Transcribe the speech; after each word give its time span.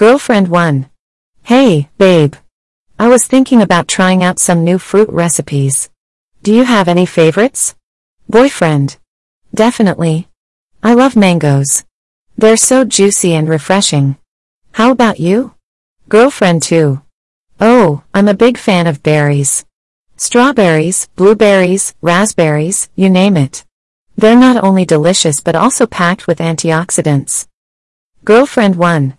Girlfriend 0.00 0.48
1. 0.48 0.88
Hey, 1.42 1.90
babe. 1.98 2.34
I 2.98 3.08
was 3.08 3.26
thinking 3.26 3.60
about 3.60 3.86
trying 3.86 4.24
out 4.24 4.38
some 4.38 4.64
new 4.64 4.78
fruit 4.78 5.10
recipes. 5.10 5.90
Do 6.42 6.54
you 6.54 6.64
have 6.64 6.88
any 6.88 7.04
favorites? 7.04 7.74
Boyfriend. 8.26 8.96
Definitely. 9.54 10.26
I 10.82 10.94
love 10.94 11.16
mangoes. 11.16 11.84
They're 12.38 12.56
so 12.56 12.86
juicy 12.86 13.34
and 13.34 13.46
refreshing. 13.46 14.16
How 14.72 14.90
about 14.90 15.20
you? 15.20 15.52
Girlfriend 16.08 16.62
2. 16.62 17.02
Oh, 17.60 18.02
I'm 18.14 18.28
a 18.28 18.32
big 18.32 18.56
fan 18.56 18.86
of 18.86 19.02
berries. 19.02 19.66
Strawberries, 20.16 21.08
blueberries, 21.14 21.94
raspberries, 22.00 22.88
you 22.96 23.10
name 23.10 23.36
it. 23.36 23.66
They're 24.16 24.34
not 24.34 24.64
only 24.64 24.86
delicious 24.86 25.42
but 25.42 25.54
also 25.54 25.86
packed 25.86 26.26
with 26.26 26.38
antioxidants. 26.38 27.48
Girlfriend 28.24 28.76
1. 28.76 29.18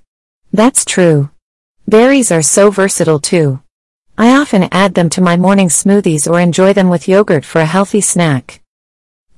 That's 0.54 0.86
true. 0.86 1.30
Berries 1.88 2.32
are 2.32 2.42
so 2.42 2.72
versatile 2.72 3.20
too. 3.20 3.62
I 4.18 4.36
often 4.36 4.70
add 4.72 4.94
them 4.94 5.10
to 5.12 5.22
my 5.22 5.38
morning 5.38 5.70
smoothies 5.70 6.30
or 6.30 6.40
enjoy 6.40 6.74
them 6.74 6.90
with 6.90 7.08
yogurt 7.08 7.46
for 7.46 7.62
a 7.62 7.66
healthy 7.66 8.02
snack. 8.02 8.62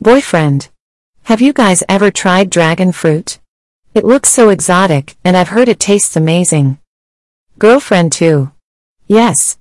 Boyfriend. 0.01 0.69
Have 1.23 1.41
you 1.41 1.53
guys 1.53 1.83
ever 1.87 2.11
tried 2.11 2.49
dragon 2.49 2.91
fruit? 2.91 3.39
It 3.93 4.05
looks 4.05 4.29
so 4.29 4.49
exotic, 4.49 5.15
and 5.23 5.37
I've 5.37 5.49
heard 5.49 5.69
it 5.69 5.79
tastes 5.79 6.15
amazing. 6.15 6.79
Girlfriend 7.59 8.11
too. 8.11 8.51
Yes, 9.07 9.57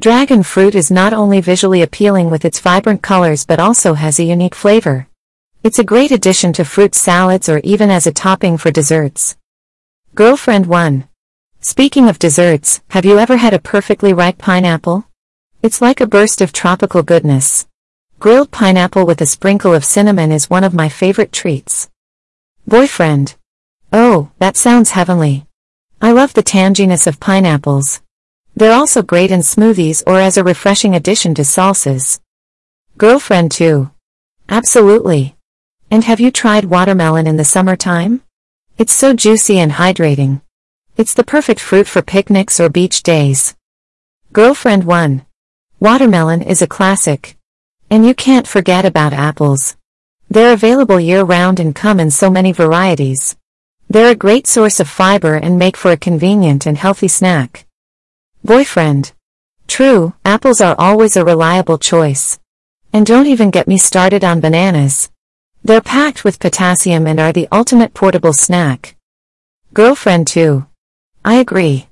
Dragon 0.00 0.42
fruit 0.42 0.74
is 0.74 0.90
not 0.90 1.12
only 1.12 1.42
visually 1.42 1.82
appealing 1.82 2.30
with 2.30 2.46
its 2.46 2.58
vibrant 2.58 3.02
colors 3.02 3.44
but 3.44 3.60
also 3.60 3.92
has 3.92 4.18
a 4.18 4.24
unique 4.24 4.54
flavor. 4.54 5.06
It's 5.62 5.78
a 5.78 5.84
great 5.84 6.10
addition 6.10 6.54
to 6.54 6.64
fruit 6.64 6.94
salads 6.94 7.50
or 7.50 7.58
even 7.64 7.90
as 7.90 8.06
a 8.06 8.12
topping 8.12 8.56
for 8.56 8.70
desserts. 8.70 9.36
Girlfriend 10.14 10.66
1. 10.66 11.08
Speaking 11.60 12.08
of 12.08 12.18
desserts, 12.18 12.80
have 12.90 13.04
you 13.04 13.18
ever 13.18 13.36
had 13.36 13.54
a 13.54 13.58
perfectly 13.58 14.12
ripe 14.12 14.38
pineapple? 14.38 15.06
It's 15.62 15.80
like 15.80 16.00
a 16.00 16.06
burst 16.06 16.40
of 16.40 16.52
tropical 16.52 17.02
goodness. 17.02 17.66
Grilled 18.18 18.50
pineapple 18.50 19.06
with 19.06 19.20
a 19.20 19.26
sprinkle 19.26 19.74
of 19.74 19.84
cinnamon 19.84 20.32
is 20.32 20.50
one 20.50 20.64
of 20.64 20.74
my 20.74 20.88
favorite 20.88 21.32
treats. 21.32 21.88
Boyfriend. 22.66 23.36
Oh, 23.92 24.30
that 24.38 24.56
sounds 24.56 24.90
heavenly. 24.90 25.46
I 26.00 26.12
love 26.12 26.34
the 26.34 26.42
tanginess 26.42 27.06
of 27.06 27.20
pineapples, 27.20 28.00
they're 28.60 28.72
also 28.72 29.02
great 29.02 29.30
in 29.30 29.40
smoothies 29.40 30.02
or 30.06 30.20
as 30.20 30.36
a 30.36 30.44
refreshing 30.44 30.94
addition 30.94 31.34
to 31.36 31.42
salsas. 31.42 32.20
Girlfriend 32.98 33.52
too. 33.52 33.90
Absolutely. 34.48 35.36
And 35.90 36.04
have 36.04 36.20
you 36.20 36.30
tried 36.30 36.66
watermelon 36.66 37.26
in 37.26 37.36
the 37.36 37.44
summertime? 37.44 38.22
It's 38.80 38.94
so 38.94 39.12
juicy 39.12 39.58
and 39.58 39.72
hydrating. 39.72 40.40
It's 40.96 41.12
the 41.12 41.22
perfect 41.22 41.60
fruit 41.60 41.86
for 41.86 42.00
picnics 42.00 42.58
or 42.58 42.70
beach 42.70 43.02
days. 43.02 43.54
Girlfriend 44.32 44.84
1. 44.84 45.26
Watermelon 45.80 46.40
is 46.40 46.62
a 46.62 46.66
classic. 46.66 47.36
And 47.90 48.06
you 48.06 48.14
can't 48.14 48.48
forget 48.48 48.86
about 48.86 49.12
apples. 49.12 49.76
They're 50.30 50.54
available 50.54 50.98
year-round 50.98 51.60
and 51.60 51.74
come 51.74 52.00
in 52.00 52.10
so 52.10 52.30
many 52.30 52.52
varieties. 52.52 53.36
They're 53.90 54.12
a 54.12 54.24
great 54.24 54.46
source 54.46 54.80
of 54.80 54.88
fiber 54.88 55.34
and 55.34 55.58
make 55.58 55.76
for 55.76 55.90
a 55.90 55.98
convenient 55.98 56.64
and 56.64 56.78
healthy 56.78 57.08
snack. 57.08 57.66
Boyfriend. 58.42 59.12
True, 59.66 60.14
apples 60.24 60.62
are 60.62 60.74
always 60.78 61.18
a 61.18 61.24
reliable 61.26 61.76
choice. 61.76 62.40
And 62.94 63.04
don't 63.04 63.26
even 63.26 63.50
get 63.50 63.68
me 63.68 63.76
started 63.76 64.24
on 64.24 64.40
bananas. 64.40 65.10
They're 65.62 65.80
packed 65.80 66.24
with 66.24 66.40
potassium 66.40 67.06
and 67.06 67.20
are 67.20 67.32
the 67.32 67.48
ultimate 67.52 67.92
portable 67.92 68.32
snack. 68.32 68.96
Girlfriend 69.74 70.26
too. 70.26 70.66
I 71.24 71.34
agree. 71.34 71.88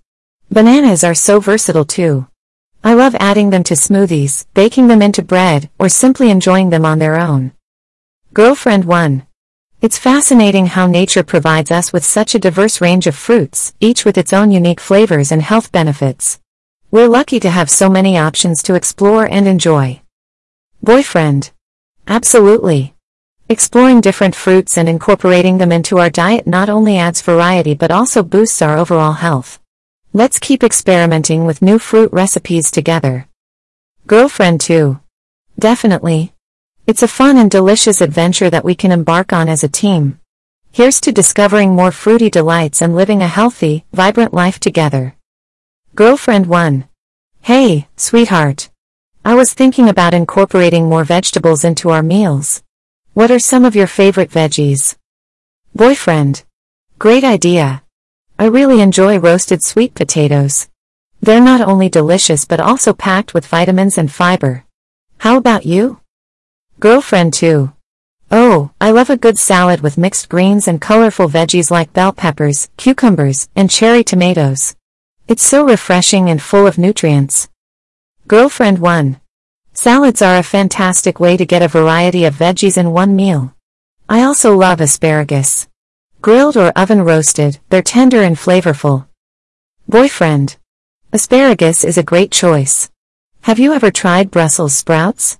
Bananas 0.50 1.04
are 1.04 1.14
so 1.14 1.38
versatile 1.38 1.84
too. 1.84 2.26
I 2.82 2.94
love 2.94 3.14
adding 3.20 3.50
them 3.50 3.64
to 3.64 3.74
smoothies, 3.74 4.46
baking 4.54 4.88
them 4.88 5.02
into 5.02 5.22
bread, 5.22 5.68
or 5.78 5.88
simply 5.88 6.30
enjoying 6.30 6.70
them 6.70 6.86
on 6.86 6.98
their 6.98 7.16
own. 7.16 7.52
Girlfriend 8.32 8.84
1. 8.84 9.26
It's 9.82 9.98
fascinating 9.98 10.66
how 10.66 10.86
nature 10.86 11.22
provides 11.22 11.70
us 11.70 11.92
with 11.92 12.04
such 12.04 12.34
a 12.34 12.38
diverse 12.38 12.80
range 12.80 13.06
of 13.06 13.14
fruits, 13.14 13.74
each 13.80 14.04
with 14.04 14.16
its 14.16 14.32
own 14.32 14.50
unique 14.50 14.80
flavors 14.80 15.30
and 15.30 15.42
health 15.42 15.70
benefits. 15.70 16.40
We're 16.90 17.08
lucky 17.08 17.38
to 17.40 17.50
have 17.50 17.68
so 17.68 17.90
many 17.90 18.16
options 18.16 18.62
to 18.64 18.74
explore 18.74 19.26
and 19.26 19.46
enjoy. 19.46 20.00
Boyfriend. 20.82 21.50
Absolutely. 22.06 22.94
Exploring 23.50 24.02
different 24.02 24.34
fruits 24.34 24.76
and 24.76 24.90
incorporating 24.90 25.56
them 25.56 25.72
into 25.72 25.96
our 25.96 26.10
diet 26.10 26.46
not 26.46 26.68
only 26.68 26.98
adds 26.98 27.22
variety 27.22 27.72
but 27.72 27.90
also 27.90 28.22
boosts 28.22 28.60
our 28.60 28.76
overall 28.76 29.14
health. 29.14 29.58
Let's 30.12 30.38
keep 30.38 30.62
experimenting 30.62 31.46
with 31.46 31.62
new 31.62 31.78
fruit 31.78 32.12
recipes 32.12 32.70
together. 32.70 33.26
Girlfriend 34.06 34.60
2. 34.60 35.00
Definitely. 35.58 36.34
It's 36.86 37.02
a 37.02 37.08
fun 37.08 37.38
and 37.38 37.50
delicious 37.50 38.02
adventure 38.02 38.50
that 38.50 38.66
we 38.66 38.74
can 38.74 38.92
embark 38.92 39.32
on 39.32 39.48
as 39.48 39.64
a 39.64 39.68
team. 39.68 40.20
Here's 40.70 41.00
to 41.00 41.10
discovering 41.10 41.74
more 41.74 41.90
fruity 41.90 42.28
delights 42.28 42.82
and 42.82 42.94
living 42.94 43.22
a 43.22 43.28
healthy, 43.28 43.86
vibrant 43.94 44.34
life 44.34 44.60
together. 44.60 45.16
Girlfriend 45.94 46.48
1. 46.48 46.86
Hey, 47.40 47.88
sweetheart. 47.96 48.68
I 49.24 49.34
was 49.34 49.54
thinking 49.54 49.88
about 49.88 50.12
incorporating 50.12 50.86
more 50.86 51.04
vegetables 51.04 51.64
into 51.64 51.88
our 51.88 52.02
meals. 52.02 52.62
What 53.18 53.32
are 53.32 53.40
some 53.40 53.64
of 53.64 53.74
your 53.74 53.88
favorite 53.88 54.30
veggies? 54.30 54.94
Boyfriend. 55.74 56.44
Great 57.00 57.24
idea. 57.24 57.82
I 58.38 58.44
really 58.44 58.80
enjoy 58.80 59.18
roasted 59.18 59.60
sweet 59.60 59.92
potatoes. 59.96 60.68
They're 61.20 61.40
not 61.40 61.60
only 61.60 61.88
delicious 61.88 62.44
but 62.44 62.60
also 62.60 62.92
packed 62.92 63.34
with 63.34 63.44
vitamins 63.44 63.98
and 63.98 64.08
fiber. 64.08 64.64
How 65.18 65.36
about 65.36 65.66
you? 65.66 65.98
Girlfriend 66.78 67.34
too. 67.34 67.72
Oh, 68.30 68.70
I 68.80 68.92
love 68.92 69.10
a 69.10 69.16
good 69.16 69.36
salad 69.36 69.80
with 69.80 69.98
mixed 69.98 70.28
greens 70.28 70.68
and 70.68 70.80
colorful 70.80 71.28
veggies 71.28 71.72
like 71.72 71.92
bell 71.92 72.12
peppers, 72.12 72.70
cucumbers, 72.76 73.48
and 73.56 73.68
cherry 73.68 74.04
tomatoes. 74.04 74.76
It's 75.26 75.42
so 75.42 75.64
refreshing 75.64 76.30
and 76.30 76.40
full 76.40 76.68
of 76.68 76.78
nutrients. 76.78 77.48
Girlfriend 78.28 78.78
1. 78.78 79.20
Salads 79.80 80.22
are 80.22 80.38
a 80.38 80.42
fantastic 80.42 81.20
way 81.20 81.36
to 81.36 81.46
get 81.46 81.62
a 81.62 81.68
variety 81.68 82.24
of 82.24 82.34
veggies 82.34 82.76
in 82.76 82.90
one 82.90 83.14
meal. 83.14 83.54
I 84.08 84.24
also 84.24 84.56
love 84.56 84.80
asparagus. 84.80 85.68
Grilled 86.20 86.56
or 86.56 86.70
oven 86.70 87.02
roasted, 87.02 87.60
they're 87.68 87.80
tender 87.80 88.20
and 88.20 88.34
flavorful. 88.34 89.06
Boyfriend. 89.86 90.56
Asparagus 91.12 91.84
is 91.84 91.96
a 91.96 92.02
great 92.02 92.32
choice. 92.32 92.90
Have 93.42 93.60
you 93.60 93.72
ever 93.72 93.92
tried 93.92 94.32
Brussels 94.32 94.74
sprouts? 94.74 95.38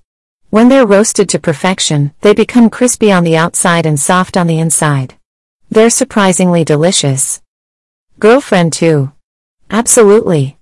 When 0.51 0.69
they're 0.69 0.87
roasted 0.87 1.27
to 1.29 1.39
perfection, 1.39 2.13
they 2.21 2.33
become 2.33 2.69
crispy 2.69 3.11
on 3.11 3.25
the 3.25 3.35
outside 3.35 3.85
and 3.85 3.99
soft 3.99 4.37
on 4.37 4.47
the 4.47 4.59
inside. 4.59 5.15
They're 5.69 5.89
surprisingly 5.89 6.63
delicious. 6.63 7.41
Girlfriend 8.19 8.71
too. 8.71 9.11
Absolutely. 9.69 10.58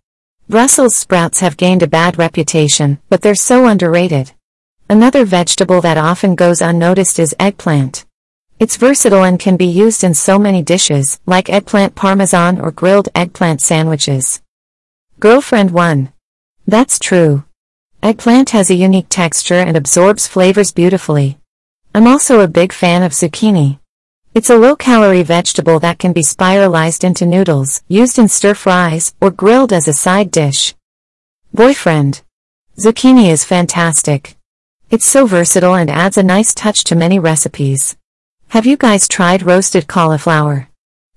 Brussels 0.50 0.96
sprouts 0.96 1.41
have 1.41 1.58
gained 1.58 1.84
a 1.84 1.88
bad 1.88 2.18
reputation, 2.18 3.00
but 3.09 3.22
they're 3.22 3.35
so 3.35 3.66
underrated. 3.66 4.31
Another 4.90 5.25
vegetable 5.25 5.81
that 5.81 5.97
often 5.97 6.35
goes 6.35 6.62
unnoticed 6.62 7.19
is 7.19 7.35
eggplant. 7.38 8.06
It's 8.58 8.78
versatile 8.78 9.25
and 9.25 9.38
can 9.38 9.58
be 9.58 9.66
used 9.66 10.06
in 10.06 10.13
so 10.13 10.40
many 10.40 10.62
dishes, 10.62 11.19
like 11.25 11.50
eggplant 11.50 11.96
parmesan 11.96 12.62
or 12.62 12.72
grilled 12.72 13.09
eggplant 13.13 13.59
sandwiches. 13.59 14.41
Girlfriend 15.19 15.72
1. 15.72 16.13
That's 16.66 16.97
true. 16.97 17.44
Eggplant 18.02 18.52
has 18.52 18.69
a 18.69 18.75
unique 18.75 19.09
texture 19.09 19.56
and 19.59 19.75
absorbs 19.75 20.28
flavors 20.28 20.72
beautifully. 20.72 21.40
I'm 21.94 22.08
also 22.08 22.40
a 22.40 22.47
big 22.47 22.72
fan 22.72 23.03
of 23.03 23.12
zucchini. 23.12 23.79
It's 24.37 24.51
a 24.51 24.55
low-calorie 24.55 25.23
vegetable 25.23 25.79
that 25.79 25.97
can 25.97 26.13
be 26.13 26.21
spiralized 26.21 27.03
into 27.03 27.25
noodles, 27.25 27.81
used 27.87 28.19
in 28.19 28.27
stir-fries, 28.27 29.15
or 29.19 29.31
grilled 29.31 29.73
as 29.73 29.87
a 29.87 29.93
side 29.93 30.29
dish. 30.29 30.75
Boyfriend. 31.55 32.22
Zucchini 32.78 33.31
is 33.31 33.43
fantastic. 33.43 34.37
It's 34.91 35.07
so 35.07 35.25
versatile 35.25 35.73
and 35.73 35.89
adds 35.89 36.19
a 36.19 36.22
nice 36.22 36.53
touch 36.53 36.84
to 36.84 36.95
many 36.95 37.17
recipes. 37.17 37.97
Have 38.49 38.67
you 38.67 38.78
guys 38.78 39.07
tried 39.07 39.41
roasted 39.41 39.87
cauliflower? 39.87 40.69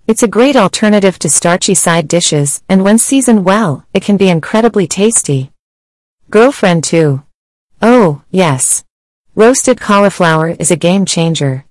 It's 0.07 0.23
a 0.23 0.35
great 0.37 0.57
alternative 0.57 1.19
to 1.19 1.29
starchy 1.29 1.75
side 1.75 2.09
dishes, 2.09 2.63
and 2.71 2.85
when 2.85 2.97
seasoned 2.97 3.45
well, 3.45 3.85
it 3.93 4.03
can 4.03 4.17
be 4.17 4.31
incredibly 4.31 4.87
tasty. 4.87 5.53
Girlfriend 6.31 6.85
too. 6.85 7.23
Oh, 7.83 8.23
yes. 8.31 8.83
Roasted 9.35 9.79
cauliflower 9.79 10.49
is 10.59 10.71
a 10.71 10.85
game 10.89 11.05
changer. 11.05 11.67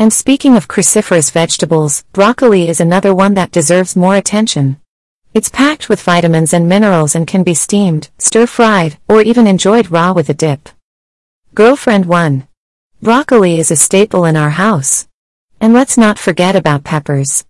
And 0.00 0.12
speaking 0.12 0.56
of 0.56 0.68
cruciferous 0.68 1.32
vegetables, 1.32 2.04
broccoli 2.12 2.68
is 2.68 2.80
another 2.80 3.12
one 3.12 3.34
that 3.34 3.50
deserves 3.50 3.96
more 3.96 4.14
attention. 4.14 4.80
It's 5.34 5.48
packed 5.48 5.88
with 5.88 6.00
vitamins 6.00 6.52
and 6.52 6.68
minerals 6.68 7.16
and 7.16 7.26
can 7.26 7.42
be 7.42 7.54
steamed, 7.54 8.08
stir-fried, 8.16 8.98
or 9.08 9.22
even 9.22 9.48
enjoyed 9.48 9.90
raw 9.90 10.12
with 10.12 10.28
a 10.28 10.34
dip. 10.34 10.68
Girlfriend 11.54 12.06
1. 12.06 12.46
Broccoli 13.02 13.58
is 13.58 13.72
a 13.72 13.76
staple 13.76 14.24
in 14.24 14.36
our 14.36 14.50
house. 14.50 15.08
And 15.60 15.74
let's 15.74 15.98
not 15.98 16.16
forget 16.16 16.54
about 16.54 16.84
peppers. 16.84 17.44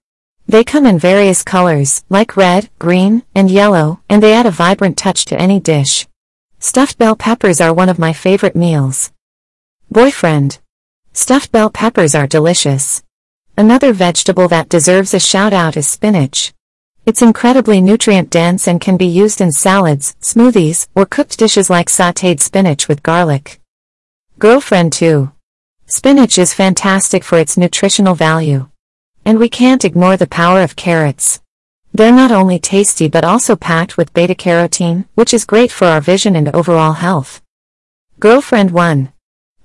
They 0.47 0.65
come 0.65 0.87
in 0.87 0.99
various 0.99 1.43
colors, 1.43 2.03
like 2.09 2.35
red, 2.35 2.71
green, 2.79 3.25
and 3.35 3.51
yellow, 3.51 4.01
and 4.09 4.23
they 4.23 4.33
add 4.33 4.47
a 4.47 4.51
vibrant 4.51 4.97
touch 4.97 5.27
to 5.27 5.39
any 5.39 5.61
dish. 5.61 6.07
Stuffed 6.59 6.97
bell 6.97 7.15
peppers 7.15 7.61
are 7.61 7.75
one 7.75 7.91
of 7.91 7.99
my 7.99 8.15
favorite 8.15 8.57
meals. 8.57 9.13
Boyfriend. 9.91 10.61
Stuffed 11.21 11.51
bell 11.51 11.69
peppers 11.69 12.15
are 12.15 12.29
delicious. 12.29 13.03
Another 13.57 13.93
vegetable 13.93 14.47
that 14.47 14.69
deserves 14.69 15.13
a 15.13 15.19
shout 15.19 15.53
out 15.53 15.77
is 15.77 15.89
spinach. 15.89 16.55
It's 17.07 17.23
incredibly 17.23 17.81
nutrient 17.81 18.31
dense 18.31 18.69
and 18.69 18.81
can 18.81 18.97
be 18.97 19.07
used 19.07 19.41
in 19.41 19.51
salads, 19.51 20.15
smoothies, 20.23 20.87
or 20.95 21.07
cooked 21.07 21.37
dishes 21.37 21.69
like 21.69 21.89
sautéed 21.89 22.39
spinach 22.39 22.87
with 22.87 23.03
garlic. 23.03 23.61
Girlfriend 24.39 24.93
2. 24.93 25.33
Spinach 25.87 26.39
is 26.39 26.55
fantastic 26.55 27.25
for 27.25 27.37
its 27.37 27.57
nutritional 27.57 28.15
value. 28.15 28.69
And 29.25 29.41
we 29.41 29.49
can't 29.49 29.85
ignore 29.85 30.17
the 30.17 30.29
power 30.29 30.63
of 30.63 30.77
carrots. 30.77 31.41
They're 31.93 32.13
not 32.13 32.31
only 32.31 32.61
tasty 32.61 33.09
but 33.09 33.25
also 33.25 33.57
packed 33.57 33.97
with 33.97 34.15
beta-carotene, 34.15 35.07
which 35.17 35.35
is 35.35 35.45
great 35.45 35.73
for 35.73 35.89
our 35.89 36.01
vision 36.01 36.37
and 36.37 36.49
overall 36.55 36.93
health. 36.93 37.43
Girlfriend 38.21 38.71
1. 38.71 39.13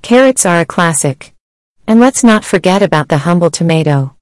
Carrots 0.02 0.48
are 0.48 0.60
a 0.60 0.66
classic. 0.66 1.30
And 1.88 2.00
let's 2.00 2.24
not 2.24 2.46
forget 2.46 2.82
about 2.82 3.10
the 3.10 3.20
humble 3.20 3.52
tomato. 3.52 4.16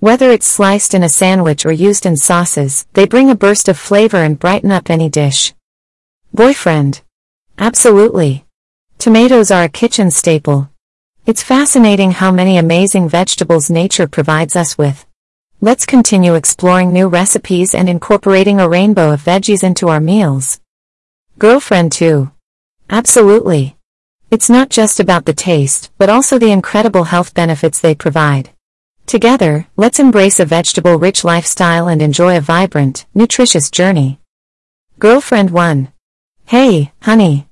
Whether 0.00 0.30
it's 0.30 0.46
sliced 0.46 0.94
in 0.94 1.02
a 1.02 1.08
sandwich 1.08 1.64
or 1.64 1.72
used 1.72 2.06
in 2.06 2.16
sauces, 2.16 2.86
they 2.92 3.06
bring 3.06 3.30
a 3.30 3.34
burst 3.34 3.68
of 3.68 3.78
flavor 3.78 4.18
and 4.18 4.38
brighten 4.38 4.70
up 4.70 4.90
any 4.90 5.08
dish. 5.08 5.54
Boyfriend. 6.32 7.02
Absolutely. 7.58 8.44
Tomatoes 8.98 9.50
are 9.50 9.64
a 9.64 9.68
kitchen 9.68 10.10
staple, 10.10 10.70
it's 11.26 11.42
fascinating 11.42 12.12
how 12.12 12.30
many 12.30 12.56
amazing 12.56 13.08
vegetables 13.08 13.68
nature 13.68 14.06
provides 14.06 14.54
us 14.54 14.78
with. 14.78 15.04
Let's 15.60 15.84
continue 15.84 16.36
exploring 16.36 16.92
new 16.92 17.08
recipes 17.08 17.74
and 17.74 17.88
incorporating 17.88 18.60
a 18.60 18.68
rainbow 18.68 19.10
of 19.10 19.24
veggies 19.24 19.64
into 19.64 19.88
our 19.88 19.98
meals. 19.98 20.60
Girlfriend 21.36 21.90
too. 21.90 22.30
Absolutely. 22.88 23.75
It's 24.28 24.50
not 24.50 24.70
just 24.70 24.98
about 24.98 25.24
the 25.24 25.32
taste, 25.32 25.90
but 25.98 26.10
also 26.10 26.36
the 26.36 26.50
incredible 26.50 27.04
health 27.04 27.32
benefits 27.32 27.80
they 27.80 27.94
provide. 27.94 28.50
Together, 29.06 29.68
let's 29.76 30.00
embrace 30.00 30.40
a 30.40 30.44
vegetable-rich 30.44 31.22
lifestyle 31.22 31.86
and 31.86 32.02
enjoy 32.02 32.36
a 32.36 32.40
vibrant, 32.40 33.06
nutritious 33.14 33.70
journey. 33.70 34.18
Girlfriend 34.98 35.50
1. 35.52 35.92
Hey, 36.46 36.92
honey, 37.02 37.46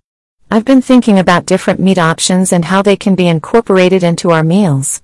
I've 0.51 0.65
been 0.65 0.83
thinking 0.83 1.17
about 1.17 1.47
different 1.47 1.79
meat 1.79 1.99
options 1.99 2.53
and 2.53 2.65
how 2.65 2.83
they 2.83 2.97
can 2.97 3.15
be 3.15 3.29
incorporated 3.29 4.03
into 4.03 4.31
our 4.33 4.43
meals. 4.43 5.01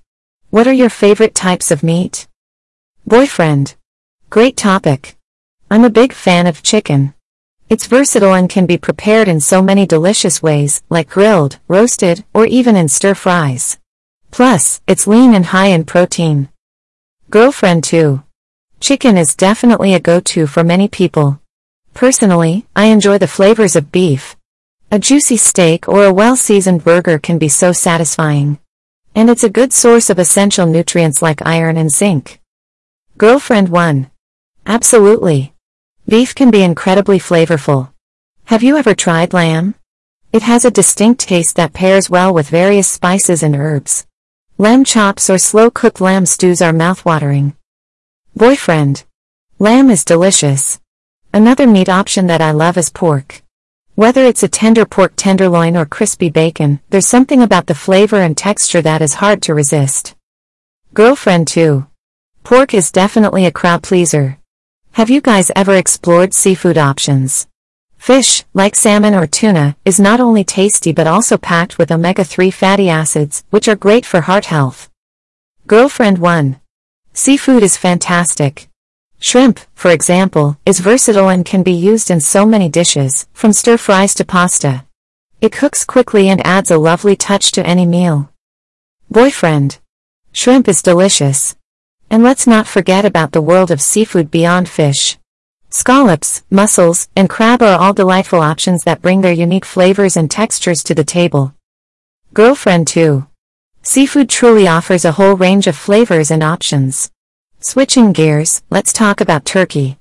What 0.51 0.67
are 0.67 0.73
your 0.73 0.91
favorite 0.91 1.37
types 1.37 1.71
of 1.71 1.85
meat? 1.85 2.27
Boyfriend. 3.07 3.77
Great 4.29 4.57
topic. 4.57 5.17
I'm 5.71 5.85
a 5.85 5.91
big 5.91 6.13
fan 6.13 6.49
of 6.49 6.65
chicken. 6.65 7.15
It's 7.71 7.87
versatile 7.87 8.35
and 8.35 8.51
can 8.51 8.67
be 8.67 8.77
prepared 8.77 9.29
in 9.29 9.39
so 9.39 9.63
many 9.63 9.87
delicious 9.87 10.43
ways, 10.43 10.83
like 10.91 11.09
grilled, 11.09 11.61
roasted, 11.69 12.25
or 12.35 12.45
even 12.45 12.75
in 12.75 12.89
stir 12.89 13.15
fries. 13.15 13.79
Plus, 14.33 14.83
it's 14.89 15.07
lean 15.07 15.35
and 15.35 15.47
high 15.47 15.69
in 15.69 15.85
protein. 15.85 16.49
Girlfriend 17.31 17.85
2. 17.85 18.25
Chicken 18.81 19.17
is 19.17 19.37
definitely 19.37 19.95
a 19.95 20.01
go-to 20.01 20.49
for 20.49 20.65
many 20.65 20.89
people. 20.89 21.41
Personally, 21.95 22.67
I 22.75 22.87
enjoy 22.87 23.19
the 23.19 23.29
flavors 23.29 23.77
of 23.77 23.93
beef, 23.93 24.37
a 24.93 24.99
juicy 24.99 25.37
steak 25.37 25.89
or 25.89 26.05
a 26.05 26.13
well-seasoned 26.13 26.83
burger 26.83 27.21
can 27.21 27.39
be 27.39 27.49
so 27.49 27.71
satisfying. 27.71 28.59
And 29.15 29.31
it's 29.31 29.45
a 29.45 29.49
good 29.49 29.73
source 29.73 30.11
of 30.11 30.19
essential 30.19 30.67
nutrients 30.67 31.23
like 31.23 31.47
iron 31.47 31.77
and 31.77 31.93
zinc. 31.93 32.41
Girlfriend 33.17 33.69
1. 33.69 34.11
Absolutely. 34.67 35.55
Beef 36.11 36.35
can 36.35 36.51
be 36.51 36.65
incredibly 36.65 37.21
flavorful. 37.21 37.93
Have 38.47 38.65
you 38.65 38.77
ever 38.77 38.97
tried 38.97 39.33
lamb? 39.33 39.77
It 40.33 40.43
has 40.43 40.65
a 40.65 40.71
distinct 40.73 41.21
taste 41.21 41.55
that 41.55 41.73
pairs 41.73 42.11
well 42.11 42.35
with 42.35 42.49
various 42.49 42.89
spices 42.89 43.45
and 43.45 43.55
herbs. 43.55 44.09
Lamb 44.59 44.83
chops 44.83 45.31
or 45.31 45.39
slow-cooked 45.39 46.01
lamb 46.01 46.27
stews 46.27 46.61
are 46.61 46.73
mouthwatering. 46.73 47.55
Boyfriend. 48.35 49.05
Lamb 49.61 49.89
is 49.89 50.05
delicious. 50.05 50.81
Another 51.33 51.69
meat 51.69 51.89
option 51.89 52.27
that 52.27 52.43
I 52.43 52.51
love 52.51 52.77
is 52.77 52.91
pork. 52.91 53.43
Whether 53.95 54.25
it's 54.25 54.43
a 54.43 54.49
tender 54.49 54.87
pork 54.87 55.13
tenderloin 55.15 55.77
or 55.77 55.87
crispy 55.87 56.29
bacon, 56.29 56.81
there's 56.91 57.07
something 57.07 57.41
about 57.41 57.69
the 57.69 57.77
flavor 57.77 58.17
and 58.17 58.37
texture 58.37 58.83
that 58.83 59.01
is 59.01 59.23
hard 59.23 59.43
to 59.43 59.55
resist. 59.55 60.17
Girlfriend 60.93 61.47
2. 61.47 61.87
Pork 62.43 62.75
is 62.75 62.91
definitely 62.91 63.47
a 63.47 63.53
crowd 63.53 63.85
pleaser. 63.85 64.40
Have 64.95 65.09
you 65.09 65.21
guys 65.21 65.53
ever 65.55 65.77
explored 65.77 66.35
seafood 66.35 66.77
options? 66.77 67.47
Fish, 67.97 68.45
like 68.53 68.75
salmon 68.75 69.15
or 69.15 69.25
tuna, 69.25 69.77
is 69.85 70.01
not 70.01 70.19
only 70.19 70.43
tasty 70.43 70.91
but 70.91 71.07
also 71.07 71.39
packed 71.39 71.79
with 71.79 71.93
omega-3 71.93 72.53
fatty 72.53 72.91
acids, 72.91 73.45
which 73.51 73.69
are 73.69 73.77
great 73.77 74.05
for 74.05 74.23
heart 74.23 74.47
health. 74.47 74.91
Girlfriend 75.69 76.19
1. 76.19 76.61
Seafood 77.13 77.63
is 77.63 77.77
fantastic. 77.77 78.69
Shrimp, 79.21 79.61
for 79.75 79.93
example, 79.93 80.59
is 80.67 80.81
versatile 80.81 81.29
and 81.29 81.47
can 81.47 81.63
be 81.63 81.73
used 81.73 82.11
in 82.11 82.21
so 82.21 82.45
many 82.45 82.69
dishes, 82.69 83.29
from 83.33 83.53
stir 83.53 83.77
fries 83.77 84.13
to 84.17 84.25
pasta. 84.25 84.87
It 85.41 85.53
cooks 85.53 85.85
quickly 85.85 86.29
and 86.29 86.45
adds 86.45 86.71
a 86.71 86.79
lovely 86.79 87.15
touch 87.15 87.53
to 87.53 87.65
any 87.65 87.87
meal. 87.87 88.33
Boyfriend. 89.09 89.79
Shrimp 90.33 90.67
is 90.69 90.83
delicious. 90.83 91.55
And 92.11 92.25
let's 92.25 92.47
not 92.47 92.67
forget 92.67 93.05
about 93.05 93.31
the 93.31 93.41
world 93.41 93.71
of 93.71 93.81
seafood 93.81 94.33
beyond 94.33 94.69
fish. 94.69 95.17
Scallops, 95.69 96.43
mussels, 96.51 97.09
and 97.15 97.31
crab 97.31 97.63
are 97.63 97.79
all 97.79 97.93
delightful 97.93 98.41
options 98.41 98.83
that 98.83 99.01
bring 99.01 99.21
their 99.21 99.33
unique 99.33 99.65
flavors 99.65 100.17
and 100.17 100.29
textures 100.29 100.83
to 100.83 100.95
the 100.95 101.05
table. 101.05 101.55
Girlfriend 102.35 102.89
2. 102.89 103.27
Seafood 103.83 104.29
truly 104.29 104.67
offers 104.67 105.05
a 105.05 105.13
whole 105.13 105.37
range 105.37 105.69
of 105.69 105.77
flavors 105.77 106.33
and 106.33 106.43
options. 106.43 107.13
Switching 107.61 108.13
gears, 108.13 108.63
let's 108.71 108.93
talk 108.93 109.21
about 109.21 109.45
turkey. 109.45 109.97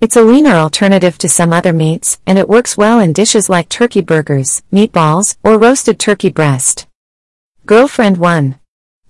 It's 0.00 0.16
a 0.16 0.22
leaner 0.22 0.54
alternative 0.54 1.18
to 1.18 1.28
some 1.28 1.52
other 1.52 1.72
meats, 1.72 2.20
and 2.24 2.38
it 2.38 2.48
works 2.48 2.76
well 2.76 3.00
in 3.00 3.12
dishes 3.12 3.48
like 3.48 3.68
turkey 3.68 4.00
burgers, 4.00 4.62
meatballs, 4.72 5.36
or 5.42 5.58
roasted 5.58 5.98
turkey 5.98 6.30
breast. 6.30 6.86
Girlfriend 7.66 8.18
1. 8.18 8.57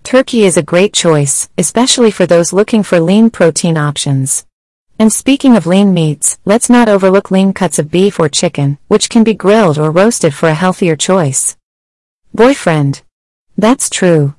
Turkey 0.08 0.46
is 0.46 0.56
a 0.56 0.62
great 0.62 0.94
choice, 0.94 1.50
especially 1.58 2.10
for 2.10 2.24
those 2.24 2.50
looking 2.50 2.82
for 2.82 2.98
lean 2.98 3.28
protein 3.28 3.76
options. 3.76 4.46
And 4.98 5.12
speaking 5.12 5.54
of 5.54 5.66
lean 5.66 5.92
meats, 5.92 6.38
let's 6.46 6.70
not 6.70 6.88
overlook 6.88 7.30
lean 7.30 7.52
cuts 7.52 7.78
of 7.78 7.90
beef 7.90 8.18
or 8.18 8.30
chicken, 8.30 8.78
which 8.88 9.10
can 9.10 9.22
be 9.22 9.34
grilled 9.34 9.76
or 9.76 9.90
roasted 9.90 10.32
for 10.32 10.48
a 10.48 10.54
healthier 10.54 10.96
choice. 10.96 11.58
Boyfriend. 12.32 13.02
That's 13.58 13.90
true. 13.90 14.34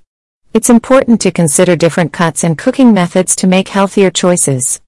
It's 0.55 0.72
important 0.72 1.22
to 1.22 1.29
consider 1.29 1.75
different 1.75 2.13
cuts 2.13 2.43
and 2.43 2.58
cooking 2.58 2.91
methods 2.91 3.36
to 3.36 3.46
make 3.46 3.67
healthier 3.67 4.10
choices. 4.10 4.82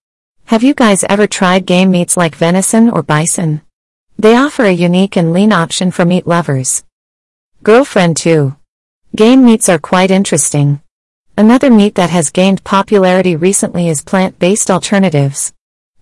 Have 0.46 0.64
you 0.64 0.74
guys 0.74 1.04
ever 1.04 1.28
tried 1.28 1.68
game 1.68 1.92
meats 1.92 2.18
like 2.18 2.34
venison 2.34 2.90
or 2.90 3.04
bison? 3.04 3.62
They 4.18 4.36
offer 4.36 4.64
a 4.64 4.72
unique 4.72 5.16
and 5.16 5.32
lean 5.32 5.54
option 5.54 5.92
for 5.92 6.06
meat 6.06 6.26
lovers. 6.26 6.84
Girlfriend 7.62 8.18
2. 8.18 8.56
Game 9.14 9.44
meats 9.44 9.68
are 9.68 9.78
quite 9.78 10.10
interesting. 10.10 10.82
Another 11.38 11.70
meat 11.70 11.96
that 11.96 12.10
has 12.12 12.30
gained 12.30 12.64
popularity 12.64 13.36
recently 13.36 13.90
is 13.90 14.02
plant-based 14.02 14.72
alternatives. 14.72 15.52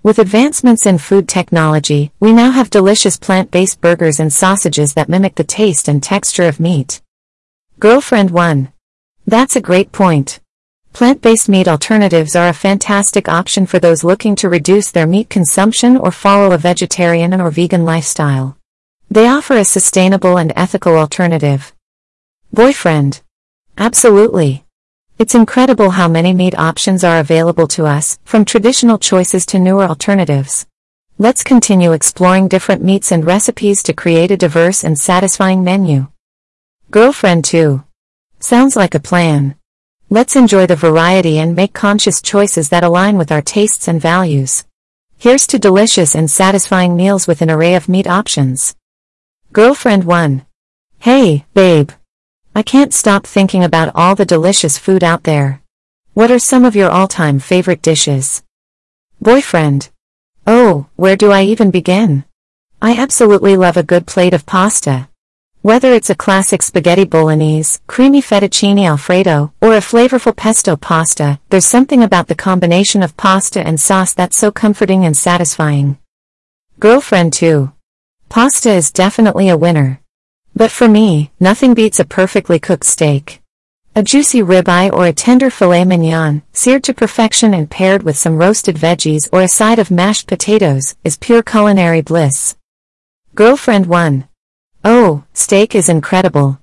With 0.03 0.19
advancements 0.19 0.85
in 0.85 0.99
food 0.99 1.27
technology, 1.27 2.11
we 2.19 2.31
now 2.31 2.51
have 2.51 2.69
delicious 2.69 3.17
plant-based 3.17 3.81
burgers 3.81 4.19
and 4.19 4.31
sausages 4.31 4.93
that 4.93 5.09
mimic 5.09 5.35
the 5.35 5.43
taste 5.43 5.87
and 5.87 6.03
texture 6.03 6.43
of 6.43 6.59
meat. 6.59 7.01
Girlfriend 7.79 8.29
1. 8.29 8.71
That's 9.25 9.55
a 9.55 9.61
great 9.61 9.91
point. 9.91 10.39
Plant-based 10.93 11.49
meat 11.49 11.67
alternatives 11.67 12.35
are 12.35 12.49
a 12.49 12.53
fantastic 12.53 13.27
option 13.27 13.65
for 13.65 13.79
those 13.79 14.03
looking 14.03 14.35
to 14.35 14.49
reduce 14.49 14.91
their 14.91 15.07
meat 15.07 15.31
consumption 15.31 15.97
or 15.97 16.11
follow 16.11 16.51
a 16.51 16.59
vegetarian 16.59 17.41
or 17.41 17.49
vegan 17.49 17.85
lifestyle. 17.85 18.55
They 19.09 19.27
offer 19.27 19.57
a 19.57 19.65
sustainable 19.65 20.37
and 20.37 20.53
ethical 20.55 20.95
alternative. 20.95 21.73
Boyfriend. 22.51 23.21
Absolutely. 23.77 24.65
It's 25.19 25.35
incredible 25.35 25.91
how 25.91 26.07
many 26.07 26.33
meat 26.33 26.57
options 26.57 27.03
are 27.03 27.19
available 27.19 27.67
to 27.67 27.85
us, 27.85 28.17
from 28.25 28.43
traditional 28.43 28.97
choices 28.97 29.45
to 29.47 29.59
newer 29.59 29.83
alternatives. 29.83 30.65
Let's 31.19 31.43
continue 31.43 31.91
exploring 31.91 32.47
different 32.47 32.81
meats 32.81 33.11
and 33.11 33.23
recipes 33.23 33.83
to 33.83 33.93
create 33.93 34.31
a 34.31 34.37
diverse 34.37 34.83
and 34.83 34.99
satisfying 34.99 35.63
menu. 35.63 36.07
Girlfriend 36.89 37.45
2. 37.45 37.83
Sounds 38.39 38.75
like 38.75 38.95
a 38.95 38.99
plan. 38.99 39.55
Let's 40.09 40.35
enjoy 40.35 40.65
the 40.65 40.75
variety 40.75 41.37
and 41.37 41.55
make 41.55 41.73
conscious 41.73 42.19
choices 42.19 42.69
that 42.69 42.83
align 42.83 43.19
with 43.19 43.31
our 43.31 43.43
tastes 43.43 43.87
and 43.87 44.01
values. 44.01 44.63
Here's 45.19 45.45
to 45.47 45.59
delicious 45.59 46.15
and 46.15 46.31
satisfying 46.31 46.95
meals 46.95 47.27
with 47.27 47.43
an 47.43 47.51
array 47.51 47.75
of 47.75 47.87
meat 47.87 48.07
options. 48.07 48.75
Girlfriend 49.53 50.05
1. 50.05 50.45
Hey, 50.97 51.45
babe. 51.53 51.91
I 52.59 52.61
can't 52.61 52.93
stop 52.93 53.25
thinking 53.25 53.63
about 53.63 53.93
all 53.95 54.15
the 54.15 54.25
delicious 54.25 54.77
food 54.77 55.01
out 55.01 55.23
there. 55.23 55.61
What 56.13 56.29
are 56.29 56.39
some 56.39 56.65
of 56.65 56.75
your 56.75 56.89
all-time 56.89 57.39
favorite 57.39 57.81
dishes? 57.81 58.43
Boyfriend. 59.21 59.91
Oh, 60.45 60.87
where 60.97 61.15
do 61.15 61.31
I 61.31 61.43
even 61.43 61.71
begin? 61.71 62.25
I 62.81 62.97
absolutely 62.97 63.55
love 63.55 63.77
a 63.77 63.89
good 63.91 64.05
plate 64.05 64.33
of 64.33 64.45
pasta. 64.45 65.07
Whether 65.61 65.93
it's 65.93 66.09
a 66.09 66.15
classic 66.15 66.61
spaghetti 66.61 67.05
bolognese, 67.05 67.79
creamy 67.87 68.21
fettuccine 68.21 68.85
alfredo, 68.85 69.53
or 69.61 69.75
a 69.75 69.79
flavorful 69.91 70.35
pesto 70.35 70.75
pasta, 70.75 71.39
there's 71.47 71.63
something 71.63 72.03
about 72.03 72.27
the 72.27 72.35
combination 72.35 73.01
of 73.01 73.15
pasta 73.15 73.65
and 73.65 73.79
sauce 73.79 74.13
that's 74.13 74.35
so 74.35 74.51
comforting 74.51 75.05
and 75.05 75.15
satisfying. 75.15 75.97
Girlfriend 76.77 77.31
2. 77.31 77.71
Pasta 78.27 78.71
is 78.71 78.91
definitely 78.91 79.47
a 79.47 79.55
winner. 79.55 79.98
But 80.59 80.71
for 80.71 80.89
me, 80.89 81.31
nothing 81.39 81.73
beats 81.73 82.01
a 82.01 82.03
perfectly 82.03 82.59
cooked 82.59 82.85
steak. 82.85 83.41
A 83.95 84.03
juicy 84.03 84.41
ribeye 84.41 84.91
or 84.91 85.05
a 85.05 85.13
tender 85.13 85.49
filet 85.49 85.85
mignon, 85.85 86.41
seared 86.51 86.83
to 86.83 86.93
perfection 86.93 87.53
and 87.53 87.71
paired 87.71 88.03
with 88.03 88.17
some 88.17 88.35
roasted 88.35 88.75
veggies 88.75 89.29
or 89.31 89.41
a 89.41 89.47
side 89.47 89.79
of 89.79 89.89
mashed 89.89 90.27
potatoes, 90.27 90.97
is 91.05 91.15
pure 91.15 91.41
culinary 91.41 92.01
bliss. 92.01 92.57
Girlfriend 93.35 93.85
1. 93.85 94.27
Oh, 94.83 95.23
steak 95.33 95.75
is 95.75 95.87
incredible. 95.87 96.59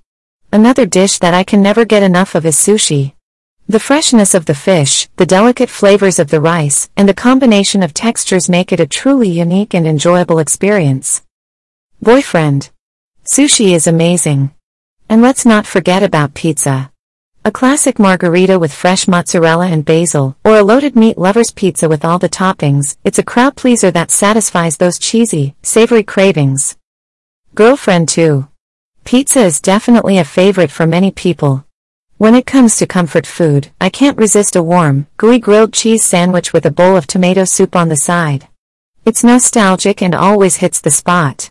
Another 0.53 0.85
dish 0.85 1.19
that 1.21 1.33
I 1.33 1.43
can 1.43 1.62
never 1.62 1.87
get 1.87 2.03
enough 2.03 2.35
of 2.35 2.45
is 2.45 2.57
sushi. 2.57 3.15
The 3.67 3.81
freshness 3.81 4.35
of 4.35 4.45
the 4.45 4.55
fish, 4.55 5.09
the 5.17 5.25
delicate 5.25 5.71
flavors 5.71 6.19
of 6.19 6.29
the 6.29 6.43
rice, 6.43 6.91
and 6.99 7.09
the 7.09 7.15
combination 7.15 7.83
of 7.83 7.95
textures 7.95 8.50
make 8.50 8.75
it 8.75 8.81
a 8.81 8.87
truly 8.87 9.31
unique 9.31 9.73
and 9.73 9.87
enjoyable 9.87 10.38
experience. 10.38 11.23
Boyfriend. 12.03 12.69
Sushi 13.26 13.75
is 13.75 13.88
amazing. 13.88 14.52
And 15.09 15.21
let's 15.21 15.45
not 15.45 15.66
forget 15.66 16.04
about 16.04 16.35
pizza. 16.35 16.92
A 17.45 17.50
classic 17.50 17.99
margherita 17.99 18.56
with 18.56 18.73
fresh 18.73 19.09
mozzarella 19.09 19.66
and 19.66 19.85
basil, 19.85 20.37
or 20.45 20.59
a 20.59 20.62
loaded 20.62 20.95
meat 20.95 21.18
lover's 21.18 21.50
pizza 21.50 21.88
with 21.88 22.04
all 22.04 22.21
the 22.21 22.28
toppings, 22.28 22.97
it's 23.02 23.18
a 23.18 23.25
crowd 23.25 23.56
pleaser 23.56 23.90
that 23.90 24.12
satisfies 24.12 24.76
those 24.76 25.00
cheesy, 25.00 25.56
savory 25.62 26.04
cravings. 26.04 26.76
Girlfriend 27.56 28.09
2. 28.11 28.47
Pizza 29.04 29.40
is 29.40 29.61
definitely 29.61 30.18
a 30.18 30.25
favorite 30.25 30.71
for 30.71 30.87
many 30.87 31.11
people. 31.11 31.64
When 32.18 32.37
it 32.37 32.47
comes 32.47 32.76
to 32.76 32.87
comfort 32.87 33.26
food, 33.26 33.71
I 33.80 33.90
can't 33.90 34.18
resist 34.18 34.54
a 34.54 34.62
warm, 34.62 35.09
gooey 35.16 35.40
grilled 35.40 35.73
cheese 35.73 36.04
sandwich 36.04 36.52
with 36.52 36.64
a 36.64 36.71
bowl 36.71 36.97
of 36.97 37.09
tomato 37.09 37.45
soup 37.45 37.75
on 37.75 37.88
the 37.88 37.97
side. 37.97 38.47
It's 39.04 39.25
nostalgic 39.25 40.00
and 40.00 40.14
always 40.14 40.56
hits 40.56 40.80
the 40.80 40.92
spot. 40.92 41.50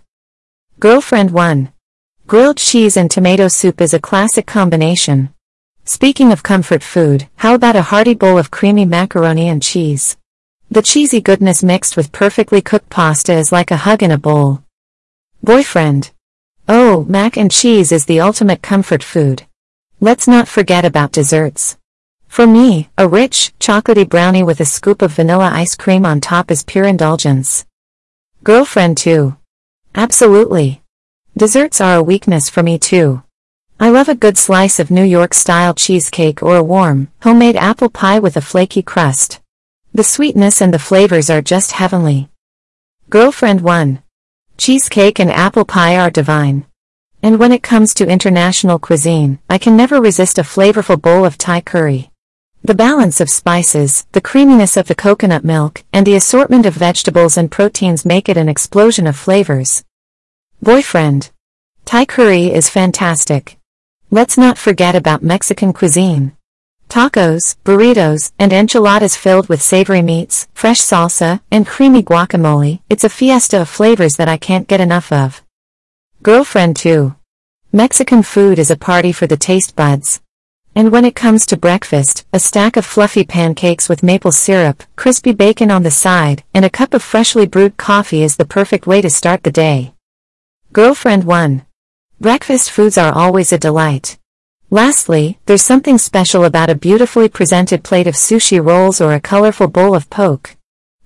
Girlfriend 0.77 1.31
1. 1.31 1.71
Grilled 2.27 2.57
cheese 2.57 2.97
and 2.97 3.09
tomato 3.09 3.47
soup 3.47 3.79
is 3.79 3.93
a 3.93 3.99
classic 3.99 4.45
combination. 4.45 5.33
Speaking 5.85 6.33
of 6.33 6.43
comfort 6.43 6.83
food, 6.83 7.29
how 7.37 7.55
about 7.55 7.77
a 7.77 7.81
hearty 7.81 8.13
bowl 8.13 8.37
of 8.37 8.51
creamy 8.51 8.83
macaroni 8.83 9.47
and 9.47 9.63
cheese? 9.63 10.17
The 10.69 10.81
cheesy 10.81 11.21
goodness 11.21 11.63
mixed 11.63 11.95
with 11.95 12.11
perfectly 12.11 12.61
cooked 12.61 12.89
pasta 12.89 13.31
is 13.31 13.53
like 13.53 13.71
a 13.71 13.77
hug 13.77 14.03
in 14.03 14.11
a 14.11 14.17
bowl. 14.17 14.63
Boyfriend. 15.41 16.11
Oh, 16.67 17.05
mac 17.07 17.37
and 17.37 17.49
cheese 17.49 17.93
is 17.93 18.05
the 18.05 18.19
ultimate 18.19 18.61
comfort 18.61 19.01
food. 19.01 19.43
Let's 20.01 20.27
not 20.27 20.49
forget 20.49 20.83
about 20.83 21.13
desserts. 21.13 21.77
For 22.27 22.45
me, 22.45 22.89
a 22.97 23.07
rich, 23.07 23.53
chocolatey 23.61 24.09
brownie 24.09 24.43
with 24.43 24.59
a 24.59 24.65
scoop 24.65 25.01
of 25.01 25.13
vanilla 25.13 25.51
ice 25.53 25.73
cream 25.73 26.05
on 26.05 26.19
top 26.19 26.51
is 26.51 26.63
pure 26.63 26.83
indulgence. 26.85 27.65
Girlfriend 28.43 28.97
2. 28.97 29.37
Absolutely. 29.97 30.81
Desserts 31.37 31.79
are 31.79 31.95
a 31.95 32.03
weakness 32.03 32.49
for 32.49 32.61
me 32.61 32.77
too. 32.77 33.23
I 33.79 33.89
love 33.89 34.09
a 34.09 34.15
good 34.15 34.37
slice 34.37 34.77
of 34.77 34.91
New 34.91 35.03
York-style 35.03 35.73
cheesecake 35.73 36.43
or 36.43 36.57
a 36.57 36.63
warm, 36.63 37.07
homemade 37.21 37.55
apple 37.55 37.89
pie 37.89 38.19
with 38.19 38.35
a 38.35 38.41
flaky 38.41 38.81
crust. 38.81 39.39
The 39.93 40.03
sweetness 40.03 40.61
and 40.61 40.73
the 40.73 40.79
flavors 40.79 41.29
are 41.29 41.41
just 41.41 41.71
heavenly. 41.71 42.27
Girlfriend 43.09 43.61
1. 43.61 44.03
Cheesecake 44.57 45.17
and 45.17 45.31
apple 45.31 45.63
pie 45.63 45.97
are 45.97 46.09
divine. 46.09 46.65
And 47.23 47.39
when 47.39 47.53
it 47.53 47.63
comes 47.63 47.93
to 47.93 48.07
international 48.07 48.79
cuisine, 48.79 49.39
I 49.49 49.57
can 49.57 49.77
never 49.77 50.01
resist 50.01 50.37
a 50.37 50.41
flavorful 50.43 51.01
bowl 51.01 51.23
of 51.23 51.37
Thai 51.37 51.61
curry. 51.61 52.11
The 52.65 52.73
balance 52.73 53.21
of 53.21 53.29
spices, 53.29 54.07
the 54.13 54.21
creaminess 54.21 54.75
of 54.75 54.87
the 54.87 54.95
coconut 54.95 55.43
milk, 55.45 55.83
and 55.93 56.03
the 56.03 56.15
assortment 56.15 56.65
of 56.65 56.73
vegetables 56.73 57.37
and 57.37 57.51
proteins 57.51 58.05
make 58.05 58.27
it 58.27 58.37
an 58.37 58.49
explosion 58.49 59.05
of 59.05 59.15
flavors. 59.15 59.83
Boyfriend. 60.63 61.29
Thai 61.85 62.05
curry 62.05 62.51
is 62.51 62.67
fantastic. 62.71 63.59
Let's 64.09 64.35
not 64.35 64.57
forget 64.57 64.95
about 64.95 65.21
Mexican 65.21 65.73
cuisine. 65.73 66.35
Tacos, 66.89 67.55
burritos, 67.63 68.31
and 68.39 68.51
enchiladas 68.51 69.15
filled 69.15 69.47
with 69.47 69.61
savory 69.61 70.01
meats, 70.01 70.47
fresh 70.55 70.81
salsa, 70.81 71.41
and 71.51 71.67
creamy 71.67 72.01
guacamole, 72.01 72.79
it's 72.89 73.03
a 73.03 73.09
fiesta 73.09 73.61
of 73.61 73.69
flavors 73.69 74.15
that 74.15 74.27
I 74.27 74.37
can't 74.37 74.67
get 74.67 74.81
enough 74.81 75.11
of. 75.11 75.43
Girlfriend 76.23 76.77
2. 76.77 77.13
Mexican 77.71 78.23
food 78.23 78.57
is 78.57 78.71
a 78.71 78.75
party 78.75 79.11
for 79.11 79.27
the 79.27 79.37
taste 79.37 79.75
buds. 79.75 80.19
And 80.77 80.91
when 80.91 81.05
it 81.05 81.15
comes 81.15 81.45
to 81.45 81.57
breakfast, 81.57 82.25
a 82.33 82.39
stack 82.39 82.75
of 82.75 82.85
fluffy 82.85 83.23
pancakes 83.23 83.87
with 83.87 84.03
maple 84.03 84.33
syrup, 84.33 84.83
crispy 84.97 85.31
bacon 85.31 85.71
on 85.71 85.83
the 85.83 85.91
side, 85.91 86.43
and 86.53 86.65
a 86.65 86.69
cup 86.69 86.93
of 86.93 87.01
freshly 87.01 87.47
brewed 87.47 87.77
coffee 87.77 88.23
is 88.23 88.35
the 88.35 88.43
perfect 88.43 88.85
way 88.85 89.01
to 89.01 89.09
start 89.09 89.43
the 89.43 89.51
day. 89.51 89.93
Girlfriend 90.73 91.23
1. 91.23 91.65
Breakfast 92.19 92.69
foods 92.71 92.97
are 92.97 93.13
always 93.13 93.53
a 93.53 93.57
delight. 93.57 94.17
Lastly, 94.69 95.39
there's 95.45 95.61
something 95.61 95.97
special 95.97 96.43
about 96.43 96.69
a 96.69 96.75
beautifully 96.75 97.29
presented 97.29 97.81
plate 97.81 98.07
of 98.07 98.15
sushi 98.15 98.61
rolls 98.61 98.99
or 98.99 99.13
a 99.13 99.21
colorful 99.21 99.67
bowl 99.67 99.95
of 99.95 100.09
poke. 100.09 100.57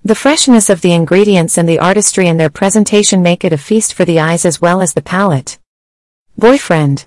The 0.03 0.15
freshness 0.15 0.71
of 0.71 0.81
the 0.81 0.93
ingredients 0.93 1.59
and 1.59 1.69
the 1.69 1.77
artistry 1.77 2.27
in 2.27 2.37
their 2.37 2.49
presentation 2.49 3.21
make 3.21 3.45
it 3.45 3.53
a 3.53 3.57
feast 3.57 3.93
for 3.93 4.03
the 4.03 4.19
eyes 4.19 4.45
as 4.45 4.59
well 4.59 4.81
as 4.81 4.95
the 4.95 5.03
palate. 5.03 5.59
Boyfriend. 6.35 7.05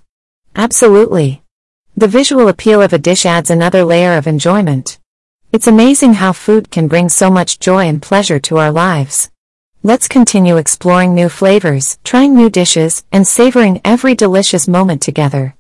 Absolutely. 0.55 1.42
The 1.95 2.09
visual 2.09 2.49
appeal 2.49 2.81
of 2.81 2.95
a 2.95 2.99
dish 2.99 3.27
adds 3.27 3.51
another 3.51 3.85
layer 3.85 4.17
of 4.17 4.27
enjoyment. 4.27 4.99
It's 5.53 5.67
amazing 5.67 6.15
how 6.15 6.33
food 6.33 6.71
can 6.71 6.89
bring 6.89 7.11
so 7.11 7.31
much 7.31 7.61
joy 7.61 7.87
and 7.87 8.01
pleasure 8.01 8.41
to 8.41 8.57
our 8.57 8.73
lives. 8.73 9.31
Let's 9.83 10.09
continue 10.09 10.57
exploring 10.57 11.15
new 11.15 11.29
flavors, 11.29 11.99
trying 12.03 12.35
new 12.35 12.49
dishes, 12.49 13.05
and 13.13 13.29
savoring 13.29 13.83
every 13.85 14.15
delicious 14.15 14.67
moment 14.67 15.03
together. 15.03 15.55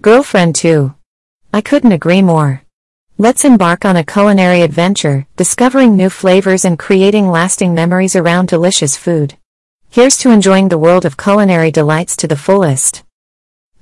Girlfriend 0.00 0.54
2. 0.54 0.94
I 1.52 1.60
couldn't 1.60 1.92
agree 1.92 2.22
more. 2.22 2.62
Let's 3.18 3.44
embark 3.44 3.84
on 3.84 3.96
a 3.96 4.04
culinary 4.04 4.62
adventure, 4.62 5.26
discovering 5.36 5.96
new 5.96 6.08
flavors 6.08 6.64
and 6.64 6.78
creating 6.78 7.32
lasting 7.32 7.74
memories 7.74 8.14
around 8.14 8.46
delicious 8.46 8.96
food. 8.96 9.36
Here's 9.90 10.18
to 10.18 10.30
enjoying 10.30 10.68
the 10.68 10.78
world 10.78 11.04
of 11.04 11.16
culinary 11.16 11.72
delights 11.72 12.14
to 12.18 12.28
the 12.28 12.36
fullest. 12.36 13.02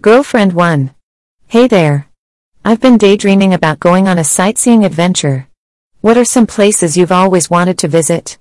Girlfriend 0.00 0.54
1. 0.54 0.95
Hey 1.48 1.68
there. 1.68 2.08
I've 2.64 2.80
been 2.80 2.98
daydreaming 2.98 3.54
about 3.54 3.78
going 3.78 4.08
on 4.08 4.18
a 4.18 4.24
sightseeing 4.24 4.84
adventure. 4.84 5.46
What 6.00 6.18
are 6.18 6.24
some 6.24 6.44
places 6.44 6.96
you've 6.96 7.12
always 7.12 7.48
wanted 7.48 7.78
to 7.78 7.88
visit? 7.88 8.36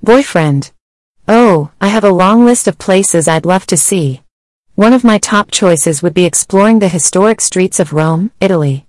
Boyfriend. 0.00 0.70
Oh, 1.26 1.72
I 1.80 1.88
have 1.88 2.04
a 2.04 2.12
long 2.12 2.44
list 2.44 2.68
of 2.68 2.78
places 2.78 3.26
I'd 3.26 3.44
love 3.44 3.66
to 3.66 3.76
see. 3.76 4.22
One 4.76 4.92
of 4.92 5.02
my 5.02 5.18
top 5.18 5.50
choices 5.50 6.04
would 6.04 6.14
be 6.14 6.24
exploring 6.24 6.78
the 6.78 6.86
historic 6.86 7.40
streets 7.40 7.80
of 7.80 7.92
Rome, 7.92 8.30
Italy. 8.40 8.86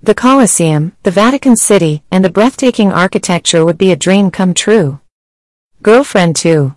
The 0.00 0.14
Colosseum, 0.14 0.92
the 1.02 1.10
Vatican 1.10 1.56
City, 1.56 2.04
and 2.12 2.24
the 2.24 2.30
breathtaking 2.30 2.92
architecture 2.92 3.64
would 3.64 3.76
be 3.76 3.90
a 3.90 3.96
dream 3.96 4.30
come 4.30 4.54
true. 4.54 5.00
Girlfriend 5.82 6.36
too. 6.36 6.76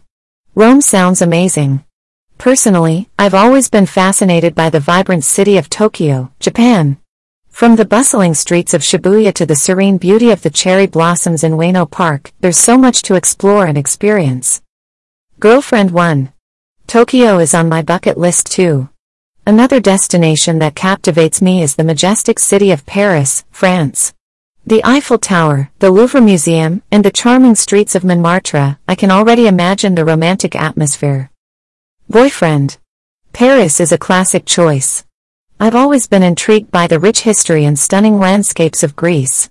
Rome 0.55 0.81
sounds 0.81 1.21
amazing. 1.21 1.83
Personally, 2.37 3.09
I've 3.17 3.33
always 3.33 3.67
been 3.67 3.87
fascinated 3.87 4.53
by 4.53 4.69
the 4.69 4.79
vibrant 4.79 5.23
city 5.23 5.57
of 5.57 5.69
Tokyo, 5.69 6.31
Japan. 6.39 6.97
From 7.49 7.75
the 7.75 7.85
bustling 7.85 8.35
streets 8.35 8.75
of 8.75 8.83
Shibuya 8.83 9.33
to 9.33 9.45
the 9.47 9.55
serene 9.55 9.97
beauty 9.97 10.29
of 10.29 10.43
the 10.43 10.51
cherry 10.51 10.85
blossoms 10.85 11.43
in 11.43 11.53
Ueno 11.53 11.89
Park, 11.89 12.31
there's 12.39 12.57
so 12.57 12.77
much 12.77 13.01
to 13.03 13.15
explore 13.15 13.65
and 13.65 13.75
experience. 13.75 14.61
Girlfriend 15.39 15.89
1. 15.89 16.31
Tokyo 16.85 17.39
is 17.39 17.55
on 17.55 17.67
my 17.67 17.81
bucket 17.81 18.19
list 18.19 18.51
too. 18.51 18.89
Another 19.47 19.79
destination 19.79 20.59
that 20.59 20.75
captivates 20.75 21.41
me 21.41 21.63
is 21.63 21.75
the 21.75 21.83
majestic 21.83 22.37
city 22.37 22.69
of 22.69 22.85
Paris, 22.85 23.45
France. 23.49 24.13
The 24.63 24.83
Eiffel 24.85 25.17
Tower, 25.17 25.71
the 25.79 25.89
Louvre 25.89 26.21
Museum, 26.21 26.83
and 26.91 27.03
the 27.03 27.09
charming 27.09 27.55
streets 27.55 27.95
of 27.95 28.03
Montmartre, 28.03 28.77
I 28.87 28.95
can 28.95 29.09
already 29.09 29.47
imagine 29.47 29.95
the 29.95 30.05
romantic 30.05 30.55
atmosphere. 30.55 31.31
Boyfriend. 32.09 32.77
Paris 33.33 33.81
is 33.81 33.91
a 33.91 33.97
classic 33.97 34.45
choice. 34.45 35.03
I've 35.59 35.75
always 35.75 36.07
been 36.07 36.23
intrigued 36.23 36.71
by 36.71 36.87
the 36.87 37.01
rich 37.01 37.19
history 37.19 37.65
and 37.65 37.77
stunning 37.77 38.17
landscapes 38.17 38.81
of 38.81 38.95
Greece. 38.95 39.49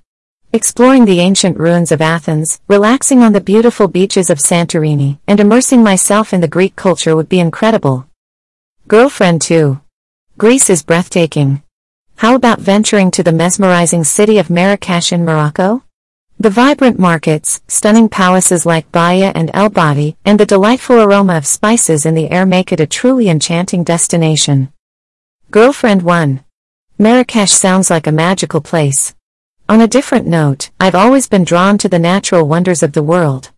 Exploring 0.54 1.04
the 1.04 1.20
ancient 1.20 1.58
ruins 1.58 1.92
of 1.92 2.00
Athens, 2.00 2.58
relaxing 2.66 3.20
on 3.22 3.34
the 3.34 3.42
beautiful 3.42 3.88
beaches 3.88 4.30
of 4.30 4.38
Santorini, 4.38 5.18
and 5.28 5.38
immersing 5.38 5.82
myself 5.82 6.32
in 6.32 6.40
the 6.40 6.48
Greek 6.48 6.76
culture 6.76 7.14
would 7.14 7.28
be 7.28 7.40
incredible. 7.40 8.08
Girlfriend 8.88 9.42
2. 9.42 9.78
Greece 10.38 10.70
is 10.70 10.82
breathtaking. 10.82 11.62
How 12.16 12.34
about 12.34 12.58
venturing 12.58 13.10
to 13.10 13.22
the 13.22 13.32
mesmerizing 13.32 14.02
city 14.02 14.38
of 14.38 14.48
Marrakesh 14.48 15.12
in 15.12 15.26
Morocco? 15.26 15.82
The 16.38 16.50
vibrant 16.50 16.98
markets, 16.98 17.62
stunning 17.66 18.10
palaces 18.10 18.66
like 18.66 18.92
Bahia 18.92 19.32
and 19.34 19.50
El 19.54 19.70
Badi, 19.70 20.18
and 20.22 20.38
the 20.38 20.44
delightful 20.44 21.00
aroma 21.00 21.38
of 21.38 21.46
spices 21.46 22.04
in 22.04 22.14
the 22.14 22.30
air 22.30 22.44
make 22.44 22.72
it 22.72 22.80
a 22.80 22.86
truly 22.86 23.30
enchanting 23.30 23.82
destination. 23.84 24.70
Girlfriend 25.50 26.02
1. 26.02 26.44
Marrakesh 26.98 27.52
sounds 27.52 27.88
like 27.88 28.06
a 28.06 28.12
magical 28.12 28.60
place. 28.60 29.14
On 29.66 29.80
a 29.80 29.88
different 29.88 30.26
note, 30.26 30.68
I've 30.78 30.94
always 30.94 31.26
been 31.26 31.42
drawn 31.42 31.78
to 31.78 31.88
the 31.88 31.98
natural 31.98 32.46
wonders 32.46 32.82
of 32.82 32.92
the 32.92 33.02
world. 33.02 33.50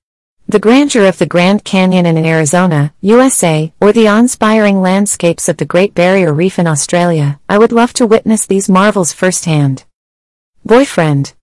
The 0.46 0.60
grandeur 0.60 1.06
of 1.06 1.18
the 1.18 1.26
Grand 1.26 1.64
Canyon 1.64 2.06
in 2.06 2.24
Arizona, 2.24 2.94
USA, 3.00 3.72
or 3.80 3.92
the 3.92 4.06
awe-inspiring 4.06 4.80
landscapes 4.80 5.48
of 5.48 5.56
the 5.56 5.66
Great 5.66 5.94
Barrier 5.94 6.32
Reef 6.32 6.60
in 6.60 6.68
Australia, 6.68 7.40
I 7.48 7.58
would 7.58 7.72
love 7.72 7.92
to 7.94 8.06
witness 8.06 8.46
these 8.46 8.68
marvels 8.68 9.12
firsthand. 9.12 9.84
Boyfriend. 10.64 11.34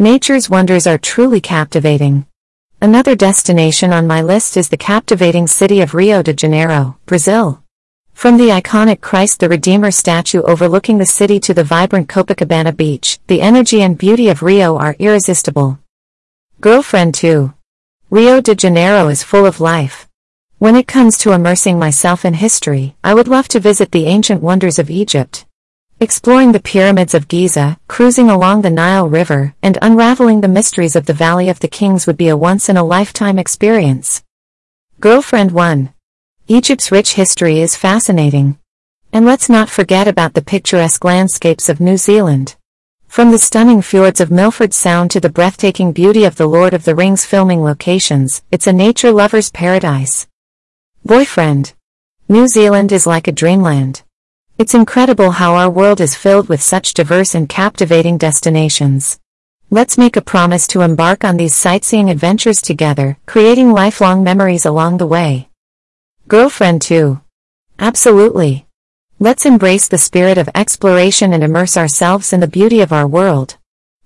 Nature's 0.00 0.48
wonders 0.48 0.86
are 0.86 0.96
truly 0.96 1.40
captivating. 1.40 2.24
Another 2.80 3.16
destination 3.16 3.92
on 3.92 4.06
my 4.06 4.22
list 4.22 4.56
is 4.56 4.68
the 4.68 4.76
captivating 4.76 5.48
city 5.48 5.80
of 5.80 5.92
Rio 5.92 6.22
de 6.22 6.32
Janeiro, 6.32 6.96
Brazil. 7.04 7.64
From 8.12 8.36
the 8.36 8.50
iconic 8.50 9.00
Christ 9.00 9.40
the 9.40 9.48
Redeemer 9.48 9.90
statue 9.90 10.42
overlooking 10.42 10.98
the 10.98 11.04
city 11.04 11.40
to 11.40 11.52
the 11.52 11.64
vibrant 11.64 12.08
Copacabana 12.08 12.76
beach, 12.76 13.18
the 13.26 13.40
energy 13.40 13.82
and 13.82 13.98
beauty 13.98 14.28
of 14.28 14.40
Rio 14.40 14.78
are 14.78 14.94
irresistible. 15.00 15.80
Girlfriend 16.60 17.16
2. 17.16 17.52
Rio 18.08 18.40
de 18.40 18.54
Janeiro 18.54 19.08
is 19.08 19.24
full 19.24 19.46
of 19.46 19.60
life. 19.60 20.08
When 20.58 20.76
it 20.76 20.86
comes 20.86 21.18
to 21.18 21.32
immersing 21.32 21.76
myself 21.76 22.24
in 22.24 22.34
history, 22.34 22.94
I 23.02 23.14
would 23.14 23.26
love 23.26 23.48
to 23.48 23.58
visit 23.58 23.90
the 23.90 24.06
ancient 24.06 24.42
wonders 24.42 24.78
of 24.78 24.90
Egypt. 24.90 25.44
Exploring 26.00 26.52
the 26.52 26.60
pyramids 26.60 27.12
of 27.12 27.26
Giza, 27.26 27.76
cruising 27.88 28.30
along 28.30 28.62
the 28.62 28.70
Nile 28.70 29.08
River, 29.08 29.56
and 29.64 29.76
unraveling 29.82 30.40
the 30.40 30.46
mysteries 30.46 30.94
of 30.94 31.06
the 31.06 31.12
Valley 31.12 31.48
of 31.48 31.58
the 31.58 31.66
Kings 31.66 32.06
would 32.06 32.16
be 32.16 32.28
a 32.28 32.36
once-in-a-lifetime 32.36 33.36
experience. 33.36 34.22
Girlfriend 35.00 35.50
1. 35.50 35.92
Egypt's 36.46 36.92
rich 36.92 37.14
history 37.14 37.58
is 37.58 37.74
fascinating. 37.74 38.60
And 39.12 39.26
let's 39.26 39.48
not 39.48 39.68
forget 39.68 40.06
about 40.06 40.34
the 40.34 40.40
picturesque 40.40 41.02
landscapes 41.02 41.68
of 41.68 41.80
New 41.80 41.96
Zealand. 41.96 42.54
From 43.08 43.32
the 43.32 43.38
stunning 43.38 43.82
fjords 43.82 44.20
of 44.20 44.30
Milford 44.30 44.72
Sound 44.72 45.10
to 45.10 45.18
the 45.18 45.28
breathtaking 45.28 45.90
beauty 45.90 46.22
of 46.22 46.36
the 46.36 46.46
Lord 46.46 46.74
of 46.74 46.84
the 46.84 46.94
Rings 46.94 47.24
filming 47.24 47.64
locations, 47.64 48.44
it's 48.52 48.68
a 48.68 48.72
nature 48.72 49.10
lover's 49.10 49.50
paradise. 49.50 50.28
Boyfriend. 51.04 51.74
New 52.28 52.46
Zealand 52.46 52.92
is 52.92 53.04
like 53.04 53.26
a 53.26 53.32
dreamland. 53.32 54.04
It's 54.58 54.74
incredible 54.74 55.30
how 55.30 55.54
our 55.54 55.70
world 55.70 56.00
is 56.00 56.16
filled 56.16 56.48
with 56.48 56.60
such 56.60 56.92
diverse 56.92 57.32
and 57.36 57.48
captivating 57.48 58.18
destinations. 58.18 59.20
Let's 59.70 59.96
make 59.96 60.16
a 60.16 60.20
promise 60.20 60.66
to 60.68 60.80
embark 60.80 61.22
on 61.22 61.36
these 61.36 61.54
sightseeing 61.54 62.10
adventures 62.10 62.60
together, 62.60 63.18
creating 63.24 63.70
lifelong 63.70 64.24
memories 64.24 64.66
along 64.66 64.96
the 64.96 65.06
way. 65.06 65.48
Girlfriend 66.26 66.82
2. 66.82 67.20
Absolutely. 67.78 68.66
Let's 69.20 69.46
embrace 69.46 69.86
the 69.86 69.96
spirit 69.96 70.38
of 70.38 70.50
exploration 70.56 71.32
and 71.32 71.44
immerse 71.44 71.76
ourselves 71.76 72.32
in 72.32 72.40
the 72.40 72.48
beauty 72.48 72.80
of 72.80 72.92
our 72.92 73.06
world. 73.06 73.58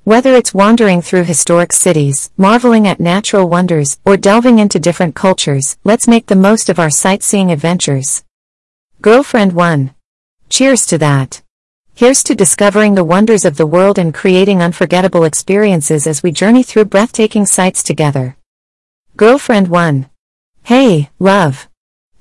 Whether 0.04 0.35
it's 0.35 0.52
wandering 0.52 1.00
through 1.00 1.25
historic 1.25 1.73
cities, 1.73 2.30
marveling 2.37 2.87
at 2.87 3.00
natural 3.00 3.49
wonders, 3.49 3.99
or 4.04 4.18
delving 4.18 4.59
into 4.59 4.78
different 4.78 5.14
cultures, 5.14 5.78
let's 5.82 6.06
make 6.06 6.26
the 6.26 6.37
most 6.37 6.68
of 6.68 6.78
our 6.78 6.90
sightseeing 6.90 7.50
adventures. 7.50 8.23
Girlfriend 9.00 9.54
1. 9.54 9.94
Cheers 10.52 10.85
to 10.88 10.99
that. 10.99 11.40
Here's 11.94 12.23
to 12.25 12.35
discovering 12.35 12.94
the 12.94 13.04
wonders 13.04 13.47
of 13.47 13.56
the 13.56 13.66
world 13.66 13.99
and 13.99 14.12
creating 14.12 14.61
unforgettable 14.61 15.25
experiences 15.25 16.06
as 16.06 16.23
we 16.23 16.30
journey 16.30 16.62
through 16.62 16.92
breathtaking 16.92 17.47
sights 17.47 17.82
together. 17.82 18.37
Girlfriend 19.16 19.68
1. 19.68 20.11
Hey, 20.64 21.09
love. 21.18 21.71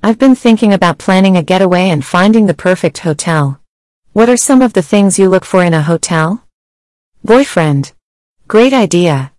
I've 0.01 0.17
been 0.17 0.35
thinking 0.35 0.71
about 0.71 0.97
planning 0.97 1.35
a 1.35 1.43
getaway 1.43 1.89
and 1.89 2.05
finding 2.05 2.45
the 2.45 2.53
perfect 2.53 2.99
hotel. 2.99 3.59
What 4.13 4.29
are 4.29 4.37
some 4.37 4.61
of 4.61 4.71
the 4.71 4.81
things 4.81 5.19
you 5.19 5.27
look 5.27 5.43
for 5.43 5.61
in 5.61 5.73
a 5.73 5.81
hotel? 5.81 6.41
Boyfriend. 7.25 7.91
Great 8.47 8.71
idea. 8.71 9.33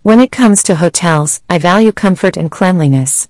When 0.00 0.20
it 0.20 0.32
comes 0.32 0.62
to 0.62 0.76
hotels, 0.76 1.42
I 1.50 1.58
value 1.58 1.92
comfort 1.92 2.38
and 2.38 2.50
cleanliness. 2.50 3.28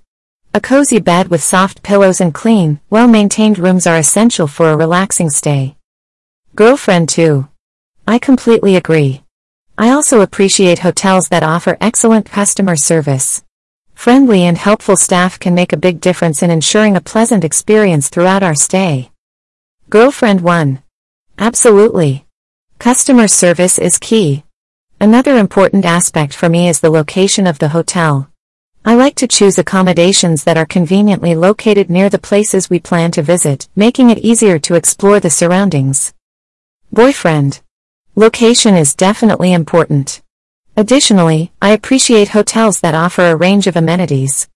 A 0.51 0.59
cozy 0.59 0.99
bed 0.99 1.27
with 1.27 1.43
soft 1.43 1.83
pillows 1.83 2.19
and 2.19 2.33
clean, 2.33 2.79
well-maintained 2.89 3.59
rooms 3.59 3.85
are 3.85 3.97
essential 3.97 4.47
for 4.47 4.71
a 4.71 4.75
relaxing 4.75 5.29
stay. 5.29 5.75
Girlfriend 6.55 7.07
2. 7.09 7.47
I 8.07 8.17
completely 8.17 8.75
agree. 8.75 9.21
I 9.77 9.91
also 9.91 10.21
appreciate 10.21 10.79
hotels 10.79 11.29
that 11.29 11.43
offer 11.43 11.77
excellent 11.79 12.25
customer 12.25 12.75
service. 12.75 13.43
Friendly 13.93 14.41
and 14.41 14.57
helpful 14.57 14.97
staff 14.97 15.37
can 15.37 15.53
make 15.53 15.71
a 15.71 15.77
big 15.77 16.01
difference 16.01 16.41
in 16.41 16.49
ensuring 16.49 16.95
a 16.95 17.01
pleasant 17.01 17.43
experience 17.43 18.09
throughout 18.09 18.41
our 18.41 18.55
stay. 18.55 19.11
Girlfriend 19.91 20.41
1. 20.41 20.81
Absolutely. 21.37 22.25
Customer 22.79 23.27
service 23.27 23.77
is 23.77 23.99
key. 23.99 24.43
Another 24.99 25.37
important 25.37 25.85
aspect 25.85 26.33
for 26.33 26.49
me 26.49 26.67
is 26.67 26.79
the 26.79 26.89
location 26.89 27.45
of 27.45 27.59
the 27.59 27.69
hotel. 27.69 28.31
I 28.89 28.95
like 28.95 29.13
to 29.17 29.27
choose 29.27 29.59
accommodations 29.59 30.45
that 30.45 30.57
are 30.57 30.65
conveniently 30.65 31.35
located 31.35 31.91
near 31.91 32.09
the 32.09 32.17
places 32.17 32.71
we 32.71 32.79
plan 32.79 33.11
to 33.11 33.21
visit, 33.21 33.69
making 33.75 34.09
it 34.09 34.17
easier 34.17 34.57
to 34.57 34.73
explore 34.73 35.19
the 35.19 35.29
surroundings. 35.29 36.11
Boyfriend. 36.91 37.61
Location 38.15 38.75
is 38.75 38.95
definitely 38.95 39.53
important. 39.53 40.23
Additionally, 40.75 41.51
I 41.61 41.69
appreciate 41.69 42.29
hotels 42.29 42.79
that 42.79 42.95
offer 42.95 43.25
a 43.25 43.35
range 43.35 43.67
of 43.67 43.75
amenities. 43.75 44.49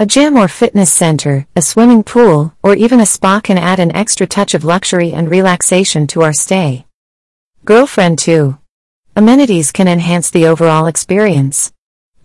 A 0.00 0.04
gym 0.04 0.36
or 0.36 0.48
fitness 0.48 0.92
center, 0.92 1.46
a 1.54 1.62
swimming 1.62 2.02
pool, 2.02 2.56
or 2.64 2.74
even 2.74 2.98
a 2.98 3.06
spa 3.06 3.38
can 3.38 3.56
add 3.56 3.78
an 3.78 3.94
extra 3.94 4.26
touch 4.26 4.52
of 4.52 4.64
luxury 4.64 5.12
and 5.12 5.30
relaxation 5.30 6.08
to 6.08 6.22
our 6.22 6.32
stay. 6.32 6.86
Girlfriend 7.64 8.18
2. 8.18 8.58
Amenities 9.14 9.70
can 9.70 9.86
enhance 9.86 10.28
the 10.28 10.48
overall 10.48 10.86
experience. 10.86 11.72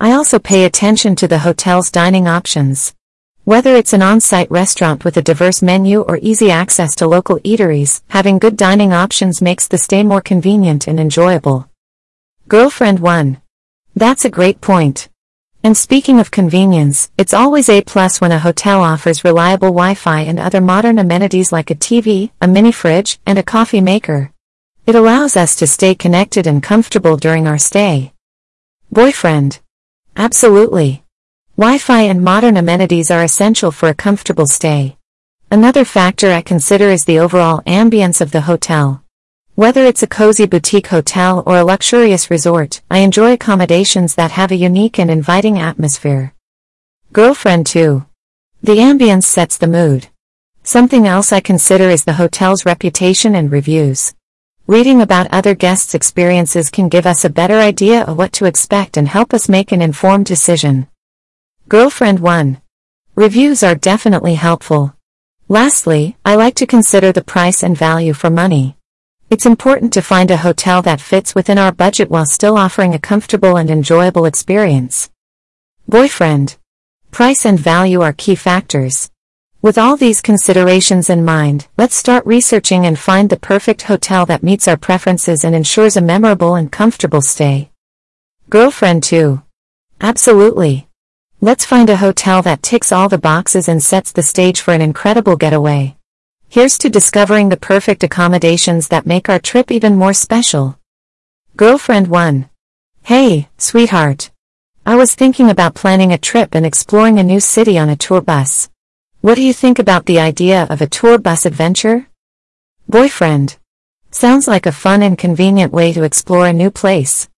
I 0.04 0.14
also 0.14 0.40
pay 0.40 0.66
attention 0.66 1.16
to 1.18 1.28
the 1.28 1.38
hotel's 1.38 1.92
dining 1.92 2.28
options. 2.28 2.96
Whether 3.44 3.76
it's 3.76 3.94
an 3.94 4.02
on-site 4.02 4.50
restaurant 4.50 5.06
with 5.06 5.16
a 5.16 5.22
diverse 5.22 5.62
menu 5.62 6.02
or 6.02 6.18
easy 6.24 6.50
access 6.50 6.96
to 6.96 7.08
local 7.08 7.38
eateries, 7.42 8.02
having 8.08 8.40
good 8.40 8.58
dining 8.58 8.94
options 8.94 9.44
makes 9.44 9.68
the 9.68 9.78
stay 9.78 10.02
more 10.02 10.20
convenient 10.20 10.88
and 10.88 11.00
enjoyable. 11.00 11.70
Girlfriend 12.48 12.98
1. 12.98 13.44
That's 13.96 14.26
a 14.26 14.32
great 14.32 14.60
point. 14.60 15.08
And 15.64 15.78
speaking 15.78 16.20
of 16.20 16.32
convenience, 16.32 17.12
it's 17.16 17.36
always 17.36 17.70
a 17.70 17.84
plus 17.84 18.20
when 18.20 18.32
a 18.32 18.40
hotel 18.40 18.82
offers 18.82 19.24
reliable 19.24 19.70
Wi-Fi 19.70 20.22
and 20.22 20.40
other 20.40 20.62
modern 20.62 20.98
amenities 20.98 21.52
like 21.52 21.70
a 21.70 21.76
TV, 21.76 22.32
a 22.42 22.48
mini 22.48 22.72
fridge, 22.72 23.20
and 23.28 23.38
a 23.38 23.44
coffee 23.44 23.82
maker. 23.82 24.32
It 24.88 24.96
allows 24.96 25.38
us 25.38 25.56
to 25.58 25.68
stay 25.68 25.94
connected 25.94 26.48
and 26.48 26.64
comfortable 26.64 27.18
during 27.18 27.46
our 27.46 27.60
stay. 27.60 28.14
Boyfriend. 28.90 29.60
Absolutely. 30.16 31.04
Wi-Fi 31.58 32.02
and 32.02 32.24
modern 32.24 32.58
amenities 32.58 33.12
are 33.12 33.24
essential 33.24 33.72
for 33.72 33.90
a 33.90 33.94
comfortable 33.94 34.48
stay. 34.48 34.98
Another 35.50 35.86
factor 35.86 36.32
I 36.32 36.42
consider 36.42 36.90
is 36.90 37.06
the 37.06 37.20
overall 37.20 37.62
ambience 37.62 38.22
of 38.22 38.32
the 38.32 38.42
hotel. 38.42 39.04
Whether 39.56 39.86
it's 39.86 40.04
a 40.04 40.08
cozy 40.08 40.46
boutique 40.46 40.88
hotel 40.88 41.44
or 41.46 41.58
a 41.58 41.64
luxurious 41.64 42.32
resort, 42.32 42.82
I 42.90 43.00
enjoy 43.00 43.34
accommodations 43.34 44.16
that 44.16 44.32
have 44.32 44.52
a 44.52 44.56
unique 44.56 44.98
and 44.98 45.12
inviting 45.12 45.60
atmosphere. 45.60 46.34
Girlfriend 47.14 47.68
2. 47.68 48.06
The 48.64 48.78
ambience 48.78 49.24
sets 49.24 49.58
the 49.58 49.68
mood. 49.68 50.08
Something 50.64 51.08
else 51.08 51.32
I 51.32 51.40
consider 51.40 51.90
is 51.90 52.06
the 52.06 52.14
hotel's 52.14 52.66
reputation 52.66 53.36
and 53.36 53.52
reviews. 53.52 54.14
Reading 54.72 55.02
about 55.02 55.28
other 55.34 55.54
guests' 55.54 55.94
experiences 55.94 56.70
can 56.70 56.88
give 56.88 57.06
us 57.06 57.26
a 57.26 57.30
better 57.30 57.56
idea 57.56 58.06
of 58.06 58.18
what 58.18 58.32
to 58.32 58.46
expect 58.46 58.96
and 58.96 59.06
help 59.06 59.34
us 59.34 59.50
make 59.50 59.74
an 59.74 59.82
informed 59.82 60.26
decision. 60.26 60.88
Girlfriend 61.68 62.22
1. 62.22 62.62
Reviews 63.16 63.64
are 63.64 63.76
definitely 63.76 64.36
helpful. 64.36 64.96
Lastly, 65.50 66.16
I 66.24 66.36
like 66.36 66.56
to 66.56 66.66
consider 66.66 67.12
the 67.12 67.22
price 67.22 67.64
and 67.64 67.78
value 67.78 68.14
for 68.14 68.30
money. 68.30 68.78
It's 69.30 69.46
important 69.46 69.92
to 69.92 70.02
find 70.02 70.32
a 70.32 70.38
hotel 70.38 70.82
that 70.84 71.02
fits 71.02 71.36
within 71.36 71.58
our 71.58 71.74
budget 71.74 72.10
while 72.10 72.26
still 72.26 72.56
offering 72.56 72.94
a 72.94 73.06
comfortable 73.12 73.58
and 73.58 73.70
enjoyable 73.70 74.24
experience. 74.24 75.10
Boyfriend. 75.86 76.56
Price 77.12 77.46
and 77.46 77.60
value 77.60 78.00
are 78.00 78.14
key 78.14 78.36
factors. 78.36 79.12
With 79.64 79.78
all 79.78 79.96
these 79.96 80.22
considerations 80.22 81.08
in 81.08 81.24
mind, 81.24 81.68
let's 81.78 81.94
start 81.96 82.26
researching 82.26 82.88
and 82.88 82.98
find 82.98 83.30
the 83.30 83.38
perfect 83.38 83.84
hotel 83.84 84.26
that 84.26 84.42
meets 84.42 84.68
our 84.68 84.76
preferences 84.76 85.44
and 85.44 85.54
ensures 85.54 85.96
a 85.96 86.02
memorable 86.02 86.56
and 86.56 86.72
comfortable 86.72 87.22
stay. 87.22 87.70
Girlfriend 88.50 89.04
2. 89.04 89.40
Absolutely. 90.02 90.88
Let's 91.42 91.64
find 91.64 91.92
a 91.92 91.98
hotel 91.98 92.42
that 92.42 92.64
ticks 92.64 92.92
all 92.92 93.08
the 93.08 93.20
boxes 93.20 93.70
and 93.70 93.84
sets 93.84 94.12
the 94.12 94.24
stage 94.24 94.60
for 94.62 94.74
an 94.74 94.82
incredible 94.82 95.36
getaway. 95.36 95.96
Here's 96.50 96.80
to 96.80 96.90
discovering 96.90 97.50
the 97.50 97.56
perfect 97.56 98.02
accommodations 98.04 98.88
that 98.88 99.06
make 99.06 99.30
our 99.30 99.38
trip 99.38 99.72
even 99.72 99.96
more 99.96 100.14
special. 100.14 100.80
Girlfriend 101.56 102.08
1. 102.08 102.50
Hey, 103.04 103.48
sweetheart. 103.60 104.32
I 104.88 104.96
was 104.96 105.14
thinking 105.14 105.52
about 105.52 105.76
planning 105.76 106.12
a 106.12 106.18
trip 106.18 106.56
and 106.56 106.66
exploring 106.66 107.20
a 107.20 107.24
new 107.24 107.40
city 107.40 107.78
on 107.78 107.90
a 107.90 107.96
tour 107.96 108.22
bus. 108.22 108.71
What 109.22 109.36
do 109.36 109.44
you 109.44 109.54
think 109.54 109.78
about 109.78 110.08
the 110.08 110.20
idea 110.20 110.66
of 110.72 110.82
a 110.82 110.88
tour 110.88 111.20
bus 111.20 111.46
adventure? 111.46 112.08
Boyfriend. 112.90 113.56
Sounds 114.10 114.48
like 114.48 114.66
a 114.66 114.72
fun 114.72 115.04
and 115.04 115.16
convenient 115.16 115.72
way 115.72 115.94
to 115.94 116.02
explore 116.02 116.48
a 116.48 116.54
new 116.54 116.72
place. 116.72 117.30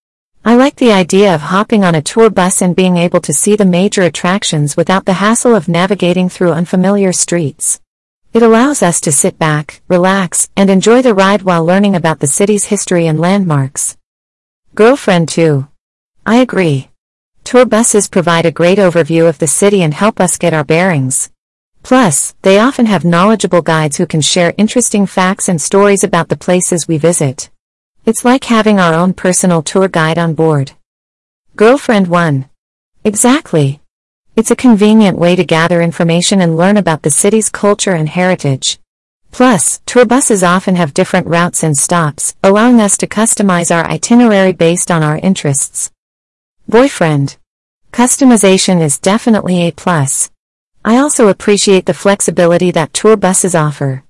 I 0.45 0.55
like 0.55 0.77
the 0.77 0.93
idea 0.93 1.35
of 1.35 1.41
hopping 1.41 1.83
on 1.83 1.93
a 1.93 2.01
tour 2.01 2.29
bus 2.29 2.61
and 2.61 2.73
being 2.73 2.95
able 2.95 3.19
to 3.19 3.33
see 3.33 3.57
the 3.57 3.65
major 3.65 4.03
attractions 4.03 4.77
without 4.77 5.03
the 5.03 5.19
hassle 5.19 5.55
of 5.55 5.67
navigating 5.67 6.29
through 6.29 6.53
unfamiliar 6.53 7.11
streets. 7.11 7.81
It 8.31 8.43
allows 8.43 8.81
us 8.81 9.01
to 9.01 9.11
sit 9.11 9.37
back, 9.37 9.81
relax, 9.89 10.47
and 10.55 10.69
enjoy 10.69 11.01
the 11.01 11.13
ride 11.13 11.41
while 11.41 11.65
learning 11.65 11.97
about 11.97 12.21
the 12.21 12.27
city's 12.27 12.63
history 12.63 13.07
and 13.07 13.19
landmarks. 13.19 13.97
Girlfriend 14.73 15.27
2. 15.27 15.67
I 16.25 16.37
agree. 16.37 16.91
Tour 17.43 17.65
buses 17.65 18.07
provide 18.07 18.45
a 18.45 18.51
great 18.51 18.77
overview 18.77 19.27
of 19.27 19.39
the 19.39 19.47
city 19.47 19.83
and 19.83 19.93
help 19.93 20.21
us 20.21 20.37
get 20.37 20.53
our 20.53 20.63
bearings. 20.63 21.32
Plus, 21.83 22.33
they 22.41 22.59
often 22.59 22.85
have 22.85 23.05
knowledgeable 23.05 23.61
guides 23.61 23.97
who 23.97 24.05
can 24.05 24.21
share 24.21 24.53
interesting 24.57 25.05
facts 25.05 25.49
and 25.49 25.61
stories 25.61 26.03
about 26.03 26.29
the 26.29 26.37
places 26.37 26.87
we 26.87 26.97
visit. 26.97 27.49
It's 28.05 28.25
like 28.25 28.45
having 28.45 28.79
our 28.79 28.93
own 28.93 29.13
personal 29.13 29.61
tour 29.61 29.87
guide 29.89 30.17
on 30.17 30.33
board. 30.33 30.71
Girlfriend 31.55 32.07
1. 32.07 32.49
Exactly. 33.03 33.81
It's 34.35 34.49
a 34.49 34.55
convenient 34.55 35.19
way 35.19 35.35
to 35.35 35.43
gather 35.43 35.81
information 35.81 36.41
and 36.41 36.57
learn 36.57 36.77
about 36.77 37.03
the 37.03 37.11
city's 37.11 37.49
culture 37.49 37.93
and 37.93 38.09
heritage. 38.09 38.79
Plus, 39.31 39.81
tour 39.85 40.05
buses 40.05 40.41
often 40.41 40.75
have 40.75 40.93
different 40.93 41.27
routes 41.27 41.63
and 41.63 41.77
stops, 41.77 42.35
allowing 42.43 42.79
us 42.79 42.97
to 42.97 43.07
customize 43.07 43.75
our 43.75 43.85
itinerary 43.85 44.53
based 44.53 44.89
on 44.89 45.03
our 45.03 45.17
interests. 45.17 45.91
Boyfriend. 46.67 47.37
Customization 47.91 48.81
is 48.81 48.97
definitely 48.97 49.67
a 49.67 49.71
plus. 49.71 50.32
I 50.85 50.97
also 50.97 51.29
appreciate 51.29 51.85
the 51.85 51.93
flexibility 51.93 52.69
that 52.71 52.91
tour 52.91 53.15
buses 53.15 53.55
offer. 53.55 54.03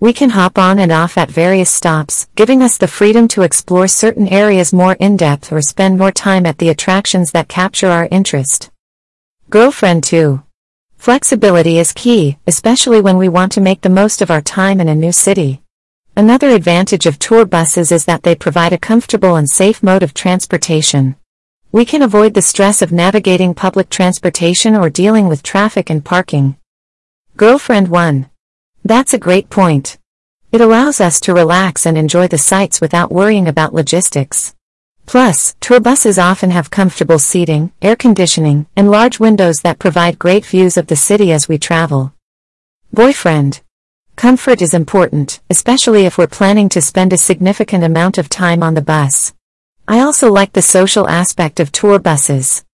We 0.00 0.14
can 0.14 0.30
hop 0.30 0.56
on 0.56 0.78
and 0.78 0.90
off 0.90 1.18
at 1.18 1.30
various 1.30 1.68
stops, 1.68 2.28
giving 2.34 2.62
us 2.62 2.78
the 2.78 2.88
freedom 2.88 3.28
to 3.28 3.42
explore 3.42 3.86
certain 3.88 4.26
areas 4.28 4.72
more 4.72 4.94
in-depth 4.94 5.52
or 5.52 5.60
spend 5.60 5.98
more 5.98 6.12
time 6.12 6.46
at 6.46 6.56
the 6.56 6.70
attractions 6.70 7.32
that 7.32 7.48
capture 7.48 7.88
our 7.88 8.08
interest. 8.10 8.70
Girlfriend 9.50 10.02
2. 10.04 10.42
Flexibility 10.96 11.78
is 11.78 11.92
key, 11.92 12.38
especially 12.46 13.02
when 13.02 13.18
we 13.18 13.28
want 13.28 13.52
to 13.52 13.60
make 13.60 13.82
the 13.82 13.90
most 13.90 14.22
of 14.22 14.30
our 14.30 14.40
time 14.40 14.80
in 14.80 14.88
a 14.88 14.94
new 14.94 15.12
city. 15.12 15.60
Another 16.16 16.48
advantage 16.48 17.04
of 17.04 17.18
tour 17.18 17.44
buses 17.44 17.92
is 17.92 18.06
that 18.06 18.22
they 18.22 18.34
provide 18.34 18.72
a 18.72 18.78
comfortable 18.78 19.36
and 19.36 19.50
safe 19.50 19.82
mode 19.82 20.02
of 20.02 20.14
transportation. 20.14 21.16
We 21.74 21.84
can 21.84 22.02
avoid 22.02 22.34
the 22.34 22.40
stress 22.40 22.82
of 22.82 22.92
navigating 22.92 23.52
public 23.52 23.90
transportation 23.90 24.76
or 24.76 24.88
dealing 24.88 25.26
with 25.26 25.42
traffic 25.42 25.90
and 25.90 26.04
parking. 26.04 26.56
Girlfriend 27.36 27.88
1. 27.88 28.30
That's 28.84 29.12
a 29.12 29.18
great 29.18 29.50
point. 29.50 29.98
It 30.52 30.60
allows 30.60 31.00
us 31.00 31.18
to 31.22 31.34
relax 31.34 31.84
and 31.84 31.98
enjoy 31.98 32.28
the 32.28 32.38
sights 32.38 32.80
without 32.80 33.10
worrying 33.10 33.48
about 33.48 33.74
logistics. 33.74 34.54
Plus, 35.04 35.56
tour 35.58 35.80
buses 35.80 36.16
often 36.16 36.52
have 36.52 36.70
comfortable 36.70 37.18
seating, 37.18 37.72
air 37.82 37.96
conditioning, 37.96 38.66
and 38.76 38.88
large 38.88 39.18
windows 39.18 39.62
that 39.62 39.80
provide 39.80 40.16
great 40.16 40.46
views 40.46 40.76
of 40.76 40.86
the 40.86 40.94
city 40.94 41.32
as 41.32 41.48
we 41.48 41.58
travel. 41.58 42.14
Boyfriend. 42.92 43.62
Comfort 44.14 44.62
is 44.62 44.74
important, 44.74 45.40
especially 45.50 46.06
if 46.06 46.18
we're 46.18 46.28
planning 46.28 46.68
to 46.68 46.80
spend 46.80 47.12
a 47.12 47.18
significant 47.18 47.82
amount 47.82 48.16
of 48.16 48.28
time 48.28 48.62
on 48.62 48.74
the 48.74 48.80
bus. 48.80 49.34
I 49.86 50.00
also 50.00 50.32
like 50.32 50.54
the 50.54 50.62
social 50.62 51.06
aspect 51.08 51.60
of 51.60 51.70
tour 51.70 51.98
buses. 51.98 52.64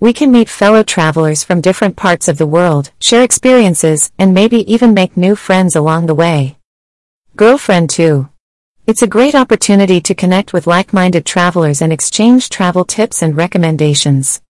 We 0.00 0.12
can 0.12 0.30
meet 0.30 0.50
fellow 0.50 0.82
travelers 0.82 1.42
from 1.42 1.62
different 1.62 1.96
parts 1.96 2.28
of 2.28 2.36
the 2.36 2.46
world, 2.46 2.92
share 3.00 3.22
experiences, 3.22 4.12
and 4.18 4.34
maybe 4.34 4.70
even 4.70 4.92
make 4.92 5.16
new 5.16 5.34
friends 5.34 5.74
along 5.74 6.06
the 6.06 6.14
way. 6.14 6.58
Girlfriend 7.36 7.88
2. 7.88 8.28
It's 8.86 9.00
a 9.00 9.06
great 9.06 9.34
opportunity 9.34 9.98
to 10.02 10.14
connect 10.14 10.52
with 10.52 10.66
like-minded 10.66 11.24
travelers 11.24 11.80
and 11.80 11.90
exchange 11.90 12.50
travel 12.50 12.84
tips 12.84 13.22
and 13.22 13.34
recommendations. 13.34 14.42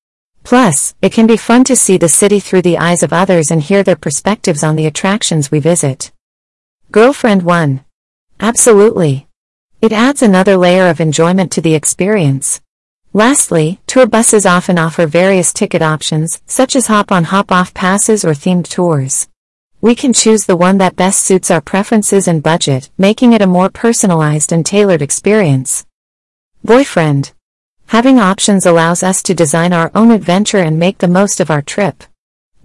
Plus, 0.43 0.97
it 1.01 1.13
can 1.13 1.29
be 1.29 1.37
fun 1.37 1.63
to 1.65 1.77
see 1.77 1.99
the 1.99 2.09
city 2.09 2.41
through 2.41 2.63
the 2.63 2.79
eyes 2.79 3.05
of 3.05 3.13
others 3.13 3.53
and 3.53 3.63
hear 3.63 3.85
their 3.85 3.97
perspectives 3.97 4.65
on 4.65 4.75
the 4.75 4.87
attractions 4.87 5.53
we 5.53 5.61
visit. 5.61 6.11
Girlfriend 6.91 7.45
1. 7.45 7.85
Absolutely. 8.41 9.28
It 9.81 9.93
adds 9.93 10.23
another 10.23 10.57
layer 10.57 10.89
of 10.89 11.01
enjoyment 11.01 11.53
to 11.53 11.61
the 11.61 11.77
experience. 11.77 12.61
Lastly, 13.13 13.81
tour 13.87 14.09
buses 14.09 14.45
often 14.45 14.77
offer 14.77 15.07
various 15.07 15.53
ticket 15.53 15.83
options, 15.83 16.43
such 16.47 16.75
as 16.75 16.89
hop-on 16.89 17.23
hop-off 17.23 17.73
passes 17.75 18.25
or 18.25 18.31
themed 18.31 18.69
tours. 18.69 19.29
We 19.81 19.95
can 19.95 20.13
choose 20.13 20.47
the 20.47 20.57
one 20.57 20.79
that 20.79 20.97
best 20.97 21.23
suits 21.23 21.49
our 21.49 21.61
preferences 21.61 22.27
and 22.27 22.43
budget, 22.43 22.91
making 22.99 23.35
it 23.35 23.41
a 23.41 23.47
more 23.47 23.69
personalized 23.71 24.51
and 24.51 24.67
tailored 24.67 25.01
experience. 25.01 25.87
Boyfriend. 26.65 27.31
Having 27.87 28.19
options 28.19 28.67
allows 28.67 29.05
us 29.05 29.23
to 29.23 29.33
design 29.33 29.73
our 29.73 29.93
own 29.95 30.11
adventure 30.11 30.59
and 30.59 30.77
make 30.81 30.99
the 30.99 31.07
most 31.07 31.39
of 31.39 31.53
our 31.53 31.63
trip. 31.63 32.03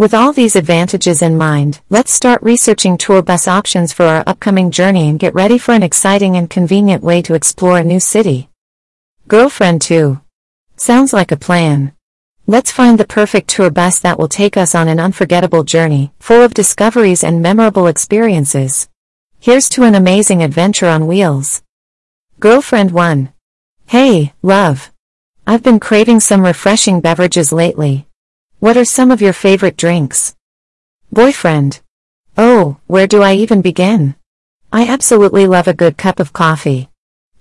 With 0.04 0.14
all 0.14 0.34
these 0.34 0.58
advantages 0.58 1.22
in 1.22 1.38
mind, 1.38 1.80
let's 1.90 2.12
start 2.12 2.44
researching 2.44 2.98
tour 2.98 3.22
bus 3.22 3.48
options 3.48 3.94
for 3.94 4.04
our 4.04 4.22
upcoming 4.28 4.70
journey 4.70 5.08
and 5.08 5.18
get 5.18 5.34
ready 5.34 5.58
for 5.58 5.72
an 5.72 5.82
exciting 5.82 6.36
and 6.36 6.50
convenient 6.50 7.02
way 7.02 7.22
to 7.22 7.36
explore 7.36 7.78
a 7.78 7.86
new 7.86 8.02
city. 8.02 8.50
Girlfriend 9.30 9.82
2. 9.82 10.20
Sounds 10.76 11.14
like 11.14 11.32
a 11.32 11.38
plan. 11.38 11.94
Let's 12.48 12.70
find 12.70 13.00
the 13.00 13.08
perfect 13.08 13.48
tour 13.48 13.70
bus 13.70 14.02
that 14.02 14.20
will 14.20 14.28
take 14.28 14.58
us 14.58 14.76
on 14.76 14.90
an 14.90 15.00
unforgettable 15.00 15.64
journey, 15.64 16.12
full 16.20 16.42
of 16.42 16.54
discoveries 16.54 17.24
and 17.24 17.42
memorable 17.42 17.88
experiences. 17.88 18.90
Here's 19.40 19.70
to 19.70 19.84
an 19.84 19.96
amazing 19.96 20.44
adventure 20.44 20.90
on 20.90 21.08
wheels. 21.08 21.64
Girlfriend 22.42 22.92
1. 22.92 23.32
Hey, 23.86 24.34
love. 24.42 24.92
I've 25.48 25.64
been 25.64 25.80
craving 25.80 26.20
some 26.20 26.42
refreshing 26.42 27.00
beverages 27.00 27.54
lately, 27.54 28.06
what 28.64 28.78
are 28.78 28.86
some 28.86 29.12
of 29.12 29.22
your 29.22 29.34
favorite 29.34 29.76
drinks? 29.76 30.38
Boyfriend. 31.12 31.82
Oh, 32.38 32.78
where 32.88 33.08
do 33.08 33.22
I 33.22 33.34
even 33.34 33.62
begin? 33.62 34.16
I 34.72 34.88
absolutely 34.88 35.48
love 35.48 35.68
a 35.68 35.74
good 35.74 35.98
cup 35.98 36.18
of 36.18 36.32
coffee. 36.32 36.88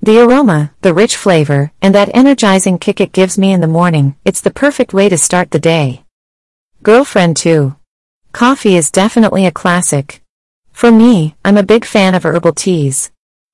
The 0.02 0.18
aroma, 0.18 0.74
the 0.80 0.92
rich 0.92 1.14
flavor, 1.14 1.70
and 1.80 1.94
that 1.94 2.10
energizing 2.12 2.76
kick 2.80 3.00
it 3.00 3.12
gives 3.12 3.38
me 3.38 3.52
in 3.52 3.60
the 3.60 3.68
morning, 3.68 4.16
it's 4.24 4.40
the 4.40 4.50
perfect 4.50 4.92
way 4.92 5.08
to 5.08 5.16
start 5.16 5.52
the 5.52 5.60
day. 5.60 6.02
Girlfriend 6.82 7.36
too. 7.36 7.76
Coffee 8.32 8.74
is 8.74 8.90
definitely 8.90 9.46
a 9.46 9.52
classic. 9.52 10.24
For 10.72 10.90
me, 10.90 11.36
I'm 11.44 11.56
a 11.56 11.62
big 11.62 11.84
fan 11.84 12.16
of 12.16 12.24
herbal 12.24 12.54
teas. 12.54 13.11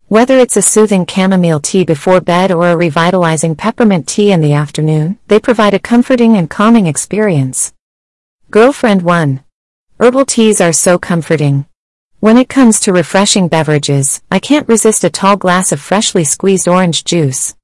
Whether 0.08 0.38
it's 0.38 0.56
a 0.56 0.62
soothing 0.62 1.04
chamomile 1.06 1.60
tea 1.60 1.84
before 1.84 2.22
bed 2.22 2.50
or 2.50 2.70
a 2.70 2.76
revitalizing 2.78 3.56
peppermint 3.56 4.08
tea 4.08 4.32
in 4.32 4.40
the 4.40 4.54
afternoon, 4.54 5.18
they 5.28 5.38
provide 5.38 5.74
a 5.74 5.78
comforting 5.78 6.34
and 6.34 6.48
calming 6.48 6.86
experience. 6.86 7.74
Girlfriend 8.50 9.02
1. 9.02 9.44
Herbal 10.00 10.24
teas 10.24 10.62
are 10.62 10.72
so 10.72 10.98
comforting. 10.98 11.66
When 12.20 12.38
it 12.38 12.48
comes 12.48 12.80
to 12.80 12.92
refreshing 12.94 13.48
beverages, 13.48 14.22
I 14.30 14.38
can't 14.38 14.66
resist 14.66 15.04
a 15.04 15.10
tall 15.10 15.36
glass 15.36 15.72
of 15.72 15.80
freshly 15.82 16.24
squeezed 16.24 16.68
orange 16.68 17.04
juice. 17.04 17.54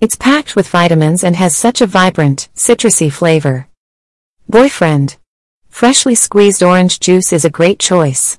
It's 0.00 0.16
packed 0.16 0.56
with 0.56 0.68
vitamins 0.68 1.22
and 1.22 1.36
has 1.36 1.54
such 1.54 1.82
a 1.82 1.86
vibrant, 1.86 2.48
citrusy 2.56 3.12
flavor. 3.12 3.68
Boyfriend. 4.48 5.18
Freshly 5.68 6.14
squeezed 6.14 6.62
orange 6.62 6.98
juice 6.98 7.30
is 7.30 7.44
a 7.44 7.50
great 7.50 7.78
choice. 7.78 8.38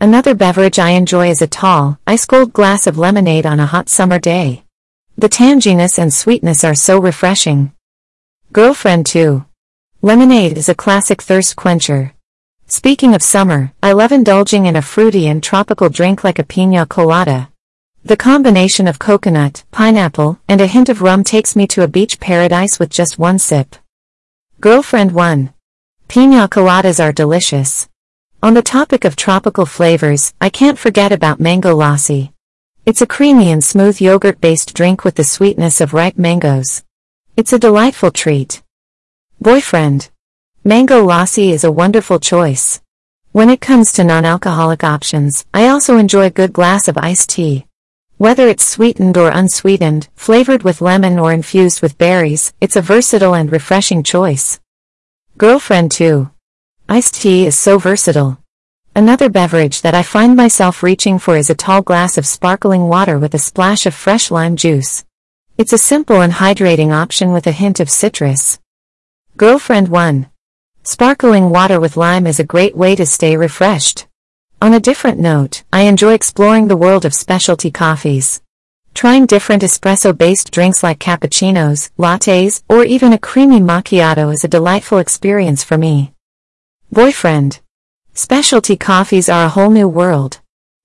Another 0.00 0.32
beverage 0.32 0.78
I 0.78 0.90
enjoy 0.90 1.28
is 1.28 1.42
a 1.42 1.48
tall, 1.48 1.98
ice-cold 2.06 2.52
glass 2.52 2.86
of 2.86 2.98
lemonade 2.98 3.44
on 3.44 3.58
a 3.58 3.66
hot 3.66 3.88
summer 3.88 4.20
day. 4.20 4.62
The 5.16 5.28
tanginess 5.28 5.98
and 5.98 6.14
sweetness 6.14 6.62
are 6.62 6.76
so 6.76 7.00
refreshing. 7.00 7.72
Girlfriend 8.52 9.06
2. 9.06 9.44
Lemonade 10.00 10.56
is 10.56 10.68
a 10.68 10.74
classic 10.76 11.20
thirst 11.20 11.56
quencher. 11.56 12.14
Speaking 12.68 13.12
of 13.12 13.24
summer, 13.24 13.72
I 13.82 13.90
love 13.90 14.12
indulging 14.12 14.66
in 14.66 14.76
a 14.76 14.82
fruity 14.82 15.26
and 15.26 15.42
tropical 15.42 15.88
drink 15.88 16.22
like 16.22 16.38
a 16.38 16.44
pina 16.44 16.86
colada. 16.86 17.48
The 18.04 18.16
combination 18.16 18.86
of 18.86 19.00
coconut, 19.00 19.64
pineapple, 19.72 20.38
and 20.46 20.60
a 20.60 20.68
hint 20.68 20.88
of 20.88 21.02
rum 21.02 21.24
takes 21.24 21.56
me 21.56 21.66
to 21.68 21.82
a 21.82 21.88
beach 21.88 22.20
paradise 22.20 22.78
with 22.78 22.90
just 22.90 23.18
one 23.18 23.40
sip. 23.40 23.74
Girlfriend 24.60 25.10
1. 25.10 25.52
Pina 26.06 26.46
coladas 26.48 27.02
are 27.02 27.12
delicious. 27.12 27.88
On 28.40 28.54
the 28.54 28.62
topic 28.62 29.04
of 29.04 29.16
tropical 29.16 29.66
flavors, 29.66 30.32
I 30.40 30.48
can't 30.48 30.78
forget 30.78 31.10
about 31.10 31.40
mango 31.40 31.74
lassi. 31.74 32.32
It's 32.86 33.02
a 33.02 33.06
creamy 33.06 33.50
and 33.50 33.64
smooth 33.64 34.00
yogurt-based 34.00 34.74
drink 34.74 35.04
with 35.04 35.16
the 35.16 35.24
sweetness 35.24 35.80
of 35.80 35.92
ripe 35.92 36.16
mangoes. 36.16 36.84
It's 37.36 37.52
a 37.52 37.58
delightful 37.58 38.12
treat. 38.12 38.62
Boyfriend. 39.40 40.10
Mango 40.62 41.04
lassi 41.04 41.50
is 41.50 41.64
a 41.64 41.72
wonderful 41.72 42.20
choice. 42.20 42.80
When 43.32 43.50
it 43.50 43.60
comes 43.60 43.92
to 43.94 44.04
non-alcoholic 44.04 44.84
options, 44.84 45.44
I 45.52 45.66
also 45.66 45.96
enjoy 45.96 46.26
a 46.26 46.30
good 46.30 46.52
glass 46.52 46.86
of 46.86 46.96
iced 46.96 47.30
tea. 47.30 47.66
Whether 48.18 48.46
it's 48.46 48.64
sweetened 48.64 49.16
or 49.16 49.30
unsweetened, 49.30 50.10
flavored 50.14 50.62
with 50.62 50.80
lemon 50.80 51.18
or 51.18 51.32
infused 51.32 51.82
with 51.82 51.98
berries, 51.98 52.52
it's 52.60 52.76
a 52.76 52.82
versatile 52.82 53.34
and 53.34 53.50
refreshing 53.50 54.04
choice. 54.04 54.60
Girlfriend 55.36 55.90
2. 55.90 56.30
Iced 56.90 57.20
tea 57.20 57.44
is 57.44 57.58
so 57.58 57.76
versatile. 57.76 58.38
Another 58.96 59.28
beverage 59.28 59.82
that 59.82 59.94
I 59.94 60.02
find 60.02 60.34
myself 60.34 60.82
reaching 60.82 61.18
for 61.18 61.36
is 61.36 61.50
a 61.50 61.54
tall 61.54 61.82
glass 61.82 62.16
of 62.16 62.24
sparkling 62.24 62.88
water 62.88 63.18
with 63.18 63.34
a 63.34 63.38
splash 63.38 63.84
of 63.84 63.92
fresh 63.92 64.30
lime 64.30 64.56
juice. 64.56 65.04
It's 65.58 65.74
a 65.74 65.84
simple 65.92 66.22
and 66.22 66.32
hydrating 66.32 66.90
option 66.90 67.30
with 67.30 67.46
a 67.46 67.52
hint 67.52 67.78
of 67.78 67.90
citrus. 67.90 68.58
Girlfriend 69.36 69.88
1. 69.88 70.30
Sparkling 70.82 71.50
water 71.50 71.78
with 71.78 71.98
lime 71.98 72.26
is 72.26 72.40
a 72.40 72.52
great 72.54 72.74
way 72.74 72.96
to 72.96 73.04
stay 73.04 73.36
refreshed. 73.36 74.06
On 74.62 74.72
a 74.72 74.80
different 74.80 75.18
note, 75.18 75.64
I 75.70 75.82
enjoy 75.82 76.14
exploring 76.14 76.68
the 76.68 76.76
world 76.84 77.04
of 77.04 77.12
specialty 77.12 77.70
coffees. 77.70 78.40
Trying 78.94 79.26
different 79.26 79.62
espresso-based 79.62 80.50
drinks 80.50 80.82
like 80.82 81.00
cappuccinos, 81.00 81.90
lattes, 81.98 82.62
or 82.66 82.82
even 82.82 83.12
a 83.12 83.18
creamy 83.18 83.60
macchiato 83.60 84.32
is 84.32 84.42
a 84.42 84.48
delightful 84.48 84.96
experience 84.96 85.62
for 85.62 85.76
me. 85.76 86.14
Boyfriend. 86.90 87.60
Specialty 88.14 88.74
coffees 88.74 89.28
are 89.28 89.44
a 89.44 89.48
whole 89.50 89.68
new 89.68 89.86
world. 89.86 90.40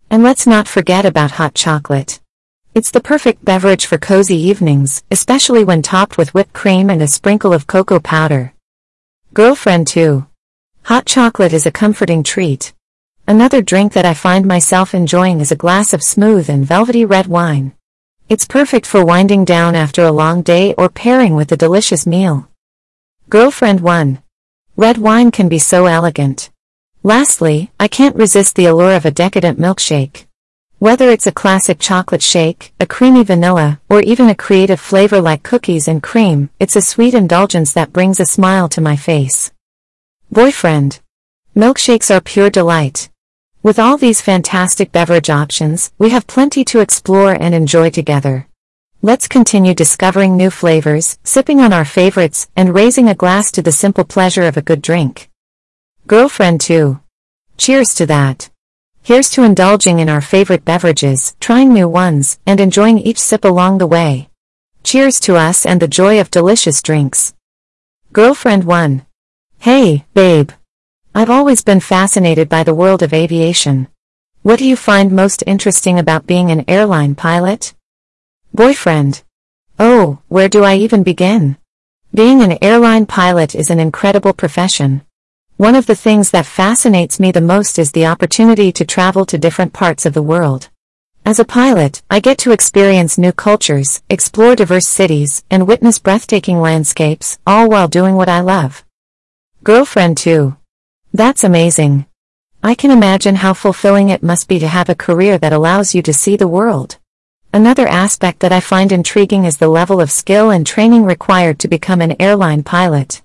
And 0.10 0.22
let's 0.22 0.46
not 0.46 0.68
forget 0.68 1.06
about 1.06 1.32
hot 1.32 1.56
chocolate. 1.56 2.20
It's 2.76 2.92
the 2.92 3.00
perfect 3.00 3.46
beverage 3.46 3.86
for 3.86 3.98
cozy 3.98 4.36
evenings, 4.36 5.02
especially 5.10 5.63
when 5.63 5.82
topped 5.82 6.18
with 6.18 6.34
whipped 6.34 6.52
cream 6.52 6.89
and 6.89 7.02
a 7.02 7.08
sprinkle 7.08 7.54
of 7.54 7.68
cocoa 7.68 8.02
powder. 8.02 8.54
Girlfriend 9.34 9.88
2. 9.88 10.28
Hot 10.84 11.06
chocolate 11.06 11.54
is 11.54 11.66
a 11.66 11.72
comforting 11.72 12.22
treat. 12.22 12.74
Another 13.26 13.62
drink 13.62 13.94
that 13.94 14.06
I 14.06 14.13
find 14.13 14.46
myself 14.46 14.94
enjoying 14.94 15.39
is 15.39 15.54
a 15.54 15.56
glass 15.56 15.94
of 15.94 16.04
smooth 16.04 16.50
and 16.50 16.66
velvety 16.66 17.06
red 17.06 17.28
wine. 17.28 17.72
It's 18.28 18.46
perfect 18.46 18.86
for 18.86 19.06
winding 19.06 19.46
down 19.46 19.74
after 19.74 20.04
a 20.04 20.12
long 20.12 20.42
day 20.42 20.74
or 20.74 20.89
pairing 20.89 21.36
with 21.36 21.54
a 21.54 21.58
delicious 21.58 22.06
meal. 22.06 22.50
Girlfriend 23.30 23.80
1. 23.80 24.23
Red 24.76 24.98
wine 24.98 25.30
can 25.30 25.50
be 25.50 25.60
so 25.60 25.86
elegant. 25.86 26.50
Lastly, 27.04 27.72
I 27.80 27.88
can't 27.88 28.16
resist 28.16 28.56
the 28.56 28.66
allure 28.66 28.96
of 28.96 29.06
a 29.06 29.12
decadent 29.12 29.60
milkshake. 29.60 30.26
Whether 30.80 31.12
it's 31.12 31.28
a 31.28 31.32
classic 31.32 31.78
chocolate 31.78 32.24
shake, 32.24 32.74
a 32.80 32.88
creamy 32.88 33.24
vanilla, 33.24 33.80
or 33.88 34.02
even 34.02 34.30
a 34.30 34.36
creative 34.36 34.80
flavor 34.80 35.22
like 35.22 35.44
cookies 35.44 35.88
and 35.88 36.02
cream, 36.02 36.50
it's 36.60 36.76
a 36.76 36.82
sweet 36.82 37.14
indulgence 37.14 37.72
that 37.74 37.94
brings 37.94 38.20
a 38.20 38.26
smile 38.26 38.68
to 38.70 38.82
my 38.82 38.96
face. 38.96 39.52
Boyfriend. 40.32 41.02
Milkshakes 41.56 42.10
are 42.10 42.20
pure 42.20 42.50
delight. 42.50 43.12
With 43.62 43.78
all 43.78 43.98
these 43.98 44.22
fantastic 44.22 44.92
beverage 44.92 45.30
options, 45.30 45.92
we 46.00 46.10
have 46.10 46.26
plenty 46.26 46.66
to 46.66 46.80
explore 46.80 47.34
and 47.34 47.54
enjoy 47.54 47.92
together. 47.92 48.48
Let's 49.06 49.28
continue 49.28 49.74
discovering 49.74 50.38
new 50.38 50.50
flavors, 50.50 51.20
sipping 51.26 51.60
on 51.60 51.74
our 51.74 51.84
favorites, 51.84 52.48
and 52.56 52.74
raising 52.74 53.10
a 53.10 53.13
glass 53.13 53.52
to 53.52 53.62
the 53.62 53.74
simple 53.74 54.06
pleasure 54.06 54.44
of 54.44 54.56
a 54.56 54.62
good 54.62 54.82
drink. 54.82 55.30
Girlfriend 56.08 56.62
2. 56.62 57.02
Cheers 57.58 57.96
to 57.96 58.06
that. 58.06 58.50
Here's 59.02 59.30
to 59.32 59.44
indulging 59.44 60.00
in 60.00 60.08
our 60.08 60.22
favorite 60.22 60.63
beverages, 60.63 61.36
trying 61.42 61.74
new 61.74 61.89
ones, 61.89 62.39
and 62.46 62.62
enjoying 62.62 62.98
each 62.98 63.18
sip 63.18 63.44
along 63.44 63.80
the 63.80 63.88
way. 63.88 64.30
Cheers 64.84 65.20
to 65.20 65.36
us 65.36 65.66
and 65.66 65.82
the 65.82 65.88
joy 65.89 66.22
of 66.22 66.32
delicious 66.32 66.82
drinks. 66.82 67.34
Girlfriend 68.13 68.63
1. 68.63 69.06
Hey, 69.60 70.06
babe. 70.13 70.52
I've 71.13 71.30
always 71.30 71.62
been 71.62 71.82
fascinated 71.82 72.48
by 72.48 72.63
the 72.63 72.74
world 72.74 73.04
of 73.04 73.13
aviation. 73.13 73.89
What 74.44 74.60
do 74.60 74.66
you 74.66 74.78
find 74.78 75.12
most 75.12 75.44
interesting 75.46 76.00
about 76.00 76.26
being 76.26 76.52
an 76.52 76.63
airline 76.70 77.16
pilot? 77.16 77.74
Boyfriend. 78.56 79.24
Oh, 79.80 80.20
where 80.28 80.48
do 80.48 80.63
I 80.63 80.76
even 80.76 81.02
begin? 81.02 81.58
Being 82.13 82.44
an 82.44 82.60
airline 82.62 83.08
pilot 83.08 83.56
is 83.56 83.72
an 83.72 83.80
incredible 83.80 84.32
profession. 84.32 85.02
One 85.58 85.74
of 85.74 85.88
the 85.88 85.96
things 85.96 86.30
that 86.30 86.46
fascinates 86.46 87.20
me 87.20 87.32
the 87.32 87.42
most 87.42 87.80
is 87.80 87.92
the 87.92 88.06
opportunity 88.06 88.72
to 88.74 88.86
travel 88.86 89.26
to 89.26 89.39
different 89.39 89.74
parts 89.74 90.06
of 90.06 90.13
the 90.13 90.22
world. 90.22 90.70
As 91.26 91.39
a 91.39 91.46
pilot, 91.46 92.04
I 92.12 92.20
get 92.20 92.38
to 92.39 92.52
experience 92.52 93.18
new 93.18 93.32
cultures, 93.32 94.04
explore 94.08 94.56
diverse 94.56 94.88
cities, 94.88 95.44
and 95.50 95.68
witness 95.68 95.98
breathtaking 95.98 96.62
landscapes, 96.62 97.39
all 97.48 97.68
while 97.68 97.88
doing 97.88 98.13
what 98.13 98.30
I 98.30 98.42
love. 98.42 98.86
Girlfriend 99.63 100.16
2. 100.18 100.56
That's 101.12 101.44
amazing. 101.44 102.06
I 102.62 102.76
can 102.76 102.92
imagine 102.92 103.38
how 103.38 103.56
fulfilling 103.56 104.10
it 104.10 104.22
must 104.22 104.48
be 104.48 104.60
to 104.60 104.68
have 104.68 104.89
a 104.89 104.96
career 104.96 105.39
that 105.39 105.54
allows 105.54 105.96
you 105.96 106.04
to 106.04 106.13
see 106.13 106.36
the 106.36 106.48
world. 106.48 107.00
Another 107.56 107.88
aspect 107.88 108.39
that 108.39 108.52
I 108.52 108.60
find 108.60 108.92
intriguing 108.92 109.46
is 109.46 109.58
the 109.58 109.68
level 109.68 110.02
of 110.02 110.10
skill 110.10 110.50
and 110.50 110.66
training 110.66 111.04
required 111.04 111.60
to 111.60 111.68
become 111.68 112.02
an 112.02 112.20
airline 112.20 112.63
pilot. 112.63 113.22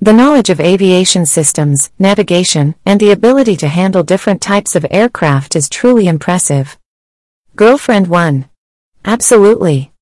The 0.00 0.12
knowledge 0.12 0.50
of 0.50 0.60
aviation 0.60 1.24
systems, 1.26 1.92
navigation, 1.96 2.74
and 2.84 2.98
the 2.98 3.12
ability 3.12 3.56
to 3.58 3.68
handle 3.68 4.02
different 4.02 4.42
types 4.42 4.74
of 4.74 4.84
aircraft 4.90 5.54
is 5.54 5.68
truly 5.68 6.08
impressive. 6.08 6.76
Girlfriend 7.54 8.08
1. 8.08 8.48
Absolutely. 9.04 9.92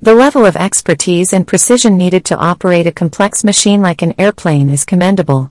The 0.00 0.14
level 0.14 0.46
of 0.46 0.54
expertise 0.54 1.32
and 1.32 1.44
precision 1.44 1.96
needed 1.96 2.24
to 2.26 2.36
operate 2.36 2.86
a 2.86 2.92
complex 2.92 3.42
machine 3.42 3.82
like 3.82 4.00
an 4.00 4.14
airplane 4.16 4.70
is 4.70 4.84
commendable. 4.84 5.50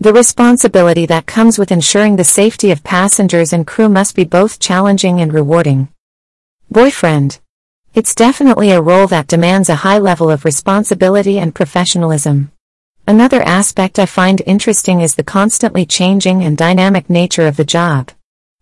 The 0.00 0.14
responsibility 0.14 1.04
that 1.04 1.26
comes 1.26 1.58
with 1.58 1.72
ensuring 1.72 2.16
the 2.16 2.24
safety 2.24 2.70
of 2.70 2.82
passengers 2.84 3.52
and 3.52 3.66
crew 3.66 3.90
must 3.90 4.16
be 4.16 4.24
both 4.24 4.60
challenging 4.60 5.20
and 5.20 5.34
rewarding. 5.34 5.88
Boyfriend. 6.70 7.40
It's 7.94 8.14
definitely 8.14 8.72
a 8.72 8.82
role 8.82 9.06
that 9.06 9.26
demands 9.26 9.70
a 9.70 9.76
high 9.76 9.96
level 9.96 10.30
of 10.30 10.44
responsibility 10.44 11.38
and 11.38 11.54
professionalism. 11.54 12.52
Another 13.06 13.40
aspect 13.40 13.98
I 13.98 14.04
find 14.04 14.42
interesting 14.44 15.00
is 15.00 15.14
the 15.14 15.22
constantly 15.22 15.86
changing 15.86 16.42
and 16.44 16.58
dynamic 16.58 17.08
nature 17.08 17.46
of 17.46 17.56
the 17.56 17.64
job. 17.64 18.10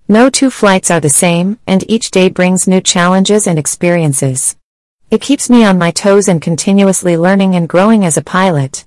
No 0.07 0.31
two 0.31 0.51
flights 0.51 0.88
are 0.88 1.01
the 1.01 1.11
same, 1.11 1.59
and 1.66 1.85
each 1.90 2.12
day 2.12 2.29
brings 2.29 2.69
new 2.69 2.81
challenges 2.81 3.49
and 3.49 3.59
experiences. 3.59 4.55
It 5.11 5.21
keeps 5.21 5.51
me 5.51 5.64
on 5.64 5.77
my 5.77 5.90
toes 5.90 6.29
and 6.29 6.40
continuously 6.40 7.16
learning 7.16 7.57
and 7.57 7.69
growing 7.69 8.05
as 8.05 8.16
a 8.16 8.23
pilot. 8.23 8.87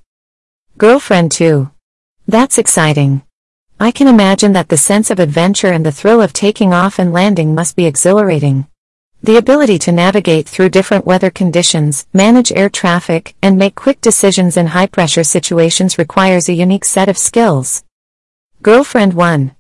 Girlfriend 0.78 1.34
too. 1.34 1.72
That's 2.26 2.58
exciting. 2.58 3.24
I 3.82 3.92
can 3.92 4.08
imagine 4.08 4.54
that 4.54 4.70
the 4.70 4.78
sense 4.78 5.12
of 5.12 5.20
adventure 5.20 5.74
and 5.74 5.86
the 5.86 5.92
thrill 5.92 6.22
of 6.22 6.32
taking 6.32 6.74
off 6.74 7.00
and 7.00 7.12
landing 7.12 7.54
must 7.54 7.76
be 7.76 7.86
exhilarating. 7.86 8.69
The 9.22 9.36
ability 9.36 9.80
to 9.80 9.92
navigate 9.92 10.48
through 10.48 10.70
different 10.70 11.06
weather 11.06 11.30
conditions, 11.30 12.08
manage 12.14 12.54
air 12.54 12.70
traffic, 12.70 13.36
and 13.42 13.58
make 13.58 13.76
quick 13.76 14.00
decisions 14.00 14.56
in 14.56 14.68
high-pressure 14.68 15.26
situations 15.26 15.98
requires 15.98 16.48
a 16.48 16.54
unique 16.54 16.86
set 16.86 17.10
of 17.10 17.18
skills. 17.18 17.84
Girlfriend 18.62 19.14
1. 19.14 19.56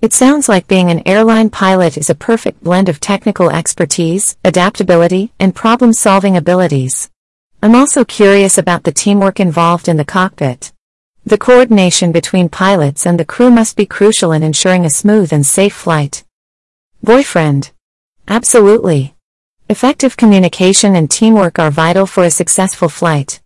It 0.00 0.12
sounds 0.12 0.48
like 0.48 0.68
being 0.68 0.92
an 0.92 1.02
airline 1.06 1.50
pilot 1.50 1.98
is 1.98 2.08
a 2.08 2.14
perfect 2.14 2.62
blend 2.62 2.88
of 2.88 3.00
technical 3.00 3.50
expertise, 3.50 4.36
adaptability, 4.44 5.32
and 5.40 5.56
problem-solving 5.56 6.36
abilities. 6.36 7.10
I'm 7.62 7.74
also 7.74 8.04
curious 8.04 8.58
about 8.58 8.84
the 8.84 8.92
teamwork 8.92 9.40
involved 9.40 9.88
in 9.88 9.96
the 9.96 10.04
cockpit. 10.04 10.72
The 11.26 11.36
coordination 11.36 12.12
between 12.12 12.48
pilots 12.48 13.04
and 13.06 13.18
the 13.18 13.24
crew 13.24 13.50
must 13.50 13.76
be 13.76 13.86
crucial 13.86 14.30
in 14.30 14.44
ensuring 14.44 14.84
a 14.84 14.90
smooth 14.90 15.32
and 15.32 15.44
safe 15.44 15.74
flight. 15.74 16.24
Boyfriend. 17.02 17.72
Absolutely. 18.28 19.14
Effective 19.68 20.16
communication 20.16 20.96
and 20.96 21.10
teamwork 21.10 21.58
are 21.58 21.70
vital 21.70 22.06
for 22.06 22.24
a 22.24 22.30
successful 22.30 22.88
flight. 22.88 23.40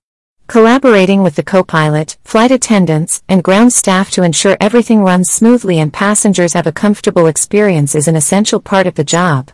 Collaborating 0.47 1.23
with 1.23 1.37
the 1.37 1.43
co-pilot, 1.43 2.19
flight 2.25 2.51
attendants, 2.51 3.23
and 3.29 3.43
ground 3.43 3.73
staff 3.73 4.11
to 4.11 4.23
ensure 4.23 4.59
everything 4.61 5.03
runs 5.03 5.31
smoothly 5.31 5.79
and 5.79 5.93
passengers 5.93 6.53
have 6.53 6.67
a 6.67 6.73
comfortable 6.73 7.27
experience 7.27 7.95
is 7.95 8.09
an 8.09 8.17
essential 8.17 8.61
part 8.61 8.87
of 8.87 8.95
the 8.95 9.05
job. 9.05 9.51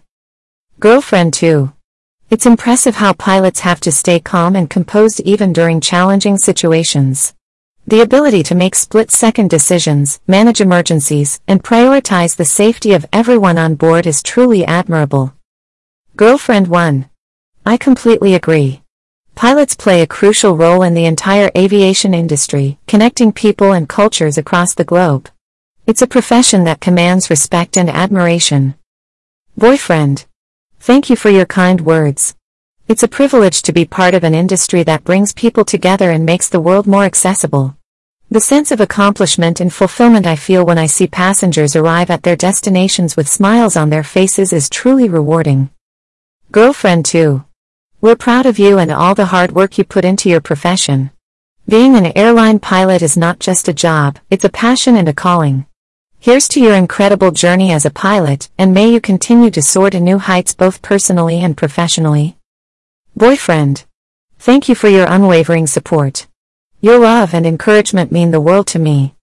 Girlfriend 0.81 1.35
2. 1.35 1.73
It's 2.29 2.47
impressive 2.47 2.97
how 2.97 3.13
pilots 3.13 3.61
have 3.61 3.81
to 3.81 3.93
stay 3.93 4.21
calm 4.21 4.57
and 4.57 4.69
composed 4.69 5.21
even 5.21 5.53
during 5.53 5.81
challenging 5.81 6.39
situations. 6.39 7.35
The 7.87 8.03
ability 8.03 8.43
to 8.45 8.55
make 8.55 8.75
split-second 8.75 9.51
decisions, 9.51 10.21
manage 10.27 10.61
emergencies, 10.61 11.41
and 11.49 11.63
prioritize 11.63 12.37
the 12.37 12.45
safety 12.45 12.93
of 12.93 13.07
everyone 13.13 13.59
on 13.59 13.75
board 13.75 14.07
is 14.07 14.23
truly 14.23 14.65
admirable. 14.65 15.35
Girlfriend 16.15 16.69
1. 16.69 17.09
I 17.67 17.77
completely 17.77 18.35
agree. 18.35 18.83
Pilots 19.35 19.75
play 19.75 20.03
a 20.03 20.07
crucial 20.07 20.57
role 20.57 20.83
in 20.83 20.95
the 20.95 21.07
entire 21.07 21.51
aviation 21.57 22.13
industry, 22.15 22.79
connecting 22.87 23.33
people 23.33 23.73
and 23.73 23.89
cultures 23.89 24.37
across 24.37 24.75
the 24.75 24.85
globe. 24.85 25.29
It's 25.87 26.03
a 26.03 26.07
profession 26.07 26.65
that 26.65 26.81
commands 26.81 27.31
respect 27.31 27.77
and 27.77 27.89
admiration. 27.89 28.75
Boyfriend. 29.57 30.27
Thank 30.79 31.11
you 31.11 31.17
for 31.17 31.31
your 31.31 31.47
kind 31.47 31.81
words. 31.81 32.35
It's 32.91 33.05
a 33.05 33.17
privilege 33.21 33.63
to 33.63 33.73
be 33.73 33.85
part 33.85 34.15
of 34.15 34.25
an 34.25 34.35
industry 34.35 34.83
that 34.83 35.05
brings 35.05 35.33
people 35.33 35.65
together 35.65 36.11
and 36.11 36.27
makes 36.27 36.49
the 36.49 36.59
world 36.59 36.89
more 36.89 37.05
accessible. 37.05 37.77
The 38.29 38.41
sense 38.41 38.73
of 38.73 38.81
accomplishment 38.81 39.61
and 39.61 39.73
fulfillment 39.73 40.27
I 40.27 40.35
feel 40.35 40.67
when 40.67 40.77
I 40.77 40.87
see 40.87 41.07
passengers 41.07 41.77
arrive 41.77 42.11
at 42.11 42.25
their 42.25 42.35
destinations 42.35 43.17
with 43.17 43.29
smiles 43.29 43.77
on 43.77 43.91
their 43.91 44.03
faces 44.03 44.53
is 44.53 44.69
truly 44.69 45.09
rewarding. 45.09 45.71
Girlfriend 46.51 47.07
2. 47.07 47.45
We're 48.01 48.17
proud 48.17 48.45
of 48.45 48.59
you 48.59 48.79
and 48.79 48.91
all 48.91 49.15
the 49.15 49.27
hard 49.27 49.53
work 49.53 49.79
you 49.79 49.85
put 49.85 50.05
into 50.05 50.29
your 50.29 50.41
profession. 50.41 51.13
Being 51.69 51.95
an 51.95 52.11
airline 52.19 52.59
pilot 52.59 53.03
is 53.03 53.17
not 53.17 53.39
just 53.39 53.69
a 53.69 53.73
job, 53.73 54.19
it's 54.31 54.45
a 54.45 54.49
passion 54.49 54.97
and 54.97 55.09
a 55.09 55.13
calling. 55.13 55.65
Here's 56.19 56.49
to 56.49 56.61
your 56.61 56.75
incredible 56.75 57.31
journey 57.31 57.71
as 57.71 57.87
a 57.87 57.91
pilot, 57.91 58.51
and 58.59 58.75
may 58.75 58.93
you 58.93 59.01
continue 59.01 59.53
to 59.53 59.63
soar 59.63 59.91
to 59.91 60.01
new 60.01 60.19
heights 60.19 60.55
both 60.55 60.83
personally 60.83 61.39
and 61.39 61.57
professionally. 61.57 62.37
Boyfriend. 63.17 63.85
Thank 64.39 64.69
you 64.69 64.75
for 64.75 64.89
your 64.89 65.07
unwavering 65.07 65.67
support. 65.67 66.27
Your 66.81 66.99
love 66.99 67.35
and 67.35 67.45
encouragement 67.45 68.11
mean 68.11 68.31
the 68.31 68.41
world 68.41 68.67
to 68.69 68.79
me. 68.79 69.15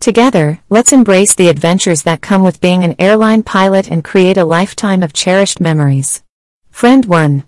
Together, 0.00 0.60
let's 0.70 0.92
embrace 0.92 1.34
the 1.34 1.48
adventures 1.48 2.02
that 2.02 2.22
come 2.22 2.42
with 2.42 2.60
being 2.60 2.82
an 2.82 2.94
airline 2.98 3.42
pilot 3.42 3.90
and 3.90 4.02
create 4.02 4.38
a 4.38 4.44
lifetime 4.44 5.02
of 5.02 5.12
cherished 5.12 5.60
memories. 5.60 6.22
Friend 6.70 7.04
1. 7.04 7.44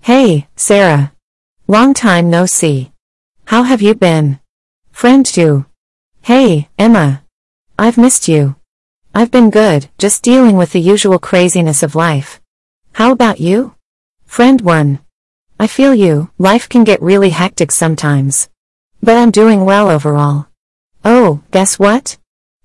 Hey, 0.00 0.48
Sarah. 0.56 1.12
Long 1.68 1.92
time 1.92 2.30
no 2.30 2.46
see. 2.46 2.92
How 3.46 3.64
have 3.64 3.82
you 3.82 3.94
been? 3.94 4.40
Friend 4.90 5.26
2. 5.26 5.66
Hey, 6.22 6.68
Emma. 6.78 7.22
I've 7.78 7.98
missed 7.98 8.28
you. 8.28 8.56
I've 9.14 9.30
been 9.30 9.50
good, 9.50 9.90
just 9.98 10.22
dealing 10.22 10.56
with 10.56 10.72
the 10.72 10.80
usual 10.80 11.18
craziness 11.18 11.82
of 11.82 11.94
life. 11.94 12.40
How 12.94 13.12
about 13.12 13.40
you? 13.40 13.74
Friend 14.24 14.60
1. 14.60 14.98
I 15.62 15.68
feel 15.68 15.94
you, 15.94 16.28
life 16.38 16.68
can 16.68 16.82
get 16.82 17.00
really 17.00 17.30
hectic 17.30 17.70
sometimes. 17.70 18.48
But 19.00 19.16
I'm 19.16 19.30
doing 19.30 19.64
well 19.64 19.88
overall. 19.88 20.48
Oh, 21.04 21.42
guess 21.52 21.78
what? 21.78 22.18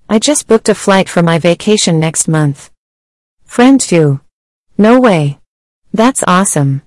I 0.08 0.18
just 0.18 0.48
booked 0.48 0.68
a 0.68 0.74
flight 0.74 1.08
for 1.08 1.22
my 1.22 1.38
vacation 1.38 2.00
next 2.00 2.26
month. 2.26 2.72
Friend 3.44 3.80
2. 3.80 4.18
No 4.78 4.98
way. 4.98 5.38
That's 5.94 6.24
awesome. 6.26 6.82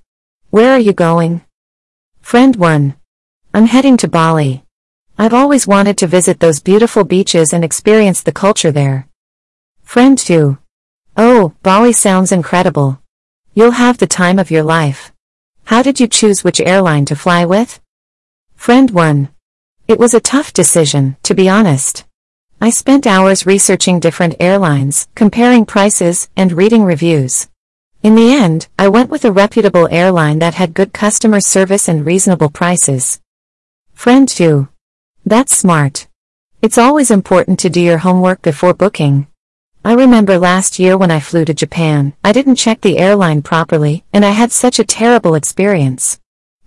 Where 0.49 0.73
are 0.73 0.85
you 0.87 0.91
going? 0.91 1.45
Friend 2.19 2.57
1. 2.57 2.93
I'm 3.53 3.67
heading 3.67 3.95
to 3.95 4.09
Bali. 4.09 4.65
I've 5.17 5.33
always 5.33 5.65
wanted 5.65 5.97
to 5.99 6.07
visit 6.07 6.41
those 6.41 6.59
beautiful 6.59 7.05
beaches 7.05 7.53
and 7.53 7.63
experience 7.63 8.21
the 8.21 8.33
culture 8.33 8.73
there. 8.73 9.07
Friend 9.81 10.17
2. 10.17 10.57
Oh, 11.15 11.53
Bali 11.63 11.93
sounds 11.93 12.33
incredible. 12.33 12.99
You'll 13.53 13.79
have 13.79 13.97
the 13.97 14.07
time 14.07 14.39
of 14.39 14.51
your 14.51 14.63
life. 14.63 15.13
How 15.71 15.81
did 15.81 16.01
you 16.01 16.07
choose 16.09 16.43
which 16.43 16.59
airline 16.59 17.05
to 17.05 17.15
fly 17.15 17.45
with? 17.45 17.79
Friend 18.57 18.91
1. 18.91 19.29
It 19.87 19.99
was 19.99 20.13
a 20.13 20.19
tough 20.19 20.51
decision, 20.51 21.15
to 21.23 21.33
be 21.33 21.47
honest. 21.47 22.03
I 22.59 22.69
spent 22.69 23.07
hours 23.07 23.45
researching 23.45 24.01
different 24.01 24.35
airlines, 24.41 25.07
comparing 25.15 25.65
prices, 25.65 26.27
and 26.35 26.51
reading 26.51 26.83
reviews. 26.83 27.47
In 28.03 28.15
the 28.15 28.33
end, 28.33 28.67
I 28.77 28.89
went 28.89 29.09
with 29.09 29.23
a 29.23 29.31
reputable 29.31 29.87
airline 29.89 30.39
that 30.39 30.55
had 30.55 30.73
good 30.73 30.91
customer 30.91 31.39
service 31.39 31.87
and 31.87 32.05
reasonable 32.05 32.49
prices. 32.49 33.21
Friend 33.93 34.27
2. 34.27 34.67
That's 35.25 35.55
smart. 35.55 36.09
It's 36.61 36.77
always 36.77 37.09
important 37.09 37.59
to 37.59 37.69
do 37.69 37.79
your 37.79 37.99
homework 37.99 38.41
before 38.41 38.73
booking. 38.73 39.27
I 39.83 39.93
remember 39.93 40.37
last 40.37 40.77
year 40.77 40.95
when 40.95 41.09
I 41.09 41.19
flew 41.19 41.43
to 41.43 41.55
Japan, 41.55 42.13
I 42.23 42.33
didn't 42.33 42.57
check 42.57 42.81
the 42.81 42.99
airline 42.99 43.41
properly, 43.41 44.03
and 44.13 44.23
I 44.23 44.29
had 44.29 44.51
such 44.51 44.77
a 44.77 44.83
terrible 44.83 45.33
experience. 45.33 46.19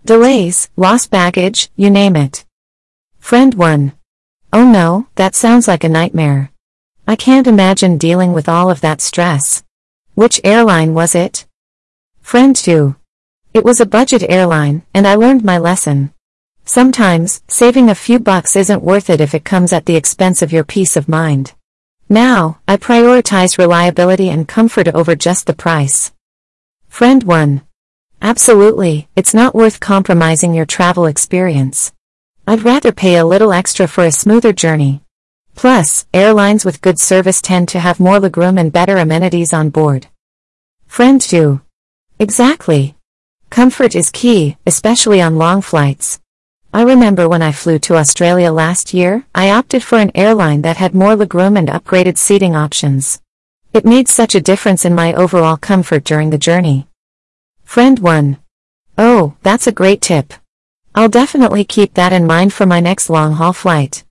Delays, 0.04 0.68
lost 0.74 1.12
baggage, 1.12 1.70
you 1.76 1.90
name 1.90 2.16
it. 2.16 2.44
Friend 3.20 3.54
1. 3.54 3.92
Oh 4.52 4.68
no, 4.68 5.06
that 5.14 5.36
sounds 5.36 5.68
like 5.68 5.84
a 5.84 5.88
nightmare. 5.88 6.50
I 7.06 7.14
can't 7.14 7.46
imagine 7.46 7.98
dealing 7.98 8.32
with 8.32 8.48
all 8.48 8.68
of 8.68 8.80
that 8.80 9.00
stress. 9.00 9.62
Which 10.14 10.40
airline 10.42 10.92
was 10.92 11.14
it? 11.14 11.46
Friend 12.20 12.56
2. 12.56 12.96
It 13.52 13.64
was 13.64 13.80
a 13.80 13.86
budget 13.86 14.24
airline, 14.28 14.82
and 14.92 15.06
I 15.06 15.14
learned 15.14 15.44
my 15.44 15.58
lesson. 15.58 16.12
Sometimes, 16.64 17.42
saving 17.46 17.88
a 17.88 17.94
few 17.94 18.18
bucks 18.18 18.56
isn't 18.56 18.82
worth 18.82 19.08
it 19.08 19.20
if 19.20 19.34
it 19.36 19.44
comes 19.44 19.72
at 19.72 19.86
the 19.86 19.94
expense 19.94 20.42
of 20.42 20.52
your 20.52 20.64
peace 20.64 20.96
of 20.96 21.08
mind. 21.08 21.52
Now, 22.08 22.58
I 22.68 22.76
prioritize 22.76 23.56
reliability 23.56 24.28
and 24.28 24.46
comfort 24.46 24.88
over 24.88 25.16
just 25.16 25.46
the 25.46 25.54
price. 25.54 26.12
Friend 26.88 27.22
1. 27.22 27.62
Absolutely, 28.20 29.08
it's 29.16 29.34
not 29.34 29.54
worth 29.54 29.80
compromising 29.80 30.54
your 30.54 30.66
travel 30.66 31.06
experience. 31.06 31.92
I'd 32.46 32.62
rather 32.62 32.92
pay 32.92 33.16
a 33.16 33.24
little 33.24 33.52
extra 33.52 33.88
for 33.88 34.04
a 34.04 34.12
smoother 34.12 34.52
journey. 34.52 35.02
Plus, 35.54 36.06
airlines 36.12 36.64
with 36.64 36.82
good 36.82 36.98
service 36.98 37.40
tend 37.40 37.68
to 37.68 37.80
have 37.80 38.00
more 38.00 38.18
legroom 38.18 38.60
and 38.60 38.72
better 38.72 38.98
amenities 38.98 39.52
on 39.52 39.70
board. 39.70 40.08
Friend 40.86 41.20
2. 41.20 41.60
Exactly. 42.18 42.96
Comfort 43.50 43.94
is 43.94 44.10
key, 44.10 44.56
especially 44.66 45.22
on 45.22 45.36
long 45.36 45.62
flights. 45.62 46.20
I 46.74 46.82
remember 46.82 47.28
when 47.28 47.40
I 47.40 47.52
flew 47.52 47.78
to 47.78 47.94
Australia 47.94 48.50
last 48.50 48.92
year, 48.92 49.24
I 49.32 49.48
opted 49.48 49.84
for 49.84 49.98
an 49.98 50.10
airline 50.12 50.62
that 50.62 50.78
had 50.78 50.92
more 50.92 51.14
legroom 51.14 51.56
and 51.56 51.68
upgraded 51.68 52.18
seating 52.18 52.56
options. 52.56 53.20
It 53.72 53.84
made 53.84 54.08
such 54.08 54.34
a 54.34 54.40
difference 54.40 54.84
in 54.84 54.92
my 54.92 55.14
overall 55.14 55.56
comfort 55.56 56.02
during 56.02 56.30
the 56.30 56.44
journey. 56.48 56.88
Friend 57.62 57.96
1. 58.00 58.38
Oh, 58.98 59.36
that's 59.44 59.68
a 59.68 59.78
great 59.80 60.00
tip. 60.00 60.34
I'll 60.96 61.08
definitely 61.08 61.62
keep 61.62 61.94
that 61.94 62.12
in 62.12 62.26
mind 62.26 62.52
for 62.52 62.66
my 62.66 62.80
next 62.80 63.08
long-haul 63.08 63.52
flight. 63.52 64.02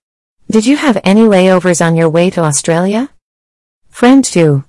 Did 0.50 0.64
you 0.64 0.78
have 0.78 0.98
any 1.04 1.24
layovers 1.24 1.84
on 1.84 1.96
your 1.96 2.08
way 2.08 2.30
to 2.30 2.40
Australia? 2.40 3.10
Friend 3.90 4.24
2. 4.24 4.64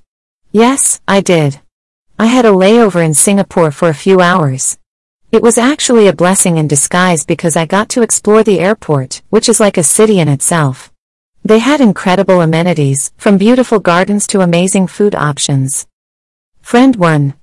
Yes, 0.52 1.00
I 1.08 1.22
did. 1.22 1.62
I 2.20 2.26
had 2.26 2.44
a 2.44 2.50
layover 2.50 3.02
in 3.02 3.14
Singapore 3.14 3.72
for 3.72 3.88
a 3.88 3.94
few 3.94 4.20
hours. 4.20 4.78
It 5.36 5.44
was 5.44 5.58
actually 5.58 6.08
a 6.08 6.14
blessing 6.14 6.56
in 6.56 6.70
disguise 6.70 7.26
because 7.26 7.58
I 7.58 7.66
got 7.66 7.90
to 7.90 8.02
explore 8.02 8.42
the 8.42 8.62
airport, 8.62 9.22
which 9.32 9.50
is 9.50 9.60
like 9.60 9.76
a 9.76 9.84
city 9.84 10.22
in 10.22 10.30
itself. 10.30 10.94
They 11.44 11.60
had 11.60 11.82
incredible 11.82 12.40
amenities, 12.40 13.12
from 13.18 13.38
beautiful 13.38 13.80
gardens 13.80 14.28
to 14.28 14.40
amazing 14.40 14.88
food 14.88 15.14
options. 15.14 15.88
Friend 16.62 16.96
1. 16.96 17.34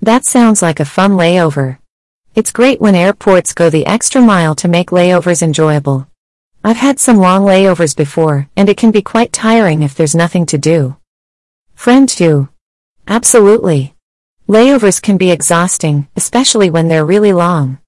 That 0.00 0.24
sounds 0.24 0.62
like 0.62 0.80
a 0.80 0.86
fun 0.86 1.18
layover. 1.18 1.76
It's 2.34 2.50
great 2.50 2.80
when 2.80 2.94
airports 2.94 3.52
go 3.52 3.68
the 3.68 3.84
extra 3.84 4.22
mile 4.22 4.54
to 4.54 4.66
make 4.66 4.88
layovers 4.88 5.42
enjoyable. 5.42 6.06
I've 6.64 6.78
had 6.78 6.98
some 6.98 7.18
long 7.18 7.42
layovers 7.42 7.94
before, 7.94 8.48
and 8.56 8.70
it 8.70 8.78
can 8.78 8.90
be 8.90 9.02
quite 9.02 9.34
tiring 9.34 9.82
if 9.82 9.94
there's 9.94 10.14
nothing 10.14 10.46
to 10.46 10.56
do. 10.56 10.96
Friend 11.74 12.08
2. 12.08 12.48
Absolutely. 13.06 13.93
Layovers 14.46 15.00
can 15.00 15.16
be 15.16 15.30
exhausting, 15.30 16.06
especially 16.16 16.68
when 16.68 16.88
they're 16.88 17.06
really 17.06 17.32
long. 17.32 17.78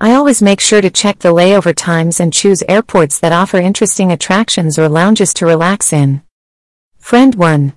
I 0.00 0.12
always 0.12 0.42
make 0.42 0.60
sure 0.60 0.80
to 0.80 0.90
check 0.90 1.20
the 1.20 1.32
layover 1.32 1.72
times 1.72 2.18
and 2.18 2.32
choose 2.32 2.64
airports 2.68 3.20
that 3.20 3.32
offer 3.32 3.58
interesting 3.58 4.10
attractions 4.10 4.76
or 4.76 4.88
lounges 4.88 5.32
to 5.34 5.46
relax 5.46 5.92
in. 5.92 6.22
Friend 6.98 7.32
1. 7.36 7.74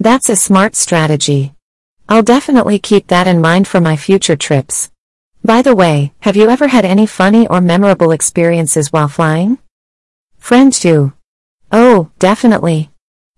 That's 0.00 0.28
a 0.28 0.34
smart 0.34 0.74
strategy. 0.74 1.54
I'll 2.08 2.24
definitely 2.24 2.80
keep 2.80 3.06
that 3.08 3.28
in 3.28 3.40
mind 3.40 3.68
for 3.68 3.80
my 3.80 3.96
future 3.96 4.34
trips. 4.36 4.90
By 5.44 5.62
the 5.62 5.76
way, 5.76 6.12
have 6.20 6.36
you 6.36 6.48
ever 6.48 6.66
had 6.66 6.84
any 6.84 7.06
funny 7.06 7.46
or 7.46 7.60
memorable 7.60 8.10
experiences 8.10 8.92
while 8.92 9.08
flying? 9.08 9.58
Friend 10.38 10.72
2. 10.72 11.12
Oh, 11.70 12.10
definitely. 12.18 12.90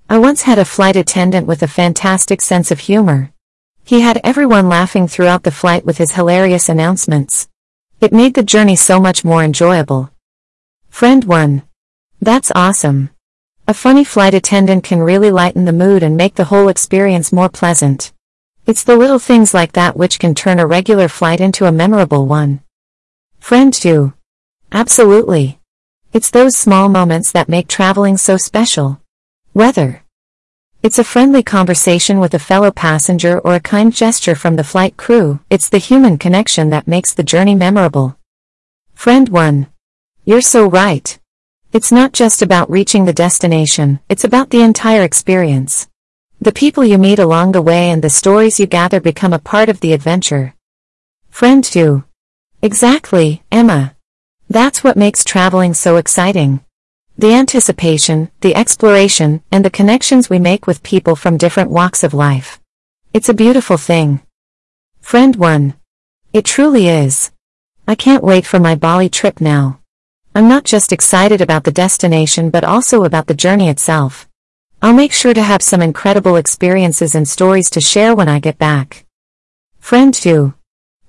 I 0.09 0.17
once 0.17 0.43
had 0.43 0.59
a 0.59 0.65
flight 0.65 0.97
attendant 0.97 1.47
with 1.47 1.63
a 1.63 1.69
fantastic 1.69 2.41
sense 2.41 2.71
of 2.71 2.81
humor. 2.81 3.33
He 3.85 4.01
had 4.01 4.21
everyone 4.23 4.69
laughing 4.69 5.09
throughout 5.09 5.43
the 5.43 5.51
flight 5.51 5.85
with 5.85 5.99
his 5.99 6.13
hilarious 6.13 6.69
announcements. 6.69 7.49
It 8.01 8.13
made 8.13 8.35
the 8.35 8.43
journey 8.43 8.77
so 8.77 9.01
much 9.01 9.25
more 9.25 9.43
enjoyable. 9.43 10.11
Friend 10.89 11.25
1. 11.25 11.63
That's 12.21 12.53
awesome. 12.55 13.11
A 13.67 13.75
funny 13.75 14.05
flight 14.05 14.35
attendant 14.35 14.85
can 14.85 15.01
really 15.01 15.31
lighten 15.31 15.65
the 15.65 15.73
mood 15.73 16.03
and 16.03 16.17
make 16.17 16.35
the 16.35 16.47
whole 16.47 16.69
experience 16.69 17.33
more 17.33 17.49
pleasant. 17.49 18.13
It's 18.67 18.85
the 18.85 18.97
little 18.97 19.19
things 19.19 19.55
like 19.55 19.73
that 19.73 19.97
which 19.97 20.19
can 20.19 20.35
turn 20.35 20.59
a 20.59 20.67
regular 20.67 21.09
flight 21.09 21.41
into 21.41 21.67
a 21.67 21.73
memorable 21.73 22.27
one. 22.27 22.61
Friend 23.39 23.73
2. 23.73 24.13
Absolutely. 24.73 25.61
It's 26.13 26.31
those 26.31 26.57
small 26.57 26.89
moments 26.89 27.33
that 27.33 27.49
make 27.49 27.69
traveling 27.69 28.17
so 28.17 28.37
special. 28.37 29.01
Whether. 29.53 30.03
It's 30.83 30.99
a 30.99 31.05
friendly 31.05 31.43
conversation 31.43 32.21
with 32.21 32.33
a 32.33 32.39
fellow 32.39 32.71
passenger 32.71 33.39
or 33.41 33.55
a 33.55 33.61
kind 33.61 33.93
gesture 33.93 34.35
from 34.35 34.57
the 34.57 34.65
flight 34.65 34.97
crew, 34.97 35.41
it's 35.51 35.69
the 35.69 35.77
human 35.77 36.17
connection 36.17 36.71
that 36.71 36.89
makes 36.89 37.13
the 37.13 37.23
journey 37.23 37.55
memorable. 37.55 38.17
Friend 38.95 39.29
1. 39.29 39.67
You're 40.25 40.41
so 40.41 40.67
right. 40.67 41.19
It's 41.75 41.93
not 41.93 42.15
just 42.15 42.41
about 42.41 42.71
reaching 42.71 43.05
the 43.05 43.13
destination, 43.13 44.01
it's 44.09 44.25
about 44.25 44.49
the 44.49 44.63
entire 44.63 45.03
experience. 45.03 45.87
The 46.41 46.51
people 46.51 46.83
you 46.83 46.97
meet 46.97 47.19
along 47.19 47.53
the 47.53 47.61
way 47.61 47.91
and 47.91 48.01
the 48.01 48.09
stories 48.09 48.59
you 48.59 48.65
gather 48.65 49.01
become 49.01 49.35
a 49.35 49.39
part 49.39 49.69
of 49.69 49.81
the 49.81 49.93
adventure. 49.93 50.55
Friend 51.29 51.63
2. 51.63 52.05
Exactly, 52.63 53.43
Emma. 53.53 53.97
That's 54.49 54.83
what 54.83 54.97
makes 54.97 55.25
traveling 55.25 55.75
so 55.75 55.97
exciting. 55.97 56.65
The 57.21 57.35
anticipation, 57.35 58.31
the 58.41 58.55
exploration, 58.55 59.43
and 59.53 59.63
the 59.63 59.69
connections 59.69 60.31
we 60.31 60.39
make 60.39 60.67
with 60.67 60.83
people 60.83 61.15
from 61.15 61.37
different 61.37 61.71
walks 61.71 62.03
of 62.03 62.15
life. 62.15 62.59
It's 63.13 63.29
a 63.29 63.35
beautiful 63.35 63.77
thing. 63.77 64.21
Friend 65.03 65.37
1. 65.37 65.75
It 66.33 66.47
truly 66.47 66.89
is. 66.89 67.31
I 67.87 67.95
can't 67.95 68.25
wait 68.25 68.47
for 68.47 68.59
my 68.59 68.75
Bali 68.75 69.11
trip 69.11 69.39
now. 69.39 69.81
I'm 70.35 70.49
not 70.49 70.65
just 70.65 70.95
excited 70.95 71.43
about 71.43 71.65
the 71.65 71.71
destination 71.71 72.49
but 72.49 72.65
also 72.65 73.05
about 73.05 73.27
the 73.27 73.35
journey 73.35 73.69
itself. 73.69 74.27
I'll 74.81 74.95
make 74.95 75.13
sure 75.13 75.35
to 75.35 75.43
have 75.43 75.61
some 75.61 75.83
incredible 75.83 76.37
experiences 76.37 77.15
and 77.15 77.29
stories 77.29 77.69
to 77.73 77.83
share 77.83 78.15
when 78.15 78.31
I 78.31 78.41
get 78.41 78.57
back. 78.57 79.05
Friend 79.79 80.15
2. 80.15 80.55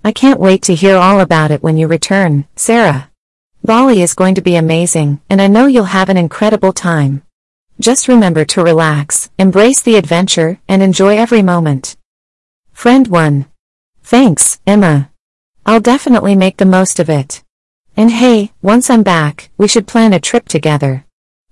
I 0.04 0.12
can't 0.12 0.42
wait 0.42 0.62
to 0.64 0.76
hear 0.76 0.98
all 0.98 1.22
about 1.22 1.52
it 1.52 1.64
when 1.64 1.78
you 1.78 1.88
return, 1.88 2.48
Sarah. 2.58 3.11
Bali 3.64 4.02
is 4.02 4.16
going 4.16 4.34
to 4.36 4.42
be 4.42 4.56
amazing, 4.56 5.22
and 5.30 5.40
I 5.40 5.46
know 5.46 5.68
you'll 5.68 5.84
have 5.84 6.10
an 6.10 6.18
incredible 6.18 6.74
time. 6.74 7.22
Just 7.80 8.08
remember 8.08 8.44
to 8.46 8.64
relax, 8.64 9.30
embrace 9.38 9.84
the 9.84 9.98
adventure, 9.98 10.60
and 10.68 10.82
enjoy 10.82 11.18
every 11.18 11.44
moment. 11.44 11.96
Friend 12.74 13.08
1. 13.08 13.46
Thanks, 14.02 14.60
Emma. 14.66 15.12
I'll 15.64 15.80
definitely 15.80 16.36
make 16.36 16.58
the 16.58 16.66
most 16.66 17.00
of 17.00 17.08
it. 17.08 17.44
And 17.96 18.10
hey, 18.10 18.52
once 18.64 18.90
I'm 18.90 19.04
back, 19.04 19.52
we 19.60 19.68
should 19.68 19.86
plan 19.88 20.12
a 20.12 20.20
trip 20.20 20.48
together. 20.48 21.06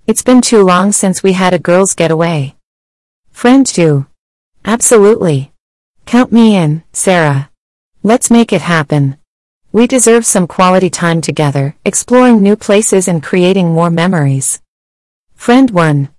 It's 0.08 0.24
been 0.24 0.42
too 0.42 0.64
long 0.64 0.92
since 0.92 1.22
we 1.22 1.34
had 1.34 1.54
a 1.54 1.60
girls' 1.60 1.94
getaway. 1.94 2.56
Friend 3.30 3.68
2. 3.68 4.08
Absolutely. 4.66 5.52
Count 6.08 6.32
me 6.32 6.56
in, 6.56 6.84
Sarah. 6.92 7.52
Let's 8.02 8.32
make 8.32 8.52
it 8.52 8.62
happen. 8.62 9.19
We 9.72 9.86
deserve 9.86 10.26
some 10.26 10.48
quality 10.48 10.90
time 10.90 11.22
together, 11.22 11.76
exploring 11.86 12.42
new 12.42 12.56
places 12.56 13.08
and 13.08 13.22
creating 13.22 13.72
more 13.72 13.92
memories. 13.92 14.62
Friend 15.36 15.70
1. 15.70 16.10